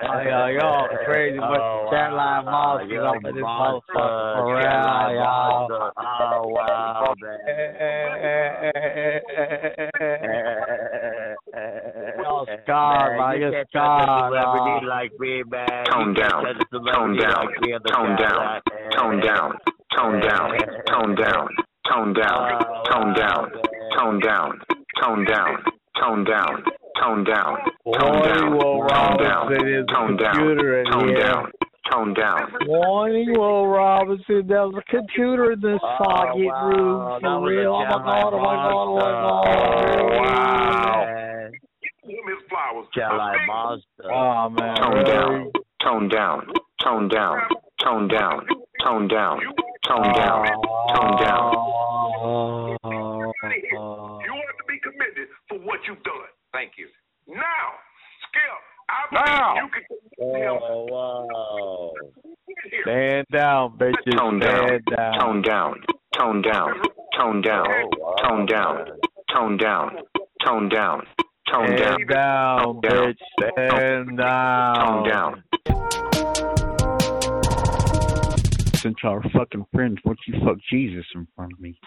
Oh, 0.00 0.06
wow, 0.08 0.46
yo, 0.48 0.56
yo, 0.56 1.04
crazy, 1.04 1.38
but 1.38 1.60
Oh, 1.60 1.88
that 1.92 2.12
line 2.14 2.46
wow, 2.46 2.78
monster 2.78 2.94
yo, 2.94 3.04
up 3.04 3.16
in 3.16 3.34
this 3.34 3.42
monster, 3.42 3.92
motherfucker 3.92 4.36
for 4.36 4.56
real, 4.56 4.64
y'all. 5.20 5.68
Oh, 5.98 6.48
wow, 6.48 7.14
Yo, 12.22 12.46
Scar, 12.62 13.16
man, 13.18 13.34
you 13.34 13.40
you're 13.40 13.52
can't 13.52 13.68
Scar, 13.68 13.98
touch 14.00 14.08
a 14.08 14.28
celebrity 14.28 14.86
like 14.86 15.12
me, 15.18 15.42
man. 15.50 15.84
Tone 15.92 16.14
down, 16.14 16.44
can't 16.44 16.58
touch 16.58 16.72
a 16.72 16.78
tone 16.92 17.16
down, 17.16 17.46
like 17.46 17.60
me 17.60 17.72
on 17.74 17.80
the 17.82 17.88
tone 17.92 18.16
down, 18.16 18.60
tone 18.96 19.20
down, 19.20 19.52
tone 19.94 20.20
down, 20.20 20.58
tone 20.88 21.14
down, 21.14 21.48
tone 21.92 22.12
down, 22.14 22.48
tone 22.90 23.12
down, 23.12 23.50
tone 23.98 24.20
down, 24.20 24.60
tone 25.02 25.24
down, 25.24 25.64
tone 26.00 26.24
down, 26.24 26.64
tone 27.00 27.24
down, 27.24 27.58
tone 27.98 28.22
down, 28.22 28.52
Will 28.56 28.86
tone 28.88 29.16
down, 29.18 29.52
is 29.52 29.86
tone 29.92 30.16
down, 30.16 30.58
in 30.58 30.84
tone 30.90 31.08
here. 31.08 31.18
down, 31.18 31.50
tone 31.90 32.14
down. 32.14 32.52
Morning, 32.66 33.32
Will 33.38 33.66
Robinson. 33.66 34.46
There's 34.46 34.74
a 34.76 34.82
computer 34.90 35.52
in 35.52 35.60
this 35.60 35.80
target 35.98 36.46
wow, 36.46 36.66
room 36.68 36.98
that 37.22 37.28
for 37.28 37.40
was 37.40 37.52
a 37.52 37.56
real. 37.56 37.74
Oh 37.74 37.78
my 37.78 37.86
Caroline 37.86 38.22
god, 38.22 38.34
oh 38.34 38.40
my 38.40 38.54
god, 38.54 38.72
oh 38.72 38.96
my 38.96 39.12
monster. 39.22 39.98
god. 40.82 41.06
man. 41.06 41.52
Caroline 42.94 43.46
monster. 43.46 44.12
Oh 44.12 44.50
man, 44.50 44.76
Tone 44.76 44.92
really? 44.94 45.10
down, 45.10 45.52
tone 45.82 46.08
down, 46.08 46.46
tone 46.82 47.08
down, 47.08 47.38
tone 47.82 48.08
down, 48.08 48.46
tone 48.84 49.08
down, 49.08 49.40
tone 49.86 50.12
down, 50.12 50.46
tone 50.94 51.16
down. 51.22 51.54
Oh, 52.24 52.76
You 52.82 54.32
have 54.34 54.58
to 54.58 54.66
be 54.68 54.78
commended 54.82 55.28
for 55.48 55.58
what 55.58 55.80
you've 55.86 56.02
done. 56.02 56.30
Thank 56.52 56.72
you. 56.76 56.86
Now, 57.26 57.66
Skip, 58.28 58.60
I 59.14 59.24
Now. 59.26 59.54
believe 59.54 60.02
you 60.02 60.10
can. 60.18 60.58
Oh, 60.62 60.86
wow. 60.90 61.92
Stand 62.82 63.26
down, 63.32 63.78
bitches. 63.78 64.16
Tone 64.16 64.38
down, 64.38 64.80
down. 64.90 65.18
tone 65.20 65.42
down, 65.42 65.74
tone 66.16 66.42
down, 66.42 66.74
tone 67.16 67.42
down, 67.42 67.66
tone 68.22 68.46
down, 68.46 68.86
tone 69.32 69.56
down, 69.56 69.90
tone 70.44 70.68
down, 70.68 71.02
tone 71.50 71.76
down, 71.76 71.96
Stand 71.96 72.08
down, 72.08 72.80
bitch. 72.80 73.18
Stand 73.38 74.16
down. 74.18 74.74
tone 74.76 75.08
down. 75.08 75.44
Since 78.76 78.96
y'all 79.02 79.14
are 79.16 79.22
fucking 79.32 79.66
friends, 79.72 79.98
won't 80.04 80.18
you 80.26 80.34
fuck 80.44 80.56
Jesus 80.70 81.04
in 81.14 81.26
front 81.36 81.52
of 81.52 81.60
me? 81.60 81.78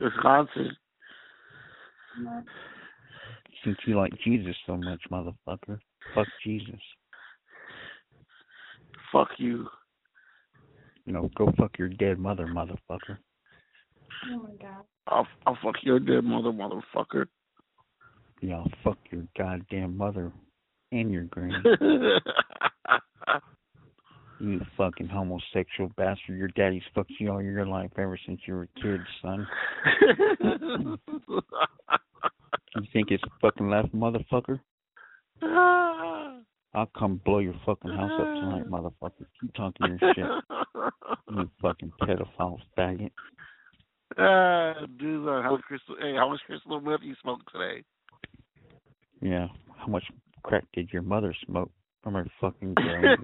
Wisconsin. 0.00 0.76
Since 3.64 3.78
you 3.86 3.96
like 3.96 4.12
Jesus 4.24 4.54
so 4.66 4.76
much, 4.76 5.00
motherfucker. 5.10 5.78
Fuck 6.14 6.28
Jesus. 6.44 6.80
Fuck 9.12 9.28
you. 9.38 9.66
You 11.04 11.12
know, 11.12 11.30
go 11.36 11.52
fuck 11.58 11.78
your 11.78 11.88
dead 11.88 12.18
mother, 12.18 12.46
motherfucker. 12.46 13.18
Oh 14.30 14.42
my 14.42 14.50
god. 14.60 14.84
I'll, 15.06 15.26
I'll 15.46 15.58
fuck 15.62 15.76
your 15.82 15.98
dead 15.98 16.24
mother, 16.24 16.50
motherfucker. 16.50 17.26
Yeah, 18.40 18.56
I'll 18.56 18.70
fuck 18.84 18.98
your 19.10 19.24
goddamn 19.36 19.96
mother 19.96 20.32
and 20.92 21.10
your 21.10 21.24
granny. 21.24 21.56
you 24.40 24.60
fucking 24.76 25.08
homosexual 25.08 25.90
bastard. 25.96 26.38
Your 26.38 26.48
daddy's 26.48 26.82
fucked 26.94 27.12
you 27.18 27.30
all 27.30 27.42
your 27.42 27.66
life 27.66 27.90
ever 27.96 28.18
since 28.26 28.40
you 28.46 28.54
were 28.54 28.62
a 28.62 28.80
kid, 28.80 29.00
son. 29.22 29.46
You 32.76 32.82
think 32.92 33.10
it's 33.10 33.22
fucking 33.40 33.68
left, 33.68 33.94
motherfucker? 33.94 34.60
I'll 36.74 36.90
come 36.98 37.20
blow 37.24 37.38
your 37.38 37.54
fucking 37.64 37.90
house 37.90 38.10
up 38.20 38.26
tonight, 38.26 38.66
motherfucker. 38.70 39.26
Keep 39.40 39.54
talking 39.54 39.98
your 40.00 40.14
shit. 40.14 40.26
You 41.30 41.50
fucking 41.60 41.92
pedophile 42.02 42.58
faggot. 42.76 43.10
Ah, 44.16 44.74
dude, 44.98 45.28
uh, 45.28 45.42
how 45.42 45.52
much 45.52 45.62
crystal? 45.62 45.96
Hey, 46.00 46.14
how 46.16 46.28
much 46.28 46.40
crystal 46.46 46.80
meth 46.80 47.00
you 47.02 47.14
smoked 47.22 47.50
today? 47.52 47.82
Yeah. 49.20 49.48
How 49.76 49.86
much 49.86 50.04
crack 50.42 50.64
did 50.72 50.90
your 50.92 51.02
mother 51.02 51.34
smoke 51.46 51.70
from 52.02 52.14
her 52.14 52.26
fucking 52.40 52.74
grave? 52.74 53.18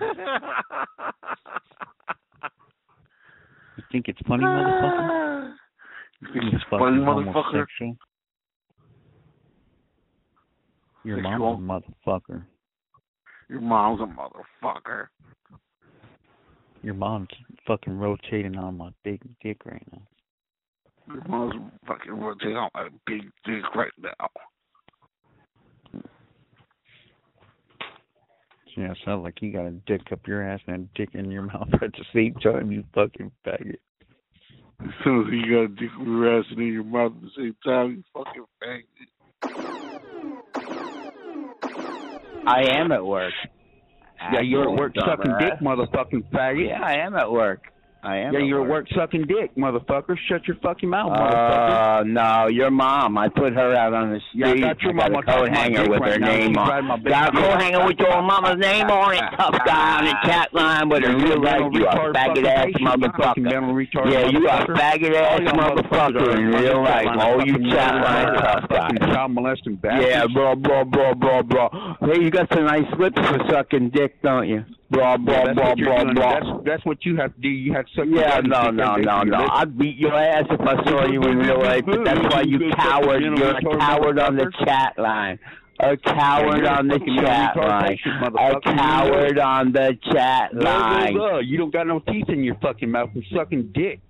you 3.77 3.85
think 3.91 4.09
it's 4.09 4.21
funny, 4.27 4.45
motherfucker? 4.45 5.53
You 6.23 6.41
think 6.41 6.55
it's 6.55 6.65
funny, 6.71 6.97
motherfucker? 6.99 7.33
homosexual. 7.33 7.97
Your 11.05 11.21
mom's 11.21 11.59
a 11.59 12.09
motherfucker. 12.09 12.45
Your 13.49 13.61
mom's 13.61 14.01
a 14.01 14.05
motherfucker. 14.05 15.09
Your 16.83 16.95
mom's 16.95 17.29
fucking 17.67 17.99
rotating 17.99 18.57
on 18.57 18.79
my 18.79 18.91
big 19.05 19.21
dick 19.43 19.59
right 19.67 19.87
now. 19.93 20.03
Your 21.09 21.25
mom's 21.29 21.73
fucking 21.87 22.13
rotating 22.13 22.57
on 22.57 22.71
my 22.75 22.89
big 23.07 23.23
dick 23.45 23.75
right 23.75 23.93
now. 23.99 24.29
Yeah, 28.77 28.93
sounds 29.05 29.23
like 29.23 29.41
you 29.41 29.53
got 29.53 29.67
a 29.67 29.71
dick 29.87 30.01
up 30.11 30.27
your 30.27 30.43
ass 30.43 30.61
and 30.67 30.89
a 30.89 30.99
dick 30.99 31.11
in 31.15 31.31
your 31.31 31.43
mouth 31.47 31.69
at 31.75 31.93
the 31.93 32.05
same 32.15 32.35
time, 32.43 32.73
you 32.73 32.83
fucking 32.95 33.31
faggot. 33.47 33.77
As 34.81 34.91
soon 35.05 35.27
as 35.27 35.33
you 35.33 35.55
got 35.55 35.65
a 35.65 35.69
dick 35.69 35.91
in 36.01 36.07
your 36.07 36.39
ass 36.39 36.47
and 36.51 36.61
in 36.61 36.73
your 36.73 36.85
mouth 36.85 37.13
at 37.15 37.23
the 37.23 37.31
same 37.37 37.57
time, 37.65 37.91
you 37.91 38.25
fucking 38.25 38.45
faggot. 38.63 39.84
I 42.47 42.63
am 42.79 42.93
at 42.93 43.05
work. 43.05 43.33
Yeah, 44.33 44.41
you're 44.41 44.71
at 44.71 44.79
work 44.79 44.95
sucking 44.99 45.35
dick, 45.39 45.55
motherfucking 45.61 46.31
faggot. 46.33 46.69
Yeah, 46.69 46.83
I 46.83 46.95
am 46.95 47.15
at 47.15 47.31
work. 47.31 47.63
I 48.05 48.19
am. 48.19 48.35
Yeah, 48.35 48.41
you're 48.41 48.63
at 48.63 48.69
work. 48.69 48.87
sucking 48.95 49.27
dick, 49.27 49.55
motherfucker. 49.57 50.17
Shut 50.29 50.47
your 50.47 50.57
fucking 50.63 50.89
mouth, 50.89 51.11
motherfucker. 51.13 52.01
Uh, 52.01 52.03
no, 52.05 52.49
your 52.49 52.71
mom. 52.71 53.17
I 53.17 53.29
put 53.29 53.55
her 53.55 53.75
out 53.75 53.95
on 53.95 54.11
the 54.13 54.21
Yeah, 54.35 54.47
I 54.47 54.51
street. 54.51 54.61
got 54.63 54.83
your 54.83 54.93
got 54.93 55.13
a 55.13 55.23
coat 55.23 55.49
hanger 55.49 55.89
with 55.89 56.01
right 56.01 56.13
her 56.13 56.19
now. 56.19 56.27
name 56.29 56.59
on. 56.59 57.03
big 57.03 57.13
Got 57.13 57.29
a 57.35 57.41
coat 57.41 57.61
hanger 57.63 57.87
with 57.87 57.99
your 57.99 58.23
mama's 58.23 58.59
name 58.59 58.91
on 58.91 59.15
it. 59.15 59.23
Tough 59.37 59.59
guy 59.65 59.99
on 59.99 60.05
the 60.05 60.15
chat 60.25 60.53
line 60.53 60.89
with 60.89 61.03
her 61.03 61.17
real 61.17 61.43
life. 61.43 61.63
You 61.73 61.87
a 61.87 62.13
faggot 62.13 62.45
ass 62.45 62.67
motherfucker. 62.81 64.13
Yeah, 64.13 64.27
you 64.27 64.49
a 64.49 64.67
faggot 64.67 65.15
ass 65.15 65.41
motherfucker 65.41 66.37
in 66.37 66.47
real 66.49 66.83
life. 66.83 67.07
Oh, 67.21 67.43
you 67.45 67.59
chat 67.71 67.95
line 67.95 68.35
tough 68.35 68.69
guy. 68.69 68.91
Child 68.99 69.33
molesting 69.33 69.77
bastards. 69.77 70.07
Yeah, 70.09 70.27
bro, 70.33 70.55
bro, 70.57 70.85
bro, 70.85 71.15
bro, 71.15 71.43
bro. 71.43 71.69
Hey, 72.01 72.21
you 72.21 72.31
got 72.31 72.53
some 72.53 72.67
nice 72.67 72.91
lips 72.99 73.19
for 73.27 73.39
sucking 73.51 73.91
dick, 73.91 74.21
don't 74.23 74.49
you? 74.49 74.65
Bro, 74.95 75.19
bro, 75.19 75.35
Yeah, 75.35 75.45
that's 75.47 75.57
bro, 75.57 75.69
what 75.69 75.79
you're 75.79 75.89
bro, 75.89 76.03
doing. 76.05 76.15
bro. 76.15 76.31
That's, 76.31 76.47
that's 76.65 76.87
what 76.87 77.05
you 77.05 77.17
have 77.17 77.35
to 77.35 77.41
do. 77.41 77.49
You 77.49 77.73
have 77.75 77.87
to 77.87 78.05
Yeah, 78.07 78.41
no, 78.45 78.71
no, 78.71 78.97
no, 78.97 79.23
no. 79.23 79.47
I'd 79.51 79.77
beat 79.77 79.97
your 79.97 80.15
ass 80.15 80.45
if 80.51 80.61
I 80.61 80.85
saw 80.85 81.07
you 81.07 81.23
in 81.23 81.39
real 81.39 81.61
life, 81.61 81.83
but 81.87 82.05
that's 82.05 82.21
why 82.35 82.43
you 82.43 82.71
coward. 82.77 83.23
You're 83.23 83.57
a 83.57 83.79
coward 83.79 84.19
on 84.19 84.37
the 84.37 84.53
chat 84.65 84.99
line. 84.99 85.39
A 85.81 85.97
coward 85.97 86.65
on 86.65 86.87
the 86.87 87.01
chat 87.21 87.57
line. 87.57 87.99
A 88.39 88.61
coward 88.61 89.39
on 89.39 89.73
the 89.73 89.99
chat 90.13 90.53
Blah, 90.53 91.11
blah, 91.13 91.25
line. 91.25 91.45
You 91.47 91.59
don't 91.59 91.73
got 91.73 91.87
no 91.87 91.99
teeth 91.99 92.29
in 92.29 92.45
your 92.45 92.55
fucking 92.63 92.91
mouth 92.91 93.11
for 93.13 93.23
sucking 93.35 93.73
dick. 93.75 94.01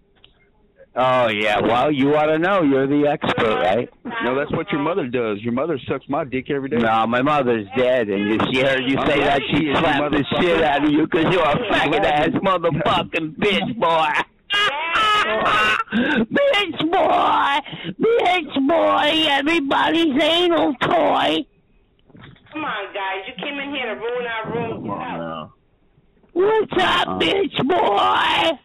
Oh 0.96 1.26
yeah, 1.28 1.60
well 1.60 1.90
you 1.90 2.14
ought 2.14 2.26
to 2.26 2.38
know. 2.38 2.62
You're 2.62 2.86
the 2.86 3.08
expert, 3.08 3.56
right? 3.56 3.88
No, 4.22 4.36
that's 4.36 4.52
what 4.52 4.70
your 4.70 4.80
mother 4.80 5.08
does. 5.08 5.40
Your 5.42 5.52
mother 5.52 5.76
sucks 5.88 6.08
my 6.08 6.22
dick 6.24 6.50
every 6.50 6.68
day. 6.68 6.76
No, 6.76 7.04
my 7.08 7.20
mother's 7.20 7.66
dead, 7.76 8.08
and 8.08 8.40
if 8.40 8.40
she 8.52 8.60
heard 8.60 8.84
you 8.84 8.96
say 9.06 9.18
that, 9.18 9.40
she 9.50 9.56
she'd 9.56 9.70
is, 9.70 9.74
you 9.74 9.74
slap 9.74 10.12
the 10.12 10.24
shit 10.40 10.62
out 10.62 10.84
of 10.84 10.90
you 10.92 11.06
because 11.08 11.34
you're 11.34 11.42
a 11.42 11.48
I'm 11.48 11.90
faggot 11.90 12.04
ass 12.04 12.28
motherfucking 12.28 13.36
bitch 13.38 13.76
boy. 13.76 14.08
bitch 16.30 16.78
boy, 16.92 17.60
bitch 18.00 18.68
boy, 18.68 19.26
everybody's 19.30 20.22
anal 20.22 20.74
toy. 20.76 21.44
Come 22.52 22.64
on, 22.64 22.94
guys. 22.94 23.26
You 23.26 23.34
came 23.44 23.58
in 23.58 23.74
here 23.74 23.92
to 23.92 24.00
ruin 24.00 24.26
our 24.26 24.52
room. 24.54 24.84
Get 24.84 24.92
out. 24.92 25.50
What's 26.34 26.72
up, 26.72 27.08
uh-huh. 27.08 27.18
bitch 27.18 27.68
boy? 27.68 28.58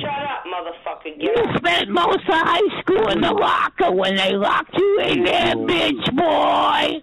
Shut 0.00 0.10
up, 0.10 0.44
motherfucker. 0.46 1.18
Get 1.18 1.22
You 1.22 1.34
out. 1.44 1.56
spent 1.58 1.88
most 1.90 2.18
of 2.18 2.22
high 2.28 2.80
school 2.80 3.08
in 3.08 3.20
the 3.20 3.32
locker 3.32 3.90
when 3.92 4.16
they 4.16 4.32
locked 4.34 4.74
you 4.76 5.00
in 5.00 5.24
there, 5.24 5.54
bitch 5.56 6.16
boy. 6.16 7.02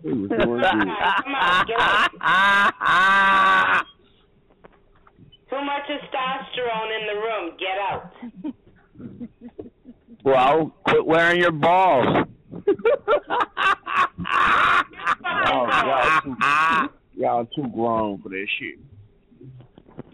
Come 0.04 1.34
on, 1.34 1.66
get 1.66 1.80
out. 1.80 2.10
Too 5.50 5.62
much 5.64 5.82
testosterone 5.88 6.90
in 7.00 7.06
the 7.06 7.14
room. 7.14 7.56
Get 7.58 7.78
out. 7.90 8.12
Well, 10.24 10.72
quit 10.84 11.04
wearing 11.06 11.40
your 11.40 11.52
balls. 11.52 12.26
Oh, 15.50 15.66
y'all, 15.66 16.20
too, 16.22 16.36
y'all 17.16 17.44
too 17.46 17.66
grown 17.74 18.20
for 18.22 18.28
this 18.28 18.48
shit. 18.58 18.78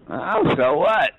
Oh, 0.08 0.54
so 0.56 0.76
what? 0.76 1.10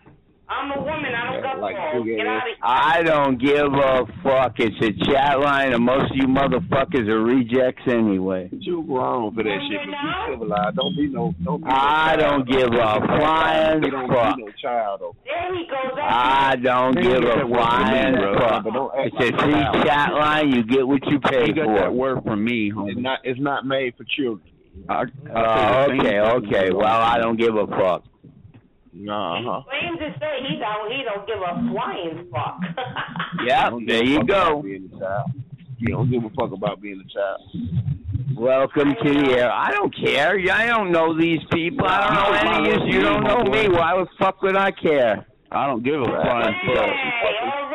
I'm 0.48 0.72
a 0.72 0.78
woman. 0.80 1.12
I 1.16 1.34
don't 1.34 1.41
got 1.41 1.60
Like 1.60 1.76
balls. 1.76 2.06
Get 2.06 2.28
out 2.28 2.38
of 2.38 2.43
here. 2.46 2.56
I 2.62 3.02
don't 3.04 3.39
give 3.41 3.74
a 3.74 4.06
fuck. 4.22 4.54
It's 4.60 4.76
a 4.86 4.91
chat 5.12 5.39
line, 5.39 5.74
and 5.74 5.84
most 5.84 6.12
of 6.12 6.18
you 6.18 6.28
motherfuckers 6.28 7.08
are 7.10 7.22
rejects 7.24 7.82
anyway. 7.88 8.50
You 8.52 8.82
wrong 8.88 9.34
for 9.34 9.41
that 9.43 9.60
shit. 9.70 9.80
But 9.89 9.91
be 9.91 10.34
civilized. 10.34 10.76
Don't 10.76 10.96
be 10.96 11.08
no. 11.08 11.34
Don't 11.43 11.62
be 11.62 11.66
no 11.68 11.72
I 11.74 12.16
child. 12.16 12.20
don't 12.20 12.50
give 12.50 12.68
a 12.74 13.18
flying 13.18 13.82
They 13.82 13.89
don't 13.89 14.08
fuck. 14.08 14.36
be 14.38 14.43
no 14.43 14.52
child 14.62 15.00
though. 15.02 15.16
There 15.26 15.56
he 15.56 15.66
goes. 15.66 15.98
I 16.00 16.56
don't 16.62 16.96
Man, 16.96 17.04
give 17.04 17.24
a 17.24 17.26
got 17.26 17.38
word 17.38 17.41
from 17.41 17.50
me, 17.50 17.56
flying 17.58 18.16
fuck. 18.39 18.64
But 18.66 18.74
don't 18.74 18.91
act 18.96 19.08
It's 19.08 19.16
like 19.16 19.32
a 19.34 19.36
a 19.36 19.39
free 19.41 19.54
child. 19.54 19.86
chat 19.86 20.14
line. 20.14 20.52
You 20.52 20.64
get 20.64 20.88
what 20.88 21.06
you 21.10 21.20
pay 21.20 21.48
You 21.48 21.54
got 21.54 21.66
for. 21.66 21.74
that 21.80 21.93
Word 21.93 22.24
from 22.24 22.43
me, 22.43 22.68
It's 22.68 22.76
homie. 22.78 22.98
not. 22.98 23.20
It's 23.24 23.39
not 23.39 23.66
made 23.66 23.96
for 23.98 24.04
children. 24.04 24.48
I, 24.89 25.06
Oh, 25.34 25.86
okay, 25.89 26.20
okay. 26.20 26.70
Well, 26.72 26.86
I 27.02 27.18
don't 27.18 27.38
give 27.39 27.56
a 27.56 27.66
fuck. 27.68 28.04
Uh 28.96 29.41
huh. 29.43 29.62
Claims 29.70 30.00
to 30.00 30.20
say 30.20 30.39
he 30.48 30.58
don't. 30.58 30.91
He 30.91 31.04
don't 31.04 31.28
give 31.28 31.39
a 31.39 31.72
flying 31.72 32.28
fuck. 32.32 32.60
Yeah, 33.46 33.70
there 33.86 34.04
you 34.04 34.24
go. 34.24 34.60
about 34.60 34.64
Being 34.64 34.89
a 34.96 35.00
child. 35.00 35.32
You 35.78 35.88
don't 35.89 36.10
give 36.10 36.24
a 36.24 36.30
fuck 36.30 36.52
about 36.54 36.82
being 36.82 37.04
a 37.06 37.14
child. 37.14 37.41
Welcome 38.38 38.96
to 39.04 39.14
the 39.14 39.32
air. 39.38 39.52
I 39.52 39.72
don't 39.72 39.93
care. 39.96 40.39
I 40.52 40.66
don't 40.68 40.91
know 40.91 41.16
these 41.20 41.41
people. 41.52 41.86
I 41.86 42.00
don't 42.02 42.14
know 42.16 42.54
any 42.64 42.72
of 42.72 42.88
you. 42.88 42.93
You 42.96 43.02
don't 43.02 43.24
know 43.24 43.43
me. 43.43 43.68
Why 43.70 43.98
the 43.98 44.08
fuck 44.18 44.41
would 44.41 44.56
I 44.56 44.72
care? 44.72 45.28
I 45.52 45.68
don't 45.68 45.84
give 45.84 46.02
a 46.02 46.06
flying 46.06 46.56
fuck. 46.66 47.74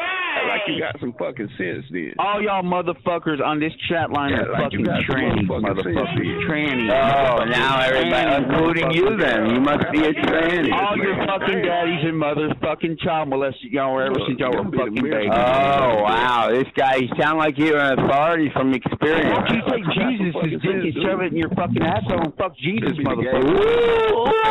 Like 0.71 0.79
you 0.79 0.83
got 0.93 1.01
some 1.01 1.13
fucking 1.19 1.51
sense, 1.59 1.85
then. 1.91 2.15
All 2.19 2.41
y'all 2.43 2.63
motherfuckers 2.63 3.43
on 3.45 3.59
this 3.61 3.73
chat 3.89 4.11
line 4.11 4.31
Yeah, 4.31 4.43
are 4.43 4.53
like 4.53 4.63
fucking 4.71 4.85
got 4.85 5.03
trannies, 5.05 5.47
motherfucking 5.47 5.95
motherfuckers. 5.95 6.49
Trannies. 6.49 6.91
Oh, 6.91 7.45
now 7.45 7.81
everybody, 7.81 8.45
including 8.45 8.91
you 8.93 9.17
then. 9.17 9.51
You 9.51 9.61
must 9.61 9.85
be 9.93 10.01
a 10.05 10.13
tranny. 10.15 10.73
All 10.73 10.97
your 10.97 11.17
fucking 11.27 11.63
daddies 11.63 12.05
and 12.05 12.19
mothers 12.19 12.53
fucking 12.61 12.99
child 13.03 13.29
molested 13.29 13.71
y'all 13.73 13.99
ever 14.01 14.15
since 14.27 14.39
y'all 14.39 14.53
were 14.53 14.71
fucking 14.71 15.03
babies. 15.03 15.31
Oh, 15.33 16.03
wow. 16.03 16.49
This 16.53 16.69
guy, 16.77 16.97
you 16.97 17.09
sound 17.19 17.39
like 17.39 17.59
you're 17.59 17.79
an 17.79 17.99
authority 17.99 18.51
from 18.53 18.71
Why 18.71 18.77
experience. 18.77 19.37
don't 19.37 19.51
you 19.55 19.63
take 19.71 19.85
Jesus' 19.95 20.35
dick 20.63 20.65
and 20.65 20.95
shove 21.03 21.21
it 21.23 21.33
in 21.33 21.39
your 21.39 21.51
fucking 21.51 21.83
asshole 21.83 22.23
and 22.25 22.35
fuck 22.37 22.57
Jesus, 22.57 22.93
motherfucker? 22.99 23.45
Ooh, 24.21 24.51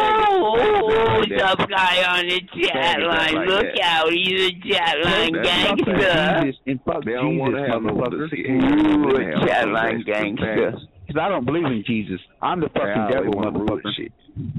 tough 1.37 1.67
guy 1.69 2.03
on 2.17 2.27
the 2.27 2.41
chat 2.67 2.99
line. 3.01 3.45
Look 3.47 3.65
out, 3.83 4.11
he's 4.11 4.41
a 4.41 4.51
chat 4.69 4.95
line 5.03 5.33
gangster. 5.43 6.08
Jesus 6.43 6.61
and 6.67 6.79
fuck 6.83 7.03
They 7.05 7.13
don't 7.13 7.37
Jesus, 7.37 7.59
have 7.69 7.81
no 7.83 7.93
motherfucker. 7.93 8.29
pussy. 8.29 8.45
Ooh, 8.49 9.17
They 9.17 9.25
have 9.25 9.43
a 9.43 9.47
chat 9.47 9.67
no 9.67 9.73
line 9.73 10.03
sex. 10.05 10.19
gangster. 10.19 10.71
Because 11.07 11.21
I 11.21 11.29
don't 11.29 11.45
believe 11.45 11.65
in 11.65 11.83
Jesus. 11.87 12.19
I'm 12.41 12.59
the 12.59 12.69
fucking 12.69 12.91
always 13.01 13.13
devil, 13.15 13.31
wanna 13.33 13.51
motherfucker. 13.51 13.93
shit. 13.95 14.11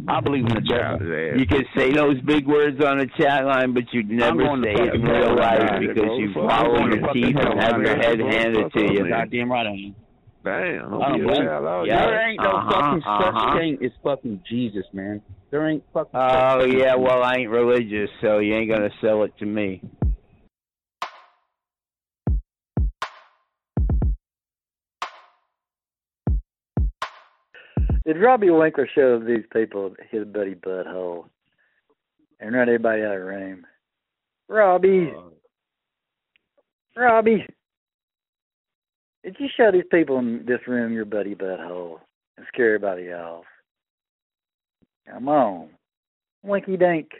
I 0.09 0.21
believe 0.21 0.47
in 0.47 0.55
the 0.55 0.61
devil. 0.61 1.39
You 1.39 1.47
can 1.47 1.65
say 1.77 1.93
those 1.93 2.21
big 2.23 2.47
words 2.47 2.85
on 2.85 2.99
the 2.99 3.07
chat 3.19 3.45
line, 3.47 3.73
but 3.73 3.85
you'd 3.93 4.11
never 4.11 4.43
say 4.63 4.73
it 4.75 4.95
in 4.95 5.03
real 5.03 5.37
life 5.37 5.61
God, 5.61 5.81
because 5.81 6.19
you 6.19 6.33
Fuck, 6.35 6.51
follow 6.51 6.75
I'm 6.77 6.91
going 6.91 7.01
your 7.05 7.13
teeth 7.13 7.37
and 7.37 7.61
have 7.63 7.81
your 7.81 7.97
head 7.97 8.19
handed 8.21 8.73
to 8.73 8.93
you. 8.93 9.09
Goddamn 9.09 9.53
right 9.53 9.67
I 9.67 9.71
am. 9.71 9.95
Damn, 10.43 10.55
I 10.55 10.79
don't 10.81 11.01
don't 11.01 11.13
be 11.19 11.21
a 11.21 11.27
believe- 11.29 11.87
Yeah. 11.87 12.07
There 12.07 12.29
ain't 12.31 12.43
no 12.43 12.49
Uh-huh, 12.51 12.71
fucking 12.73 13.03
uh-huh. 13.07 13.53
such 13.53 13.59
thing 13.61 13.79
as 13.85 13.93
fucking 14.03 14.41
Jesus, 14.49 14.87
man. 14.93 15.21
There 15.51 15.69
ain't 15.69 15.85
fucking. 15.93 16.11
Oh 16.15 16.61
such 16.61 16.71
thing. 16.71 16.79
yeah, 16.79 16.95
well 16.97 17.23
I 17.23 17.35
ain't 17.37 17.51
religious, 17.51 18.09
so 18.21 18.39
you 18.39 18.55
ain't 18.55 18.71
gonna 18.71 18.91
sell 19.01 19.23
it 19.25 19.37
to 19.39 19.47
me. 19.47 19.83
Did 28.11 28.21
Robbie 28.21 28.51
Winkler 28.51 28.89
show 28.93 29.21
these 29.21 29.45
people 29.53 29.95
his 30.11 30.27
buddy 30.27 30.57
butthole 30.57 31.27
and 32.41 32.53
run 32.53 32.69
everybody 32.69 33.03
out 33.03 33.15
of 33.15 33.21
the 33.21 33.25
room? 33.25 33.65
Robbie, 34.49 35.13
uh, 35.17 37.01
Robbie, 37.01 37.47
did 39.23 39.37
you 39.39 39.47
show 39.57 39.71
these 39.71 39.85
people 39.93 40.19
in 40.19 40.45
this 40.45 40.59
room 40.67 40.93
your 40.93 41.05
buddy 41.05 41.37
butthole 41.37 42.01
and 42.37 42.45
scare 42.53 42.75
everybody 42.75 43.13
off? 43.13 43.45
Come 45.09 45.29
on, 45.29 45.69
Winky 46.43 46.77
Dink. 46.77 47.11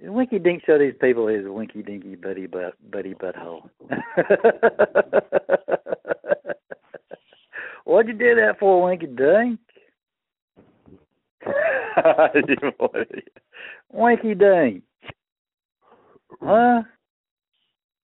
Did 0.00 0.10
Winky 0.10 0.38
Dink 0.38 0.62
show 0.64 0.78
these 0.78 0.94
people 1.00 1.26
his 1.26 1.46
Winky 1.46 1.82
Dinky 1.82 2.14
buddy 2.14 2.46
butt 2.46 2.74
buddy 2.92 3.14
butthole? 3.14 3.68
What'd 7.84 8.08
you 8.08 8.14
do 8.18 8.34
that 8.36 8.58
for, 8.58 8.82
Winky 8.82 9.06
Dink? 9.06 9.60
Winky 13.92 14.34
Dink. 14.34 14.82
Huh? 16.40 16.82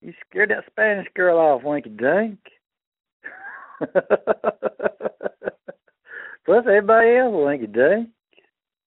You 0.02 0.12
scared 0.28 0.50
that 0.50 0.64
Spanish 0.70 1.08
girl 1.14 1.38
off, 1.38 1.62
Winky 1.64 1.88
Dink. 1.90 2.38
Plus 6.44 6.64
everybody 6.66 7.16
else, 7.16 7.34
Winky 7.34 7.66
Dink. 7.66 8.10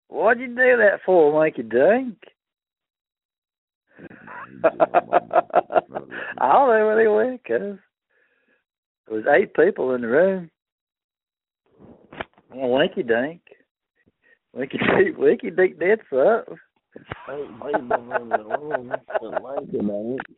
What'd 0.10 0.42
you 0.42 0.48
do 0.48 0.78
that 0.78 1.00
for, 1.06 1.32
Winky 1.38 1.64
Dink? 1.64 2.18
I 4.64 4.70
don't 6.40 6.40
know 6.40 6.86
where 6.86 6.96
they 6.96 7.08
went, 7.08 7.44
cuz. 7.44 7.80
There 9.08 9.18
was 9.18 9.26
eight 9.36 9.56
people 9.56 9.96
in 9.96 10.02
the 10.02 10.08
room. 10.08 10.52
Well, 12.56 12.70
Winky 12.70 13.04
Dink. 13.04 13.42
Winky 14.54 14.78
Dink, 14.98 15.18
Winky 15.18 15.50
Dink 15.50 15.80
did 15.80 16.00
something. 16.10 16.58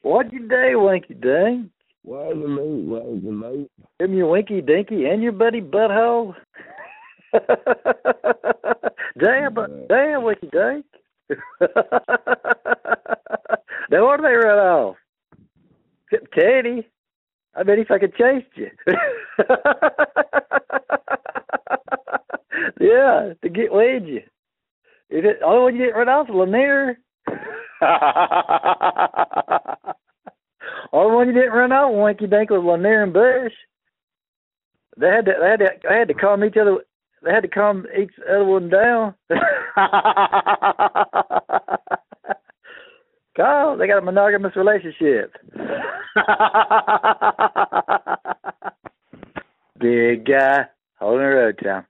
What'd 0.01 0.31
you 0.31 0.47
do, 0.47 0.79
Winky 0.79 1.13
Dink? 1.15 1.71
Why 2.03 2.27
it 2.27 2.37
late? 2.37 2.85
Why 2.85 2.99
late? 3.49 3.71
Give 3.99 4.09
me 4.09 4.17
your 4.17 4.29
Winky 4.29 4.61
Dinky 4.61 5.05
and 5.05 5.21
your 5.21 5.33
buddy 5.33 5.59
Butthole. 5.61 6.35
damn, 9.19 9.53
but 9.53 9.89
damn, 9.89 10.23
Winky 10.23 10.49
Dink. 10.51 10.85
now 13.89 14.05
where 14.05 14.17
do 14.17 14.23
they 14.23 14.35
run 14.35 14.59
off? 14.59 14.95
Teddy. 16.33 16.87
I 17.55 17.63
bet 17.63 17.77
he 17.77 17.83
fucking 17.83 18.11
chase 18.17 18.43
you. 18.55 18.69
Yeah, 22.79 23.33
to 23.41 23.49
get 23.49 23.71
you. 23.71 24.21
Is 25.09 25.23
it 25.23 25.39
only 25.45 25.61
one 25.61 25.75
you 25.75 25.85
didn't 25.85 25.97
run 25.97 26.09
off 26.09 26.27
Lanier? 26.29 26.97
only 30.93 31.15
one 31.15 31.27
you 31.27 31.33
didn't 31.33 31.51
run 31.51 31.71
out 31.71 31.91
Winky 31.93 32.27
Dink 32.27 32.49
was 32.49 32.63
Lanier 32.63 33.03
and 33.03 33.13
Bush. 33.13 33.53
They 34.97 35.07
had 35.07 35.25
to 35.25 35.33
they 35.39 35.49
had 35.49 35.59
to 35.59 35.69
they 35.87 35.95
had 35.97 36.07
to 36.07 36.13
calm 36.13 36.43
each 36.43 36.57
other 36.57 36.77
they 37.25 37.31
had 37.31 37.41
to 37.41 37.47
calm 37.49 37.85
each 37.97 38.13
other 38.29 38.45
one 38.45 38.69
down. 38.69 39.15
Kyle, 43.35 43.75
they 43.77 43.87
got 43.87 43.97
a 43.97 44.01
monogamous 44.01 44.55
relationship. 44.55 45.35
Big 49.79 50.25
guy 50.25 50.67
holding 50.99 51.19
the 51.19 51.25
road 51.25 51.59
town. 51.61 51.85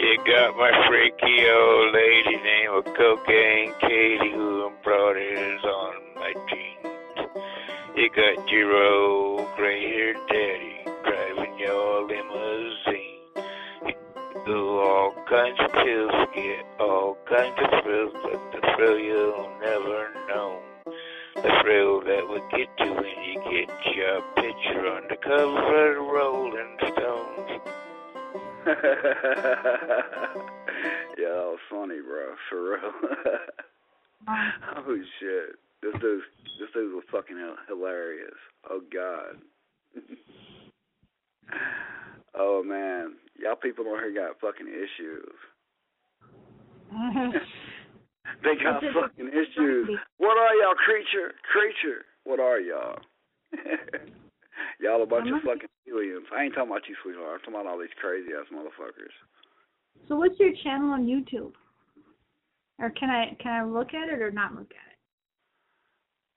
You 0.00 0.16
got 0.24 0.56
my 0.56 0.70
freaky 0.86 1.44
old 1.50 1.92
lady 1.92 2.36
named 2.36 2.84
Cocaine 2.96 3.74
Katie 3.80 4.30
who 4.32 4.68
embroiders 4.68 5.64
on 5.64 5.94
my 6.14 6.32
jeans. 6.48 7.28
You 7.96 8.08
got 8.10 8.48
your 8.48 8.76
old 8.76 9.48
gray-haired 9.56 10.18
daddy 10.28 10.76
driving 11.02 11.58
your 11.58 12.06
limousine. 12.06 13.26
You 13.86 13.94
do 14.46 14.78
all 14.78 15.14
kinds 15.28 15.58
of 15.58 15.72
pills, 15.72 16.12
get 16.32 16.64
all 16.78 17.16
kinds 17.28 17.58
of 17.58 17.82
thrills, 17.82 18.14
but 18.22 18.52
the 18.52 18.60
thrill 18.76 18.98
you'll 19.00 19.50
never 19.60 20.14
know. 20.28 20.60
The 21.34 21.50
thrill 21.62 22.02
that 22.02 22.28
would 22.28 22.48
get 22.52 22.68
you 22.78 22.92
when 22.94 23.18
you 23.24 23.34
get 23.50 23.96
your 23.96 24.22
picture 24.36 24.86
on 24.86 25.08
the 25.08 25.16
cover 25.16 25.98
of 25.98 26.06
Rolling 26.06 26.76
Stones. 26.86 27.17
yeah, 28.76 28.84
that 31.16 31.48
was 31.48 31.58
funny, 31.70 32.00
bro. 32.04 32.34
For 32.50 32.62
real. 32.62 32.92
oh 34.76 34.96
shit, 35.18 35.56
this 35.82 35.94
dude, 36.00 36.20
this 36.60 36.68
dude 36.74 36.92
was 36.92 37.04
fucking 37.10 37.38
hil- 37.38 37.56
hilarious. 37.66 38.36
Oh 38.68 38.80
god. 38.92 39.38
oh 42.34 42.62
man, 42.62 43.14
y'all 43.38 43.56
people 43.56 43.86
on 43.88 44.00
here 44.00 44.12
got 44.12 44.38
fucking 44.40 44.68
issues. 44.68 45.32
they 48.42 48.54
got 48.62 48.82
fucking 48.82 49.28
issues. 49.28 49.88
What 50.18 50.36
are 50.36 50.54
y'all, 50.56 50.74
creature? 50.74 51.32
Creature. 51.50 52.04
What 52.24 52.38
are 52.38 52.60
y'all? 52.60 52.98
y'all 54.78 55.02
a 55.02 55.06
bunch 55.06 55.28
of 55.34 55.40
fucking 55.42 55.67
aliens. 55.88 56.26
I 56.34 56.44
ain't 56.44 56.54
talking 56.54 56.70
about 56.70 56.88
you, 56.88 56.94
sweetheart. 57.02 57.40
I'm 57.46 57.52
talking 57.52 57.60
about 57.60 57.66
all 57.72 57.78
these 57.78 57.94
crazy 58.00 58.30
ass 58.32 58.46
motherfuckers. 58.52 59.14
So 60.08 60.16
what's 60.16 60.38
your 60.38 60.52
channel 60.62 60.92
on 60.92 61.06
YouTube? 61.06 61.52
Or 62.78 62.90
can 62.90 63.10
I 63.10 63.36
can 63.42 63.52
I 63.52 63.64
look 63.64 63.94
at 63.94 64.08
it 64.08 64.22
or 64.22 64.30
not 64.30 64.54
look 64.54 64.70
at 64.70 64.92
it? 64.92 64.98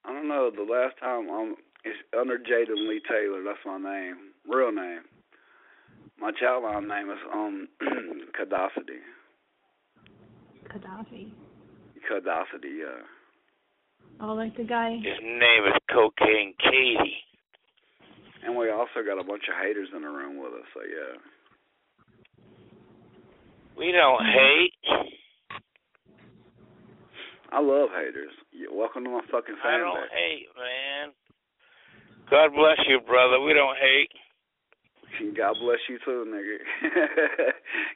I 0.04 0.14
don't 0.14 0.28
know. 0.28 0.50
The 0.50 0.64
last 0.64 0.96
time 1.00 1.30
I'm 1.30 1.56
it's 1.84 1.98
under 2.18 2.38
Jaden 2.38 2.88
Lee 2.90 3.02
Taylor. 3.08 3.44
That's 3.44 3.60
my 3.66 3.78
name, 3.78 4.18
real 4.48 4.72
name. 4.72 5.02
My 6.20 6.32
child 6.32 6.64
line 6.64 6.88
name 6.88 7.10
is 7.10 7.18
um 7.34 7.68
Kadafity. 8.40 9.02
Gaddafi. 10.70 11.32
Kadafity, 12.10 12.80
yeah. 12.80 13.04
Oh, 14.22 14.34
like 14.34 14.56
the 14.56 14.64
guy. 14.64 14.96
His 14.96 15.20
name 15.22 15.66
is 15.68 15.74
Cocaine 15.92 16.54
Katie. 16.60 17.16
And 18.44 18.58
we 18.58 18.70
also 18.72 19.06
got 19.06 19.20
a 19.20 19.24
bunch 19.24 19.44
of 19.50 19.56
haters 19.62 19.90
in 19.96 20.02
the 20.02 20.10
room 20.10 20.42
with 20.42 20.54
us. 20.54 20.68
So 20.74 20.82
yeah. 20.82 21.18
We 23.78 23.92
don't 23.92 24.24
hate. 24.26 24.74
I 27.52 27.60
love 27.60 27.90
haters. 27.92 28.32
Welcome 28.72 29.04
to 29.06 29.10
my 29.10 29.22
fucking 29.32 29.56
family. 29.62 29.76
I 29.76 29.78
don't 29.78 30.12
hate, 30.12 30.48
man. 30.56 31.06
God 32.30 32.56
bless 32.56 32.80
you, 32.88 33.00
brother. 33.02 33.42
We 33.42 33.54
don't 33.54 33.76
hate. 33.78 34.12
God 35.38 35.56
bless 35.60 35.80
you 35.90 36.00
too, 36.06 36.26
nigga. 36.32 36.58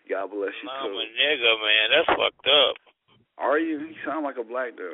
God 0.10 0.30
bless 0.32 0.52
you 0.62 0.70
I'm 0.70 0.92
too. 0.92 1.00
a 1.00 1.06
nigga, 1.08 1.52
man. 1.64 1.86
That's 1.96 2.12
fucked 2.20 2.48
up. 2.48 2.76
Are 3.38 3.60
you? 3.60 3.80
You 3.80 3.96
sound 4.06 4.24
like 4.24 4.36
a 4.40 4.44
black 4.44 4.76
dude. 4.76 4.92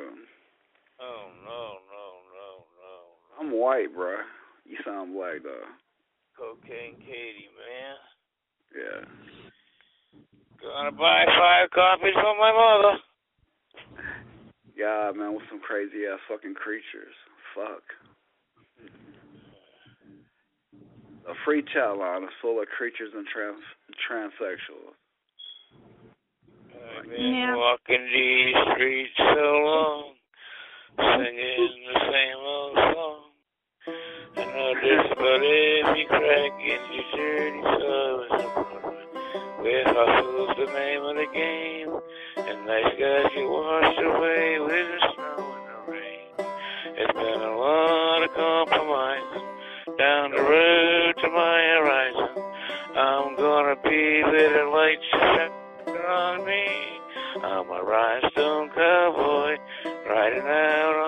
Oh 1.00 1.26
no, 1.44 1.60
no, 1.90 2.04
no, 2.30 2.48
no. 2.78 2.94
I'm 3.40 3.50
white, 3.58 3.94
bruh. 3.96 4.22
You 4.64 4.76
sound 4.84 5.14
black 5.14 5.42
though. 5.42 5.66
Cocaine 6.36 6.96
Katie, 7.00 7.50
man. 7.54 7.96
Yeah. 8.74 9.04
Gonna 10.62 10.92
buy 10.92 11.24
five 11.26 11.70
copies 11.70 12.14
for 12.14 12.36
my 12.38 12.52
mother. 12.52 12.98
God, 14.78 15.16
man, 15.16 15.34
with 15.34 15.44
some 15.50 15.60
crazy 15.60 16.06
ass 16.10 16.20
fucking 16.28 16.54
creatures. 16.54 17.14
Fuck. 17.54 17.82
A 21.28 21.34
free 21.44 21.62
chat 21.72 21.96
line 21.96 22.24
is 22.24 22.30
full 22.40 22.60
of 22.60 22.68
creatures 22.68 23.12
and 23.14 23.26
trans 23.26 23.62
transsexuals. 24.10 24.96
I've 26.98 27.08
been 27.08 27.54
walking 27.54 28.04
these 28.12 28.54
streets 28.74 29.12
so 29.16 29.46
long, 29.62 30.14
singing 30.98 31.84
the 31.92 32.00
same 32.10 32.38
old 32.38 32.76
song. 32.94 33.21
Just 34.80 35.12
about 35.12 35.42
every 35.44 36.06
crack 36.08 36.52
in 36.58 36.80
your 36.92 37.04
dirty 37.14 37.62
soul. 37.62 38.24
Where 39.60 39.84
hustle's 39.84 40.56
the 40.56 40.66
name 40.72 41.02
of 41.02 41.16
the 41.16 41.26
game, 41.34 42.00
and 42.36 42.66
nice 42.66 42.92
guys 42.98 43.30
get 43.34 43.48
washed 43.48 44.00
away 44.00 44.58
with 44.60 44.88
the 44.88 45.00
snow 45.14 45.38
and 45.54 45.64
the 45.68 45.92
rain. 45.92 46.28
It's 46.96 47.12
been 47.12 47.40
a 47.42 47.56
lot 47.56 48.22
of 48.22 48.32
compromise 48.34 49.42
down 49.98 50.30
the 50.30 50.40
road 50.40 51.12
to 51.20 51.28
my 51.28 51.60
horizon. 51.76 52.42
I'm 52.96 53.36
gonna 53.36 53.76
be 53.84 54.22
where 54.24 54.64
the 54.64 54.70
lights 54.70 55.04
shine 55.12 55.96
on 56.08 56.44
me. 56.46 56.66
I'm 57.44 57.70
a 57.70 57.82
rhinestone 57.84 58.70
cowboy 58.70 59.58
riding 60.08 60.48
out 60.48 61.01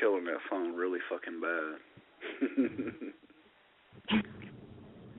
killing 0.00 0.24
that 0.24 0.40
song 0.48 0.74
really 0.74 1.00
fucking 1.08 1.40
bad. 1.40 1.78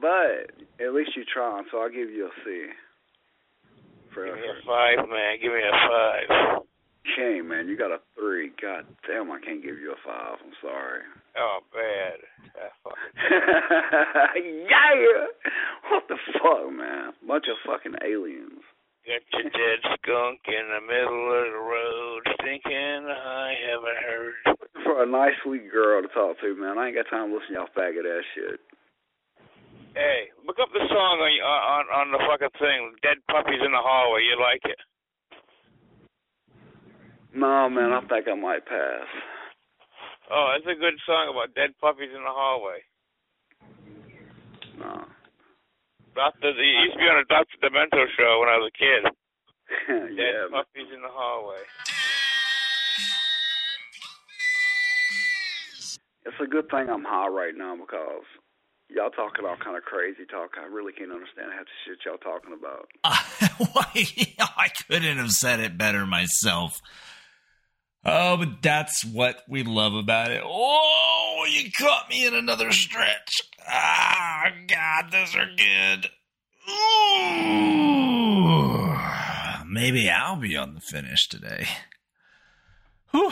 but 0.01 0.51
at 0.83 0.93
least 0.93 1.11
you 1.15 1.23
trying, 1.31 1.65
so 1.71 1.79
I'll 1.79 1.89
give 1.89 2.09
you 2.09 2.25
a 2.27 2.31
C. 2.43 2.67
For 4.13 4.25
Give 4.25 4.35
me 4.35 4.41
a 4.41 4.65
five, 4.65 5.09
man. 5.09 5.37
Give 5.41 5.51
me 5.51 5.59
a 5.59 5.71
five. 5.71 6.63
Shame, 7.15 7.47
man. 7.47 7.67
You 7.67 7.77
got 7.77 7.91
a 7.91 7.99
three. 8.15 8.51
God 8.61 8.85
damn, 9.07 9.31
I 9.31 9.39
can't 9.39 9.63
give 9.63 9.77
you 9.77 9.91
a 9.93 9.99
five. 10.05 10.37
I'm 10.43 10.53
sorry. 10.61 11.01
Oh, 11.37 11.59
bad. 11.71 12.17
Ah, 12.57 12.91
yeah. 14.35 15.25
What 15.91 16.03
the 16.09 16.17
fuck, 16.41 16.71
man? 16.73 17.13
Bunch 17.27 17.45
of 17.47 17.57
fucking 17.65 17.95
aliens. 18.03 18.63
Got 19.07 19.23
your 19.31 19.43
dead 19.51 19.79
skunk 20.01 20.39
in 20.47 20.67
the 20.67 20.81
middle 20.83 21.31
of 21.31 21.45
the 21.47 21.63
road, 21.63 22.21
thinking 22.43 23.07
I 23.07 23.53
haven't 23.69 24.03
heard. 24.03 24.46
For 24.87 25.03
a 25.03 25.05
nice, 25.05 25.35
sweet 25.43 25.67
girl 25.67 25.99
to 25.99 26.07
talk 26.15 26.39
to, 26.39 26.55
man. 26.55 26.79
I 26.79 26.87
ain't 26.87 26.95
got 26.95 27.11
time 27.11 27.27
to 27.27 27.35
listen 27.35 27.59
to 27.59 27.67
y'all 27.67 27.75
faggot 27.75 28.07
ass 28.07 28.23
shit. 28.31 28.55
Hey, 29.91 30.31
look 30.47 30.55
up 30.63 30.71
the 30.71 30.79
song 30.87 31.19
on 31.19 31.31
uh, 31.43 31.63
on 31.75 31.83
on 31.91 32.07
the 32.15 32.23
fucking 32.23 32.55
thing. 32.55 32.95
Dead 33.03 33.19
puppies 33.27 33.59
in 33.59 33.75
the 33.75 33.83
hallway. 33.83 34.23
You 34.23 34.39
like 34.39 34.63
it? 34.63 34.79
No, 37.35 37.67
man, 37.67 37.91
I 37.91 37.99
think 38.07 38.31
I 38.31 38.35
might 38.39 38.63
pass. 38.63 39.11
Oh, 40.31 40.55
it's 40.55 40.71
a 40.71 40.79
good 40.79 40.95
song 41.03 41.35
about 41.35 41.51
dead 41.51 41.75
puppies 41.83 42.15
in 42.15 42.23
the 42.23 42.31
hallway. 42.31 42.79
No. 44.79 45.03
Doctor, 46.15 46.47
it 46.47 46.63
used 46.63 46.95
to 46.95 46.99
be 47.03 47.11
on 47.11 47.19
a 47.19 47.27
Doctor 47.33 47.59
Demento 47.59 48.07
show 48.15 48.39
when 48.39 48.47
I 48.47 48.55
was 48.55 48.71
a 48.71 48.77
kid. 48.79 49.03
Dead 50.15 50.15
yeah, 50.15 50.47
man. 50.47 50.63
puppies 50.63 50.87
in 50.95 51.01
the 51.03 51.11
hallway. 51.11 51.59
It's 56.27 56.35
a 56.43 56.47
good 56.47 56.69
thing 56.69 56.89
I'm 56.89 57.05
high 57.05 57.29
right 57.29 57.53
now 57.55 57.77
because 57.77 58.25
y'all 58.89 59.09
talking 59.09 59.45
all 59.45 59.55
kind 59.63 59.77
of 59.77 59.83
crazy 59.83 60.25
talk. 60.29 60.57
I 60.61 60.65
really 60.65 60.91
can't 60.91 61.11
understand 61.11 61.53
half 61.55 61.65
the 61.65 61.71
shit 61.85 61.99
y'all 62.05 62.17
talking 62.17 62.51
about. 62.51 62.89
I 64.57 64.69
couldn't 64.89 65.17
have 65.19 65.31
said 65.31 65.61
it 65.61 65.77
better 65.77 66.05
myself. 66.05 66.81
Oh, 68.03 68.35
but 68.37 68.61
that's 68.61 69.05
what 69.05 69.41
we 69.47 69.63
love 69.63 69.93
about 69.93 70.31
it. 70.31 70.41
Oh, 70.43 71.45
you 71.49 71.71
caught 71.77 72.09
me 72.09 72.25
in 72.25 72.33
another 72.33 72.71
stretch. 72.71 73.41
Ah, 73.65 74.51
God, 74.67 75.11
those 75.11 75.33
are 75.33 75.49
good. 75.57 76.09
Ooh, 77.49 78.97
maybe 79.65 80.09
I'll 80.09 80.35
be 80.35 80.57
on 80.57 80.75
the 80.75 80.81
finish 80.81 81.27
today. 81.29 81.67
Whew. 83.11 83.31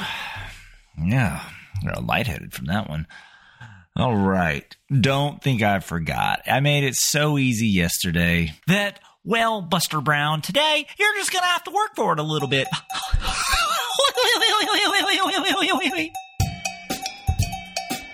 Yeah, 1.03 1.41
got 1.85 2.05
lightheaded 2.05 2.53
from 2.53 2.65
that 2.65 2.89
one. 2.89 3.07
All 3.97 4.15
right. 4.15 4.75
Don't 4.91 5.41
think 5.41 5.61
I 5.61 5.79
forgot. 5.79 6.41
I 6.47 6.59
made 6.59 6.83
it 6.83 6.95
so 6.95 7.37
easy 7.37 7.67
yesterday 7.67 8.53
that, 8.67 8.99
well, 9.23 9.61
Buster 9.61 10.01
Brown, 10.01 10.41
today 10.41 10.85
you're 10.99 11.15
just 11.15 11.31
going 11.31 11.43
to 11.43 11.47
have 11.47 11.63
to 11.63 11.71
work 11.71 11.95
for 11.95 12.11
it 12.11 12.19
a 12.19 12.23
little 12.23 12.49
bit. 12.49 12.67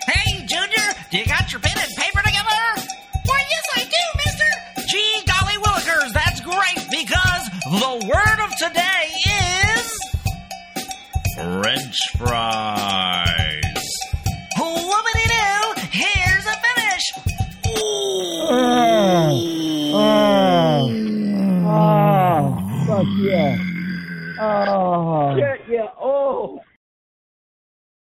Hey, 0.08 0.46
Junior, 0.46 0.94
do 1.10 1.18
you 1.18 1.26
got 1.26 1.52
your 1.52 1.62
pen 1.62 1.78
and 1.78 1.96
paper 1.98 2.22
together? 2.24 2.88
Why, 3.26 3.44
yes, 3.50 3.64
I 3.76 3.84
do, 3.84 4.20
mister. 4.24 4.46
Gee, 4.88 5.24
golly 5.26 5.58
willikers, 5.64 6.14
that's 6.14 6.42
great 6.42 6.90
because 6.92 7.50
the 7.66 8.06
word 8.08 8.40
of 8.44 8.56
today 8.58 9.10
is 9.76 10.00
French 11.36 11.98
fries. 12.18 13.41
yeah. 23.18 23.58
Oh. 24.40 25.36
Yeah, 25.38 25.56
yeah. 25.68 25.88
Oh, 26.00 26.60
oh. 26.60 26.71